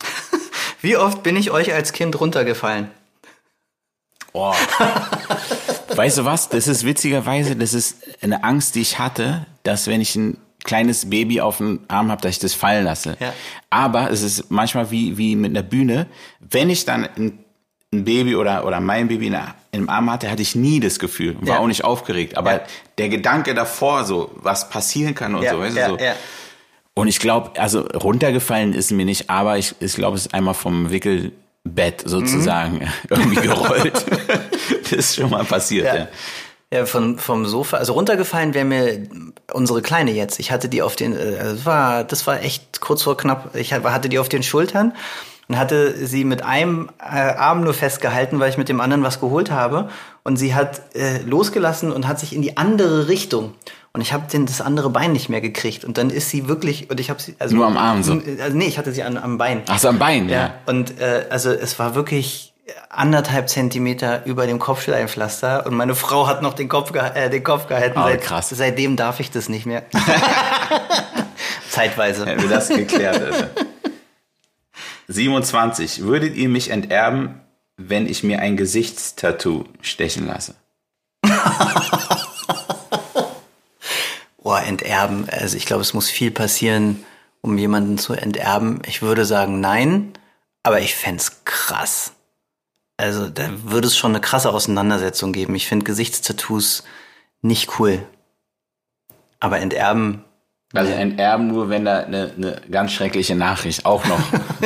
Wie 0.80 0.96
oft 0.96 1.22
bin 1.22 1.36
ich 1.36 1.50
euch 1.50 1.72
als 1.72 1.92
Kind 1.92 2.18
runtergefallen? 2.20 2.90
Oh. 4.32 4.52
weißt 5.96 6.18
du 6.18 6.24
was? 6.24 6.48
Das 6.48 6.68
ist 6.68 6.84
witzigerweise, 6.84 7.56
das 7.56 7.74
ist 7.74 7.96
eine 8.22 8.44
Angst, 8.44 8.74
die 8.74 8.80
ich 8.80 8.98
hatte, 8.98 9.46
dass 9.62 9.86
wenn 9.86 10.00
ich 10.00 10.14
ein 10.16 10.36
kleines 10.64 11.10
Baby 11.10 11.40
auf 11.40 11.58
dem 11.58 11.80
Arm 11.88 12.10
habe, 12.10 12.22
dass 12.22 12.32
ich 12.32 12.38
das 12.38 12.54
fallen 12.54 12.84
lasse. 12.84 13.16
Ja. 13.20 13.32
Aber 13.70 14.10
es 14.10 14.22
ist 14.22 14.50
manchmal 14.50 14.90
wie, 14.90 15.18
wie 15.18 15.36
mit 15.36 15.50
einer 15.50 15.62
Bühne. 15.62 16.06
Wenn 16.40 16.70
ich 16.70 16.84
dann 16.86 17.04
ein, 17.16 17.38
ein 17.92 18.04
Baby 18.04 18.34
oder, 18.36 18.66
oder 18.66 18.80
mein 18.80 19.08
Baby 19.08 19.26
in 19.26 19.32
der, 19.32 19.54
im 19.72 19.90
Arm 19.90 20.10
hatte, 20.10 20.30
hatte 20.30 20.40
ich 20.42 20.54
nie 20.54 20.80
das 20.80 20.98
Gefühl. 20.98 21.36
War 21.40 21.56
Ja. 21.56 21.58
auch 21.60 21.66
nicht 21.66 21.84
aufgeregt. 21.84 22.36
Aber 22.38 22.52
Ja. 22.54 22.60
der 22.98 23.08
Gedanke 23.10 23.54
davor, 23.54 24.04
so, 24.04 24.30
was 24.36 24.70
passieren 24.70 25.14
kann 25.14 25.34
und 25.34 25.46
so, 25.48 25.58
weißt 25.58 25.76
du, 25.76 25.86
so. 25.88 25.98
Und 26.94 27.08
ich 27.08 27.18
glaube, 27.18 27.60
also 27.60 27.80
runtergefallen 27.80 28.72
ist 28.72 28.90
mir 28.92 29.04
nicht, 29.04 29.28
aber 29.28 29.58
ich, 29.58 29.74
ich 29.80 29.94
glaube, 29.96 30.16
es 30.16 30.26
ist 30.26 30.34
einmal 30.34 30.54
vom 30.54 30.90
Wickelbett 31.64 32.02
sozusagen 32.06 32.74
Mhm. 32.78 32.88
irgendwie 33.10 33.40
gerollt. 33.48 34.04
das 34.82 34.92
ist 34.92 35.16
schon 35.16 35.30
mal 35.30 35.44
passiert, 35.44 35.86
Ja. 35.86 35.96
ja. 35.96 36.08
Ja, 36.72 36.86
von, 36.86 37.18
vom 37.20 37.46
Sofa. 37.46 37.76
Also 37.76 37.92
runtergefallen 37.92 38.52
wäre 38.52 38.64
mir 38.64 39.06
unsere 39.52 39.80
Kleine 39.80 40.10
jetzt. 40.10 40.40
Ich 40.40 40.50
hatte 40.50 40.68
die 40.68 40.82
auf 40.82 40.96
den, 40.96 41.12
äh, 41.14 41.36
also 41.38 41.54
das 41.56 41.66
war, 41.66 42.04
das 42.04 42.26
war 42.26 42.42
echt 42.42 42.80
kurz 42.80 43.02
vor 43.04 43.16
knapp. 43.16 43.54
Ich 43.54 43.72
hatte 43.72 44.08
die 44.08 44.18
auf 44.18 44.28
den 44.28 44.42
Schultern 44.42 44.92
und 45.46 45.56
hatte 45.56 45.94
sie 46.04 46.24
mit 46.24 46.42
einem 46.42 46.90
äh, 46.98 47.04
Arm 47.04 47.62
nur 47.62 47.74
festgehalten, 47.74 48.40
weil 48.40 48.50
ich 48.50 48.58
mit 48.58 48.68
dem 48.68 48.80
anderen 48.80 49.04
was 49.04 49.20
geholt 49.20 49.52
habe. 49.52 49.88
Und 50.24 50.36
sie 50.36 50.54
hat 50.56 50.96
äh, 50.96 51.18
losgelassen 51.18 51.92
und 51.92 52.08
hat 52.08 52.18
sich 52.18 52.34
in 52.34 52.42
die 52.42 52.56
andere 52.56 53.06
Richtung. 53.06 53.54
Und 53.94 54.00
ich 54.00 54.12
habe 54.12 54.24
das 54.28 54.60
andere 54.60 54.90
Bein 54.90 55.12
nicht 55.12 55.28
mehr 55.28 55.40
gekriegt. 55.40 55.84
Und 55.84 55.98
dann 55.98 56.10
ist 56.10 56.28
sie 56.28 56.48
wirklich, 56.48 56.90
und 56.90 56.98
ich 56.98 57.10
habe 57.10 57.22
sie, 57.22 57.36
also 57.38 57.54
Nur 57.54 57.66
am 57.66 57.76
Arm 57.76 58.02
so? 58.02 58.20
Also 58.40 58.56
nee, 58.56 58.66
ich 58.66 58.76
hatte 58.76 58.92
sie 58.92 59.04
an, 59.04 59.16
am 59.16 59.38
Bein. 59.38 59.62
Ach 59.68 59.78
so, 59.78 59.88
am 59.88 60.00
Bein, 60.00 60.28
ja. 60.28 60.36
Ja, 60.36 60.54
und 60.66 61.00
äh, 61.00 61.26
also 61.30 61.52
es 61.52 61.78
war 61.78 61.94
wirklich 61.94 62.52
anderthalb 62.90 63.48
Zentimeter 63.48 64.26
über 64.26 64.48
dem 64.48 64.58
Kopfsteinpflaster 64.58 65.64
und 65.66 65.74
meine 65.74 65.94
Frau 65.94 66.26
hat 66.26 66.42
noch 66.42 66.54
den 66.54 66.68
Kopf, 66.68 66.92
äh, 66.92 67.30
den 67.30 67.44
Kopf 67.44 67.68
gehalten. 67.68 67.96
Oh, 67.96 68.02
Seit, 68.02 68.20
krass. 68.20 68.48
Seitdem 68.48 68.96
darf 68.96 69.20
ich 69.20 69.30
das 69.30 69.48
nicht 69.48 69.64
mehr. 69.64 69.84
Zeitweise. 71.70 72.26
Hätten 72.26 72.42
wir 72.42 72.48
das 72.48 72.70
geklärt, 72.70 73.22
Alter. 73.22 73.50
27. 75.06 76.02
Würdet 76.02 76.34
ihr 76.34 76.48
mich 76.48 76.70
enterben, 76.70 77.40
wenn 77.76 78.08
ich 78.08 78.24
mir 78.24 78.40
ein 78.40 78.56
Gesichtstattoo 78.56 79.66
stechen 79.82 80.26
lasse? 80.26 80.56
Boah, 84.44 84.60
enterben. 84.62 85.26
Also 85.30 85.56
ich 85.56 85.66
glaube, 85.66 85.80
es 85.82 85.94
muss 85.94 86.08
viel 86.10 86.30
passieren, 86.30 87.02
um 87.40 87.58
jemanden 87.58 87.98
zu 87.98 88.12
enterben. 88.12 88.80
Ich 88.86 89.02
würde 89.02 89.24
sagen 89.24 89.58
nein, 89.60 90.12
aber 90.62 90.80
ich 90.80 90.94
fänd's 90.94 91.44
krass. 91.44 92.12
Also 92.98 93.28
da 93.28 93.48
würde 93.64 93.86
es 93.88 93.96
schon 93.96 94.12
eine 94.12 94.20
krasse 94.20 94.50
Auseinandersetzung 94.52 95.32
geben. 95.32 95.54
Ich 95.56 95.66
finde 95.66 95.84
Gesichtstattoos 95.84 96.84
nicht 97.42 97.80
cool. 97.80 98.06
Aber 99.40 99.58
enterben, 99.58 100.24
Also 100.74 100.92
enterben 100.92 101.48
nur, 101.48 101.70
wenn 101.70 101.84
da 101.86 102.00
eine, 102.00 102.32
eine 102.36 102.60
ganz 102.70 102.92
schreckliche 102.92 103.34
Nachricht 103.34 103.84
auch 103.86 104.04
noch 104.04 104.20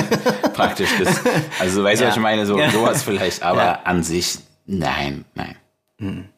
praktisch 0.54 0.92
ist. 1.00 1.20
Also 1.60 1.82
weißt 1.84 2.00
du, 2.00 2.04
Ja. 2.04 2.10
was 2.10 2.16
ich 2.16 2.22
meine? 2.22 2.46
So, 2.46 2.58
Ja. 2.58 2.70
sowas 2.70 3.02
vielleicht, 3.04 3.42
aber 3.42 3.64
Ja. 3.64 3.80
an 3.84 4.02
sich, 4.02 4.38
nein, 4.66 5.24
nein. 5.34 5.56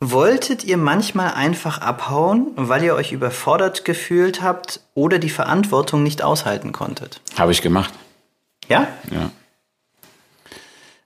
Wolltet 0.00 0.62
ihr 0.62 0.76
manchmal 0.76 1.32
einfach 1.32 1.78
abhauen, 1.78 2.48
weil 2.56 2.84
ihr 2.84 2.94
euch 2.94 3.12
überfordert 3.12 3.84
gefühlt 3.86 4.42
habt 4.42 4.80
oder 4.94 5.18
die 5.18 5.30
Verantwortung 5.30 6.02
nicht 6.02 6.22
aushalten 6.22 6.72
konntet? 6.72 7.20
Habe 7.38 7.52
ich 7.52 7.62
gemacht. 7.62 7.94
Ja? 8.68 8.88
Ja. 9.10 9.30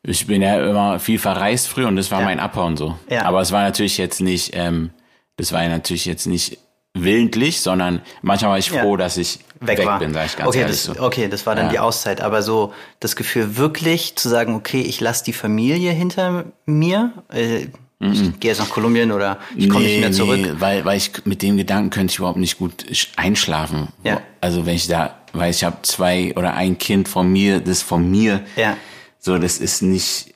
Ich 0.03 0.27
bin 0.27 0.43
ja 0.43 0.59
immer 0.69 0.99
viel 0.99 1.19
verreist 1.21 1.69
früher 1.69 1.87
und 1.87 1.97
das 1.97 2.11
war 2.11 2.21
Ja. 2.21 2.25
mein 2.25 2.41
Abhauen 2.41 2.77
so. 2.77 2.99
Ja. 3.09 3.27
Aber 3.27 3.41
es 3.41 3.53
war 3.53 3.63
natürlich 3.63 3.97
jetzt 3.97 4.21
nicht, 4.21 4.53
ähm, 4.57 4.91
das 5.37 5.53
war 5.53 5.63
ja 5.63 5.69
natürlich 5.69 6.05
jetzt 6.07 6.27
nicht 6.27 6.59
willentlich, 6.93 7.61
sondern 7.61 8.01
manchmal 8.23 8.53
war 8.53 8.59
ich 8.59 8.71
Ja. 8.71 8.83
froh, 8.83 8.97
dass 8.97 9.17
ich 9.19 9.39
weg, 9.61 9.85
war. 9.87 10.01
bin, 10.01 10.13
sag 10.13 10.27
ich 10.27 10.37
ganz 10.37 10.49
okay, 10.49 10.61
ehrlich 10.63 10.85
das, 10.87 10.97
so. 10.97 11.01
okay, 11.03 11.29
das 11.29 11.47
war 11.47 11.55
dann 11.55 11.67
Ja. 11.67 11.71
die 11.73 11.79
Auszeit. 11.79 12.21
Aber 12.23 12.43
so 12.43 12.73
das 12.99 13.15
Gefühl 13.15 13.57
wirklich 13.57 14.17
zu 14.17 14.29
sagen, 14.29 14.57
okay, 14.57 14.81
ich 14.81 15.01
lasse 15.01 15.23
die 15.23 15.33
Familie 15.35 15.93
hinter 15.93 16.47
mir, 16.67 17.13
äh, 17.33 17.67
ich 18.01 18.41
gehe 18.41 18.51
jetzt 18.51 18.59
nach 18.61 18.71
Kolumbien 18.71 19.13
oder 19.13 19.39
ich 19.55 19.69
komme 19.69 19.85
nicht 19.85 20.01
mehr 20.01 20.11
zurück. 20.13 20.41
Nee, 20.41 20.53
weil, 20.59 20.85
weil 20.87 20.97
ich 20.97 21.13
mit 21.27 21.43
dem 21.43 21.57
Gedanken 21.59 21.91
könnte 21.91 22.13
ich 22.13 22.19
überhaupt 22.19 22.39
nicht 22.39 22.57
gut 22.59 22.85
sch- 22.91 23.09
einschlafen. 23.17 23.89
Ja. 24.05 24.23
Also 24.41 24.65
wenn 24.65 24.75
ich 24.77 24.87
da, 24.89 25.17
weil 25.35 25.51
ich 25.51 25.65
habe 25.65 25.77
zwei 25.83 26.33
oder 26.37 26.55
ein 26.55 26.79
Kind 26.79 27.09
von 27.09 27.31
mir, 27.31 27.61
das 27.61 27.83
von 27.83 28.11
mir, 28.11 28.43
Ja, 28.57 28.77
so 29.19 29.37
das 29.39 29.59
ist 29.59 29.83
nicht, 29.83 30.33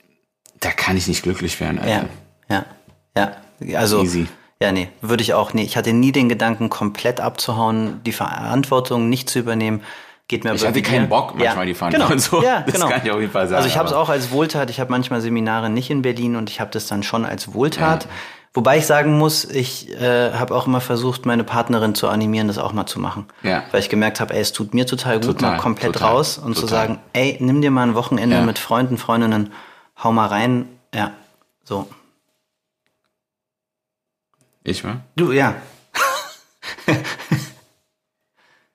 da 0.61 0.71
kann 0.73 0.97
ich 0.99 1.09
nicht 1.09 1.23
glücklich 1.23 1.59
werden. 1.59 1.79
Alter. 1.79 2.09
ja, 2.51 2.65
ja, 3.17 3.33
ja. 3.61 3.79
Also, 3.79 4.03
Easy. 4.03 4.27
ja, 4.61 4.71
nee, 4.71 4.89
würde 5.01 5.23
ich 5.23 5.33
auch, 5.33 5.55
nee. 5.55 5.63
Ich 5.63 5.79
hatte 5.79 5.95
nie 5.95 6.13
den 6.13 6.29
Gedanken, 6.29 6.69
komplett 6.69 7.19
abzuhauen, 7.21 8.01
die 8.05 8.13
Verantwortung 8.13 9.09
nicht 9.09 9.31
zu 9.31 9.39
übernehmen. 9.39 9.81
Geht 10.27 10.45
mir 10.45 10.55
Ich 10.55 10.67
hatte 10.67 10.81
keinen. 10.81 11.09
Bock, 11.09 11.35
manchmal 11.37 11.67
die 11.67 11.73
genau. 11.75 11.79
Verantwortung 11.91 12.19
so. 12.19 12.43
Ja, 12.43 12.61
Das 12.63 12.75
genau. 12.75 12.89
kann 12.89 13.03
ich 13.05 13.11
auf 13.11 13.21
jeden 13.21 13.33
Fall 13.33 13.47
sagen, 13.47 13.57
Also 13.57 13.69
ich 13.69 13.77
habe 13.77 13.89
es 13.89 13.95
auch 13.95 14.09
als 14.09 14.31
Wohltat. 14.31 14.71
Ich 14.71 14.81
habe 14.81 14.91
manchmal 14.91 15.21
Seminare 15.21 15.69
nicht 15.69 15.91
in 15.91 16.01
Berlin 16.03 16.37
und 16.37 16.49
ich 16.49 16.61
habe 16.61 16.71
das 16.71 16.87
dann 16.87 17.03
schon 17.03 17.25
als 17.27 17.53
Wohltat. 17.53 18.09
Wobei 18.55 18.79
ich 18.79 18.87
sagen 18.87 19.19
muss, 19.19 19.45
ich 19.45 19.91
äh, 20.01 20.33
habe 20.33 20.55
auch 20.55 20.67
immer 20.69 20.81
versucht, 20.81 21.27
meine 21.27 21.43
Partnerin 21.45 21.95
zu 21.97 22.09
animieren, 22.09 22.47
das 22.49 22.57
auch 22.57 22.73
mal 22.73 22.87
zu 22.87 23.01
machen. 23.01 23.27
Ja. 23.43 23.65
Weil 23.73 23.81
ich 23.81 23.89
gemerkt 23.91 24.21
habe, 24.21 24.33
ey, 24.33 24.41
es 24.41 24.53
tut 24.53 24.73
mir 24.75 24.87
total 24.87 25.17
gut, 25.17 25.25
Total, 25.39 25.53
mal 25.53 25.59
komplett 25.59 25.93
total, 25.95 26.11
raus 26.13 26.39
und 26.39 26.55
zu 26.55 26.63
total. 26.63 26.69
sagen, 26.87 26.99
ey, 27.15 27.37
nimm 27.41 27.61
dir 27.61 27.73
mal 27.73 27.83
ein 27.83 27.95
Wochenende 27.97 28.37
Ja. 28.37 28.43
mit 28.43 28.59
Freunden, 28.61 28.97
Freundinnen, 28.97 29.53
hau 30.03 30.13
mal 30.13 30.27
rein. 30.29 30.69
Ja, 30.95 31.11
so. 31.65 31.89
Ich 34.63 34.85
war? 34.85 35.01
Du, 35.17 35.33
ja. 35.33 35.55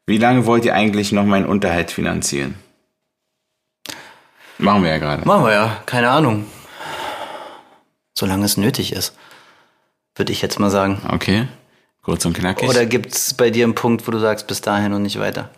Wie 0.09 0.17
lange 0.17 0.47
wollt 0.47 0.65
ihr 0.65 0.73
eigentlich 0.73 1.11
noch 1.11 1.23
meinen 1.23 1.45
Unterhalt 1.45 1.91
finanzieren? 1.91 2.55
Machen 4.57 4.81
wir 4.83 4.89
ja 4.89 4.97
gerade. 4.97 5.23
Machen 5.23 5.45
wir 5.45 5.53
ja, 5.53 5.83
keine 5.85 6.09
Ahnung. 6.09 6.45
Solange 8.17 8.43
es 8.43 8.57
nötig 8.57 8.91
ist, 8.91 9.15
würde 10.15 10.31
ich 10.31 10.41
jetzt 10.41 10.59
mal 10.59 10.71
sagen. 10.71 10.99
Okay. 11.09 11.47
Kurz 12.01 12.25
und 12.25 12.33
knackig. 12.35 12.67
Oder 12.67 12.87
gibt's 12.87 13.35
bei 13.35 13.51
dir 13.51 13.65
einen 13.65 13.75
Punkt, 13.75 14.07
wo 14.07 14.11
du 14.11 14.17
sagst, 14.17 14.47
bis 14.47 14.61
dahin 14.61 14.93
und 14.93 15.03
nicht 15.03 15.19
weiter? 15.19 15.51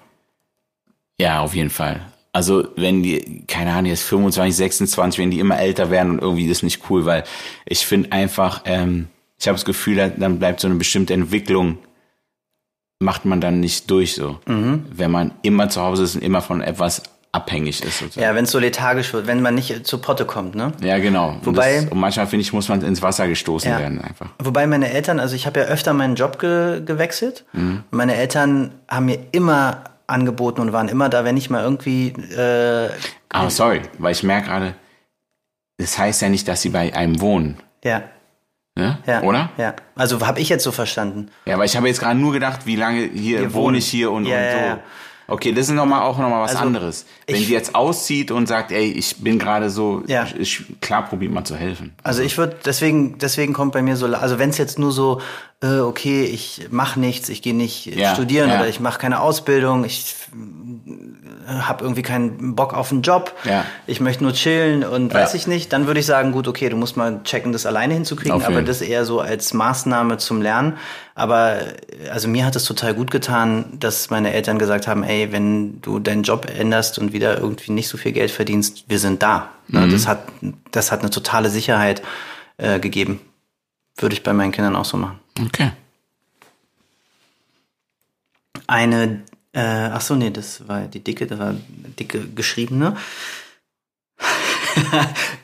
Ja, 1.18 1.40
auf 1.40 1.56
jeden 1.56 1.70
Fall. 1.70 2.02
Also, 2.34 2.68
wenn 2.76 3.04
die, 3.04 3.46
keine 3.48 3.72
Ahnung, 3.72 3.86
jetzt 3.86 4.04
25, 4.04 4.54
26, 4.54 5.20
wenn 5.22 5.32
die 5.32 5.40
immer 5.40 5.60
älter 5.60 5.90
werden 5.92 6.12
und 6.12 6.20
irgendwie 6.22 6.46
ist 6.48 6.62
nicht 6.62 6.90
cool, 6.90 7.06
weil 7.06 7.24
ich 7.66 7.86
finde 7.86 8.12
einfach, 8.12 8.64
ähm, 8.66 9.08
ich 9.40 9.48
habe 9.48 9.56
das 9.56 9.64
Gefühl, 9.64 9.96
da- 9.96 10.10
dann 10.10 10.40
bleibt 10.40 10.60
so 10.60 10.68
eine 10.68 10.76
bestimmte 10.76 11.14
Entwicklung 11.14 11.78
macht 13.02 13.26
man 13.26 13.42
dann 13.42 13.60
nicht 13.60 13.90
durch 13.92 14.16
so, 14.16 14.40
Mhm. 14.48 14.86
wenn 14.92 15.12
man 15.12 15.32
immer 15.42 15.70
zu 15.70 15.82
Hause 15.82 16.04
ist 16.04 16.16
und 16.16 16.22
immer 16.24 16.42
von 16.42 16.62
etwas 16.62 17.04
abhängig 17.34 17.82
ist. 17.84 18.00
Sozusagen. 18.00 18.26
Ja, 18.26 18.36
wenn 18.36 18.44
es 18.44 18.52
so 18.52 18.60
lethargisch 18.60 19.14
wird, 19.14 19.26
wenn 19.26 19.42
man 19.42 19.56
nicht 19.56 19.88
zur 19.88 20.02
Potte 20.02 20.26
kommt, 20.26 20.54
ne? 20.56 20.74
Ja, 20.82 20.98
genau. 21.00 21.38
Wobei- 21.44 21.78
und, 21.78 21.84
das, 21.86 21.92
und 21.94 22.00
manchmal, 22.00 22.28
finde 22.28 22.42
ich, 22.42 22.52
muss 22.52 22.68
man 22.68 22.82
ins 22.82 23.02
Wasser 23.02 23.28
gestoßen 23.28 23.72
Ja. 23.72 23.80
werden 23.80 24.02
einfach. 24.02 24.28
Wobei 24.40 24.68
meine 24.68 24.92
Eltern, 24.92 25.20
also 25.20 25.34
ich 25.36 25.46
habe 25.46 25.62
ja 25.62 25.66
öfter 25.68 25.94
meinen 25.94 26.16
Job 26.16 26.40
ge 26.40 26.82
gewechselt. 26.86 27.46
Mhm. 27.54 27.84
Meine 27.90 28.16
Eltern 28.16 28.72
haben 28.90 29.06
mir 29.06 29.20
immer 29.32 29.86
angeboten 30.08 30.60
und 30.60 30.74
waren 30.74 30.90
immer 30.90 31.08
da, 31.08 31.24
wenn 31.24 31.38
ich 31.38 31.50
mal 31.50 31.64
irgendwie 31.64 32.10
äh, 32.36 32.90
Aber 33.30 33.50
sorry, 33.50 33.82
weil 33.98 34.12
ich 34.12 34.24
merke 34.24 34.48
gerade, 34.48 34.76
das 35.78 35.98
heißt 35.98 36.22
ja 36.22 36.28
nicht, 36.28 36.48
dass 36.50 36.62
sie 36.62 36.70
bei 36.70 36.94
einem 36.94 37.22
wohnen. 37.22 37.58
ja, 37.84 38.04
Ne? 38.78 38.98
ja, 39.06 39.22
Oder? 39.24 39.50
Ja. 39.58 39.74
Also 39.96 40.26
habe 40.26 40.40
ich 40.40 40.48
jetzt 40.48 40.64
so 40.64 40.72
verstanden. 40.72 41.30
Ja, 41.46 41.58
weil 41.60 41.66
ich 41.66 41.76
habe 41.76 41.88
jetzt 41.88 42.00
gerade 42.00 42.18
nur 42.18 42.32
gedacht, 42.32 42.66
wie 42.66 42.78
lange 42.78 43.02
hier 43.14 43.42
Wir 43.42 43.54
wohne 43.54 43.78
ich 43.80 43.88
hier 43.90 44.12
und, 44.12 44.26
Ja, 44.26 44.38
und 44.38 44.52
so. 44.52 44.58
ja. 44.66 44.80
Okay, 45.28 45.52
das 45.54 45.68
ist 45.68 45.74
noch 45.74 45.86
mal 45.86 46.02
auch 46.02 46.18
nochmal 46.18 46.42
was 46.42 46.52
Also, 46.52 46.64
anderes. 46.66 47.06
Wenn 47.28 47.36
ich- 47.38 47.48
die 47.48 47.54
jetzt 47.54 47.76
auszieht 47.76 48.32
und 48.32 48.48
sagt, 48.48 48.72
ey, 48.72 48.92
ich 48.92 49.18
bin 49.18 49.40
gerade 49.40 49.70
so, 49.70 50.04
Ja. 50.08 50.26
ich, 50.38 50.64
klar, 50.82 51.06
probiert 51.06 51.32
mal 51.34 51.44
zu 51.44 51.56
helfen. 51.56 51.94
Also 52.04 52.22
ich 52.22 52.38
würde 52.38 52.58
deswegen 52.66 53.18
deswegen 53.18 53.54
kommt 53.54 53.74
bei 53.74 53.82
mir 53.82 53.96
so 53.98 54.06
also 54.08 54.40
wenn 54.40 54.50
es 54.50 54.58
jetzt 54.58 54.80
nur 54.80 54.92
so 54.94 55.22
äh, 55.62 55.80
okay 55.80 56.24
ich 56.24 56.68
mache 56.72 57.00
nichts 57.00 57.30
ich 57.30 57.42
gehe 57.42 57.54
nicht 57.54 57.94
studieren 58.14 58.50
oder 58.52 58.68
ich 58.68 58.80
mache 58.80 59.00
keine 59.00 59.20
Ausbildung 59.22 59.84
ich 59.86 60.16
habe 61.48 61.84
irgendwie 61.84 62.02
keinen 62.02 62.56
Bock 62.56 62.74
auf 62.74 62.92
einen 62.92 63.02
Job 63.02 63.34
Ja. 63.44 63.66
ich 63.88 64.00
möchte 64.00 64.24
nur 64.24 64.34
chillen 64.34 64.84
und 64.84 65.14
Ja. 65.14 65.20
weiß 65.20 65.34
ich 65.34 65.48
nicht 65.48 65.72
dann 65.74 65.88
würde 65.88 66.00
ich 66.00 66.06
sagen 66.06 66.32
gut 66.32 66.48
okay 66.48 66.70
du 66.70 66.78
musst 66.78 66.98
mal 66.98 67.22
checken 67.24 67.52
das 67.52 67.66
alleine 67.66 67.94
hinzukriegen 67.94 68.34
Auf 68.34 68.44
jeden. 68.44 68.54
aber 68.56 68.62
das 68.66 68.82
eher 68.82 69.06
so 69.06 69.20
als 69.20 69.54
Maßnahme 69.54 70.18
zum 70.18 70.42
Lernen 70.42 70.78
aber 71.16 71.60
also 72.12 72.28
mir 72.28 72.46
hat 72.46 72.56
es 72.56 72.66
total 72.66 72.94
gut 72.94 73.12
getan 73.12 73.66
dass 73.80 74.10
meine 74.10 74.34
Eltern 74.34 74.60
gesagt 74.60 74.88
haben 74.88 75.04
ey 75.04 75.32
wenn 75.32 75.82
du 75.82 76.00
deinen 76.00 76.24
Job 76.24 76.48
änderst 76.50 77.00
und 77.00 77.14
wieder 77.14 77.38
irgendwie 77.38 77.72
nicht 77.72 77.88
so 77.90 77.98
viel 77.98 78.12
Geld 78.12 78.32
verdienst 78.32 78.86
wir 78.88 79.00
sind 79.00 79.22
da 79.24 79.50
ne? 79.68 79.82
Mhm. 79.88 79.92
das 79.92 80.08
hat 80.08 80.24
das 80.72 80.92
hat 80.92 81.02
eine 81.02 81.10
totale 81.10 81.50
Sicherheit 81.50 82.02
äh, 82.58 82.80
gegeben 82.80 83.20
würde 83.98 84.14
ich 84.14 84.24
bei 84.24 84.34
meinen 84.34 84.52
Kindern 84.52 84.76
auch 84.76 84.86
so 84.86 84.98
machen 84.98 85.20
Okay. 85.46 85.72
eine, 88.68 89.22
äh, 89.54 89.60
ach 89.60 90.02
so, 90.02 90.16
nee, 90.16 90.30
das 90.30 90.68
war 90.68 90.82
die 90.82 91.04
dicke, 91.04 91.28
das 91.28 91.40
war 91.40 91.50
eine 91.50 91.60
dicke 92.00 92.28
geschriebene. 92.28 92.98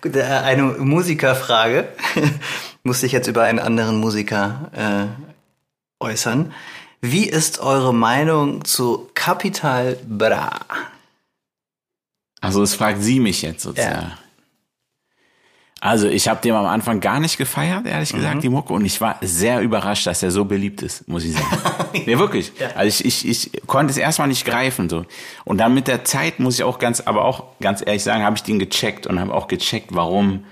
Äh, 0.03 0.21
eine 0.21 0.63
Musikerfrage. 0.63 1.89
Musste 2.83 3.07
ich 3.07 3.11
jetzt 3.11 3.27
über 3.27 3.43
einen 3.43 3.59
anderen 3.59 3.99
Musiker 3.99 4.71
äh, 4.73 6.03
äußern. 6.03 6.53
Wie 7.01 7.25
ist 7.25 7.59
eure 7.59 7.93
Meinung 7.93 8.63
zu 8.63 9.09
Capital 9.13 9.97
Bra? 10.07 10.61
Also 12.39 12.61
das 12.61 12.73
fragt 12.75 13.03
sie 13.03 13.19
mich 13.19 13.41
jetzt 13.41 13.63
sozusagen. 13.63 14.11
Ja. 14.11 14.17
Also 15.79 16.07
ich 16.07 16.27
habe 16.27 16.41
den 16.41 16.53
am 16.55 16.65
Anfang 16.65 16.99
gar 17.01 17.19
nicht 17.19 17.37
gefeiert, 17.37 17.85
ehrlich 17.85 18.11
Mhm. 18.13 18.17
gesagt, 18.17 18.43
die 18.43 18.49
Mucke. 18.49 18.73
Und 18.73 18.83
ich 18.85 18.99
war 18.99 19.17
sehr 19.21 19.61
überrascht, 19.61 20.07
dass 20.07 20.23
er 20.23 20.31
so 20.31 20.45
beliebt 20.45 20.81
ist, 20.81 21.07
muss 21.07 21.23
ich 21.23 21.33
sagen. 21.33 21.45
nee, 22.05 22.17
wirklich. 22.17 22.51
Ja. 22.59 22.69
Also 22.75 23.03
ich, 23.05 23.25
ich, 23.27 23.53
ich 23.53 23.61
konnte 23.67 23.91
es 23.91 23.97
erstmal 23.97 24.27
nicht 24.27 24.43
greifen. 24.45 24.89
so. 24.89 25.05
Und 25.45 25.59
dann 25.59 25.73
mit 25.75 25.87
der 25.87 26.03
Zeit 26.03 26.39
muss 26.39 26.55
ich 26.55 26.63
auch 26.63 26.79
ganz, 26.79 27.01
aber 27.01 27.25
auch 27.25 27.43
ganz 27.61 27.83
ehrlich 27.85 28.03
sagen, 28.03 28.23
habe 28.23 28.35
ich 28.35 28.43
den 28.43 28.57
gecheckt 28.59 29.05
und 29.05 29.19
habe 29.19 29.33
auch 29.33 29.47
gecheckt, 29.47 29.89
warum, 29.93 30.45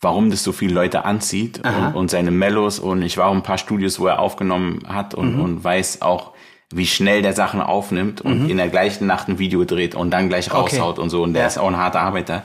warum 0.00 0.30
das 0.30 0.42
so 0.42 0.50
viele 0.52 0.74
Leute 0.74 1.04
anzieht 1.04 1.60
und, 1.64 1.94
und 1.94 2.10
seine 2.10 2.32
Mellos. 2.32 2.80
Und 2.80 3.02
ich 3.02 3.16
war 3.16 3.26
auch 3.28 3.32
in 3.32 3.38
ein 3.38 3.42
paar 3.44 3.58
Studios, 3.58 4.00
wo 4.00 4.06
er 4.08 4.18
aufgenommen 4.18 4.80
hat 4.88 5.14
und, 5.14 5.36
Mhm. 5.36 5.40
und 5.40 5.64
weiß 5.64 6.02
auch, 6.02 6.32
wie 6.70 6.86
schnell 6.86 7.22
der 7.22 7.32
Sachen 7.32 7.60
aufnimmt 7.62 8.20
und 8.20 8.50
in 8.50 8.56
der 8.58 8.68
gleichen 8.68 9.06
Nacht 9.06 9.28
ein 9.28 9.38
Video 9.38 9.64
dreht 9.64 9.94
und 9.94 10.10
dann 10.10 10.28
gleich 10.28 10.52
raushaut 10.52 10.98
und 10.98 11.10
so. 11.10 11.22
Und 11.22 11.32
der 11.32 11.42
Ja. 11.42 11.48
ist 11.48 11.58
auch 11.58 11.68
ein 11.68 11.76
harter 11.78 12.00
Arbeiter. 12.00 12.44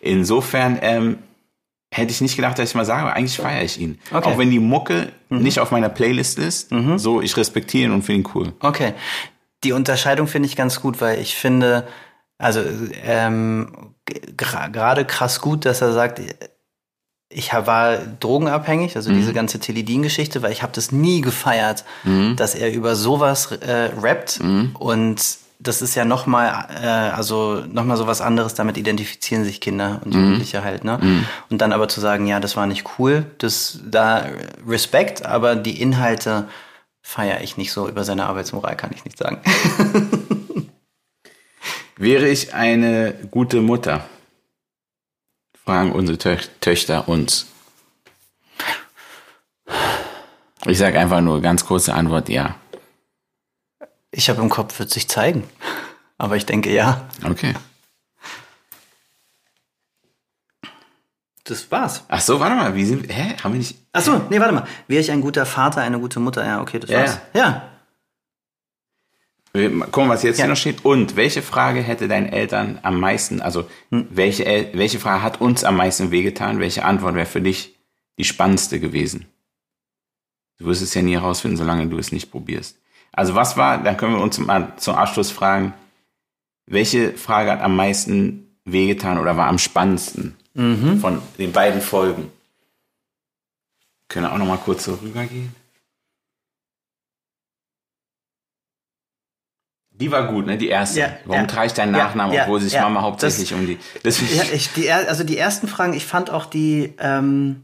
Insofern 0.00 0.78
ähm, 0.82 1.18
hätte 1.96 2.10
ich 2.10 2.20
nicht 2.20 2.36
gedacht, 2.36 2.58
dass 2.58 2.68
ich 2.68 2.74
mal 2.74 2.84
sage, 2.84 3.02
aber 3.02 3.14
eigentlich 3.14 3.36
feiere 3.36 3.62
ich 3.62 3.78
ihn. 3.80 3.98
Okay. 4.10 4.28
Auch 4.28 4.38
wenn 4.38 4.50
die 4.50 4.58
Mucke 4.58 5.12
nicht 5.28 5.60
auf 5.60 5.70
meiner 5.70 5.88
Playlist 5.88 6.38
ist, 6.38 6.70
so 6.96 7.20
ich 7.20 7.36
respektiere 7.36 7.86
ihn 7.86 7.92
und 7.92 8.02
finde 8.02 8.22
ihn 8.22 8.32
cool. 8.34 8.52
Okay. 8.60 8.94
Die 9.62 9.72
Unterscheidung 9.72 10.26
finde 10.26 10.48
ich 10.48 10.56
ganz 10.56 10.80
gut, 10.80 11.00
weil 11.00 11.20
ich 11.20 11.36
finde, 11.36 11.86
also 12.36 12.60
ähm, 13.04 13.94
gerade 14.36 15.04
krass 15.04 15.40
gut, 15.40 15.64
dass 15.64 15.80
er 15.80 15.92
sagt, 15.92 16.20
ich 17.30 17.52
war 17.52 17.96
drogenabhängig, 17.98 18.96
also 18.96 19.12
diese 19.12 19.32
ganze 19.32 19.58
Teledin-Geschichte, 19.58 20.42
weil 20.42 20.52
ich 20.52 20.62
habe 20.62 20.72
das 20.72 20.92
nie 20.92 21.20
gefeiert, 21.20 21.84
dass 22.36 22.54
er 22.54 22.72
über 22.72 22.94
sowas 22.96 23.50
äh, 23.52 23.90
rappt 24.00 24.40
und 24.78 25.43
das 25.64 25.82
ist 25.82 25.94
ja 25.94 26.04
noch 26.04 26.26
mal, 26.26 26.68
äh, 26.80 26.86
also 26.86 27.64
noch 27.66 27.84
mal 27.84 27.96
so 27.96 28.06
was 28.06 28.20
anderes. 28.20 28.54
Damit 28.54 28.76
identifizieren 28.76 29.44
sich 29.44 29.60
Kinder 29.60 30.00
und 30.04 30.14
Jugendliche 30.14 30.62
halt, 30.62 30.84
ne? 30.84 30.98
Und 31.50 31.60
dann 31.60 31.72
aber 31.72 31.88
zu 31.88 32.00
sagen, 32.00 32.26
ja, 32.26 32.38
das 32.38 32.56
war 32.56 32.66
nicht 32.66 32.98
cool, 32.98 33.26
das 33.38 33.80
da 33.84 34.26
Respekt, 34.66 35.24
aber 35.24 35.56
die 35.56 35.80
Inhalte 35.80 36.48
feiere 37.02 37.40
ich 37.42 37.56
nicht 37.56 37.72
so. 37.72 37.88
Über 37.88 38.04
seine 38.04 38.26
Arbeitsmoral 38.26 38.76
kann 38.76 38.90
ich 38.94 39.04
nicht 39.04 39.18
sagen. 39.18 39.40
Wäre 41.96 42.28
ich 42.28 42.54
eine 42.54 43.14
gute 43.30 43.60
Mutter? 43.60 44.04
Fragen 45.64 45.92
unsere 45.92 46.18
Tö 46.18 46.36
Töchter 46.60 47.08
uns. 47.08 47.46
Ich 50.66 50.78
sage 50.78 50.98
einfach 50.98 51.20
nur 51.20 51.40
ganz 51.40 51.64
kurze 51.64 51.94
Antwort, 51.94 52.28
ja. 52.28 52.56
Ich 54.16 54.28
habe 54.30 54.40
im 54.40 54.48
Kopf, 54.48 54.78
wird 54.78 54.90
sich 54.90 55.08
zeigen. 55.08 55.44
Aber 56.18 56.36
ich 56.36 56.46
denke 56.46 56.72
ja. 56.72 57.08
Okay. 57.24 57.54
Das 61.44 61.70
war's. 61.70 62.04
Ach 62.08 62.20
so, 62.20 62.40
warte 62.40 62.54
mal, 62.56 62.74
wie 62.74 62.84
sind 62.86 63.06
hä, 63.12 63.34
haben 63.42 63.52
wir 63.52 63.58
nicht 63.58 63.76
Ach 63.92 64.00
so, 64.00 64.18
nee, 64.30 64.40
warte 64.40 64.54
mal. 64.54 64.66
Wäre 64.88 65.00
ich 65.02 65.10
ein 65.10 65.20
guter 65.20 65.44
Vater, 65.44 65.82
eine 65.82 65.98
gute 66.00 66.18
Mutter? 66.20 66.44
Ja, 66.44 66.60
okay, 66.62 66.78
das 66.78 66.90
Ja, 66.90 67.00
war's. 67.00 67.18
Ja. 67.34 67.70
Wir 69.52 69.70
gucken, 69.86 70.08
was 70.08 70.22
jetzt 70.22 70.38
Ja. 70.38 70.44
hier 70.46 70.50
noch 70.50 70.56
steht. 70.58 70.84
Und 70.84 71.16
welche 71.16 71.42
Frage 71.42 71.80
hätte 71.80 72.08
deinen 72.08 72.26
Eltern 72.28 72.78
am 72.82 72.98
meisten, 72.98 73.40
also 73.40 73.68
welche, 73.90 74.46
El- 74.46 74.70
welche 74.76 74.98
Frage 74.98 75.22
hat 75.22 75.40
uns 75.40 75.64
am 75.64 75.76
meisten 75.76 76.10
wehgetan? 76.10 76.58
Welche 76.60 76.84
Antwort 76.84 77.14
wäre 77.14 77.26
für 77.26 77.42
dich 77.42 77.76
die 78.18 78.24
spannendste 78.24 78.80
gewesen? 78.80 79.26
Du 80.58 80.66
wirst 80.66 80.82
es 80.82 80.94
ja 80.94 81.02
nie 81.02 81.14
herausfinden, 81.14 81.56
solange 81.56 81.86
du 81.88 81.98
es 81.98 82.10
nicht 82.10 82.30
probierst. 82.30 82.78
Also 83.16 83.34
was 83.34 83.56
war, 83.56 83.78
dann 83.82 83.96
können 83.96 84.14
wir 84.16 84.22
uns 84.22 84.36
zum, 84.36 84.50
zum 84.76 84.94
Abschluss 84.94 85.30
fragen, 85.30 85.72
welche 86.66 87.16
Frage 87.16 87.52
hat 87.52 87.60
am 87.60 87.76
meisten 87.76 88.56
wehgetan 88.64 89.18
oder 89.18 89.36
war 89.36 89.46
am 89.48 89.58
spannendsten 89.58 90.36
von 90.54 91.20
den 91.38 91.52
beiden 91.52 91.80
Folgen? 91.80 92.30
Können 94.08 94.26
wir 94.26 94.32
auch 94.32 94.38
noch 94.38 94.46
mal 94.46 94.58
kurz 94.58 94.84
so 94.84 94.94
rübergehen? 94.94 95.54
Die 99.96 100.10
war 100.10 100.26
gut, 100.26 100.46
ne? 100.46 100.58
Die 100.58 100.68
erste. 100.68 101.00
Ja, 101.00 101.16
Warum 101.24 101.42
ja, 101.42 101.46
trage 101.46 101.66
ich 101.68 101.72
deinen 101.72 101.92
Nachnamen, 101.92 102.34
ja, 102.34 102.42
obwohl 102.42 102.60
sich 102.60 102.72
ja. 102.72 102.82
Mama 102.82 103.02
hauptsächlich 103.02 103.50
Das- 103.50 103.58
um 103.58 103.66
die. 103.66 103.78
Das 104.02 104.20
ja 104.20 104.42
ich, 104.52 104.72
die, 104.72 104.90
also 104.90 105.22
die 105.22 105.38
ersten 105.38 105.68
Fragen, 105.68 105.92
ich 105.94 106.04
fand 106.04 106.30
auch 106.30 106.46
die, 106.46 106.94
ähm, 106.98 107.62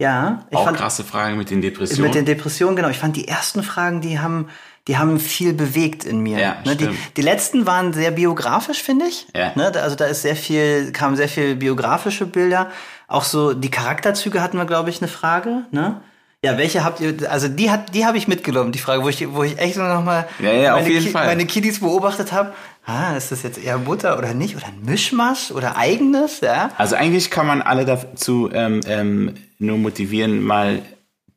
ja, 0.00 0.46
ich 0.50 0.56
auch 0.56 0.64
fand 0.64 0.76
krasse 0.76 1.02
Frage 1.02 1.34
mit 1.34 1.50
den 1.50 1.62
Depressionen. 1.62 2.04
mit 2.04 2.14
den 2.14 2.24
Depressionen, 2.24 2.76
genau. 2.76 2.88
Ich 2.88 2.98
fand 2.98 3.16
die 3.16 3.26
ersten 3.26 3.62
Fragen, 3.64 4.00
die 4.00 4.20
haben, 4.20 4.48
die 4.88 4.98
haben 4.98 5.18
viel 5.18 5.52
bewegt 5.52 6.04
in 6.04 6.20
mir. 6.20 6.38
Ja, 6.38 6.56
ne, 6.64 6.76
die, 6.76 6.88
die 7.16 7.22
letzten 7.22 7.66
waren 7.66 7.92
sehr 7.92 8.12
biografisch, 8.12 8.82
finde 8.82 9.06
ich. 9.06 9.26
Ja. 9.34 9.52
Ne, 9.56 9.72
also 9.82 9.96
da 9.96 10.06
ist 10.06 10.22
sehr 10.22 10.36
viel, 10.36 10.92
kamen 10.92 11.16
sehr 11.16 11.28
viel 11.28 11.56
biografische 11.56 12.26
Bilder. 12.26 12.70
Auch 13.08 13.24
so 13.24 13.52
die 13.52 13.70
Charakterzüge 13.70 14.42
hatten 14.42 14.56
wir, 14.58 14.64
glaube 14.64 14.90
ich, 14.90 15.00
eine 15.00 15.08
Frage. 15.08 15.64
Ne? 15.72 16.00
Ja, 16.44 16.58
welche 16.58 16.84
habt 16.84 17.00
ihr? 17.00 17.16
Also 17.30 17.48
die 17.48 17.70
hat, 17.70 17.94
die 17.94 18.06
habe 18.06 18.18
ich 18.18 18.28
mitgenommen. 18.28 18.70
Die 18.70 18.78
Frage, 18.78 19.02
wo 19.02 19.08
ich, 19.08 19.32
wo 19.32 19.42
ich 19.42 19.58
echt 19.58 19.76
nur 19.76 19.88
noch 19.88 20.04
mal 20.04 20.28
Ja, 20.38 20.52
ja, 20.52 20.74
auf 20.74 20.82
meine, 20.82 20.94
jeden 20.94 21.10
Fall. 21.10 21.26
meine 21.26 21.46
Kiddies 21.46 21.80
beobachtet 21.80 22.30
habe. 22.30 22.52
Ah, 22.84 23.16
ist 23.16 23.32
das 23.32 23.42
jetzt 23.42 23.58
eher 23.58 23.78
Mutter 23.78 24.16
oder 24.16 24.32
nicht? 24.34 24.54
Oder 24.54 24.66
ein 24.66 24.84
Mischmasch 24.84 25.50
oder 25.50 25.76
eigenes? 25.76 26.40
Ja. 26.40 26.70
Also 26.78 26.94
eigentlich 26.94 27.30
kann 27.30 27.48
man 27.48 27.62
alle 27.62 27.84
dazu 27.84 28.48
ähm, 28.52 28.80
ähm, 28.86 29.34
nur 29.58 29.78
motivieren, 29.78 30.44
mal 30.44 30.82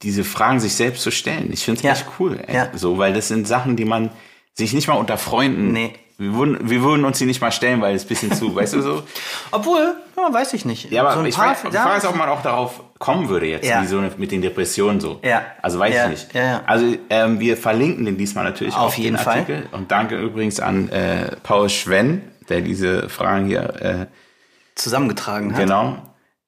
diese 0.02 0.24
Fragen 0.24 0.60
sich 0.60 0.74
selbst 0.76 1.02
zu 1.04 1.12
stellen. 1.12 1.50
Ich 1.52 1.64
finde 1.66 1.80
es 1.80 1.84
Ja. 1.84 1.92
echt 1.92 2.06
cool. 2.20 2.40
Ey. 2.48 2.56
Ja. 2.56 2.70
So, 2.74 2.98
weil 2.98 3.14
das 3.14 3.28
sind 3.28 3.48
Sachen, 3.48 3.76
die 3.76 3.86
man 3.86 4.12
sich 4.54 4.74
nicht 4.74 4.88
mal 4.88 4.96
unter 4.96 5.18
Freunden. 5.18 5.72
Nee. 5.72 5.94
Wir 6.18 6.34
würden, 6.34 6.70
wir 6.70 6.82
würden 6.84 7.06
uns 7.06 7.18
die 7.18 7.26
nicht 7.26 7.40
mal 7.40 7.52
stellen, 7.52 7.80
weil 7.80 7.96
es 7.96 8.04
ein 8.04 8.08
bisschen 8.10 8.34
zu, 8.34 8.54
weißt 8.56 8.74
du 8.74 8.82
so? 8.82 9.04
Obwohl, 9.52 9.96
ja, 10.18 10.34
weiß 10.34 10.54
ich 10.54 10.66
nicht. 10.66 10.92
Ja, 10.92 11.04
aber 11.06 11.14
so 11.14 11.24
ich 11.24 11.36
paar, 11.36 11.56
frage 11.56 11.74
ja, 11.74 11.84
frag 11.84 11.98
ist, 12.00 12.06
ob 12.06 12.16
man 12.18 12.28
auch 12.28 12.42
darauf 12.42 12.82
kommen 13.00 13.30
würde 13.30 13.46
jetzt, 13.48 13.66
Ja. 13.66 13.82
wie 13.82 13.88
so 13.88 13.98
eine, 14.00 14.12
mit 14.18 14.32
den 14.34 14.42
Depressionen 14.42 15.00
so. 15.00 15.20
Ja. 15.24 15.44
Also 15.62 15.80
weiß 15.80 15.96
Ja, 15.96 16.04
ich 16.06 16.10
nicht. 16.12 16.34
ja, 16.34 16.42
ja. 16.44 16.62
Also 16.66 16.94
ähm, 17.10 17.40
wir 17.40 17.56
verlinken 17.56 18.04
den 18.06 18.18
diesmal 18.18 18.44
natürlich 18.44 18.76
Auf 18.76 18.96
den 18.96 19.04
jeden 19.06 19.18
Fall. 19.18 19.40
Artikel. 19.40 19.68
Und 19.72 19.92
danke 19.92 20.18
übrigens 20.20 20.60
an 20.60 20.90
äh, 20.90 21.36
Paul 21.44 21.70
Schwenn, 21.70 22.22
der 22.50 22.60
diese 22.62 23.08
Fragen 23.08 23.46
hier 23.48 23.62
äh, 23.82 24.06
zusammengetragen 24.76 25.54
hat. 25.54 25.60
genau. 25.62 25.98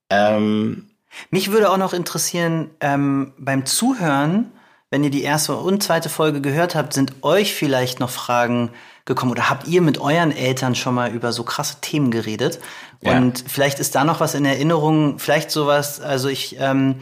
Ähm, 0.10 0.88
Mich 1.30 1.52
würde 1.52 1.70
auch 1.70 1.78
noch 1.78 1.94
interessieren, 1.94 2.70
ähm, 2.80 3.34
beim 3.38 3.66
Zuhören, 3.66 4.52
wenn 4.90 5.04
ihr 5.04 5.10
die 5.10 5.24
erste 5.24 5.56
und 5.56 5.82
zweite 5.84 6.10
Folge 6.10 6.42
gehört 6.42 6.76
habt, 6.76 6.94
sind 6.94 7.16
euch 7.22 7.54
vielleicht 7.54 8.00
noch 8.00 8.10
Fragen 8.10 8.72
gekommen 9.06 9.32
oder 9.32 9.50
habt 9.50 9.68
ihr 9.68 9.82
mit 9.82 10.00
euren 10.00 10.32
Eltern 10.32 10.76
schon 10.76 10.96
mal 10.96 11.12
über 11.12 11.32
so 11.32 11.44
krasse 11.44 11.78
Themen 11.82 12.12
geredet? 12.12 12.60
Ja. 13.02 13.18
Und 13.18 13.44
vielleicht 13.48 13.80
ist 13.80 13.96
da 13.96 14.04
noch 14.04 14.20
was 14.20 14.36
in 14.36 14.46
Erinnerung, 14.46 15.18
vielleicht 15.18 15.52
sowas, 15.52 16.02
also 16.02 16.28
ich 16.28 16.58
ähm, 16.60 16.96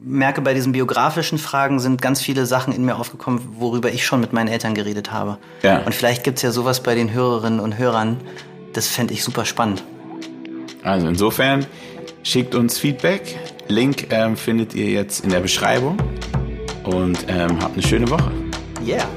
merke 0.00 0.40
bei 0.40 0.54
diesen 0.54 0.72
biografischen 0.72 1.38
Fragen 1.38 1.80
sind 1.80 2.00
ganz 2.00 2.20
viele 2.20 2.46
Sachen 2.46 2.72
in 2.72 2.84
mir 2.84 2.96
aufgekommen, 2.96 3.40
worüber 3.58 3.90
ich 3.90 4.04
schon 4.04 4.20
mit 4.20 4.32
meinen 4.32 4.48
Eltern 4.48 4.74
geredet 4.74 5.10
habe. 5.12 5.38
Ja. 5.62 5.78
Und 5.78 5.94
vielleicht 5.94 6.24
gibt's 6.24 6.42
ja 6.42 6.50
sowas 6.50 6.82
bei 6.82 6.94
den 6.94 7.12
Hörerinnen 7.12 7.60
und 7.60 7.78
Hörern, 7.78 8.18
das 8.72 8.86
fände 8.88 9.14
ich 9.14 9.24
super 9.24 9.44
spannend. 9.44 9.82
Also 10.82 11.08
insofern 11.08 11.66
schickt 12.28 12.54
uns 12.54 12.78
Feedback. 12.78 13.38
Link 13.68 14.08
ähm, 14.10 14.36
findet 14.36 14.74
ihr 14.74 14.90
jetzt 14.90 15.24
in 15.24 15.30
der 15.30 15.40
Beschreibung 15.40 15.96
und 16.84 17.18
ähm, 17.28 17.60
habt 17.60 17.72
eine 17.72 17.82
schöne 17.82 18.10
Woche. 18.10 18.30
Yeah. 18.86 19.08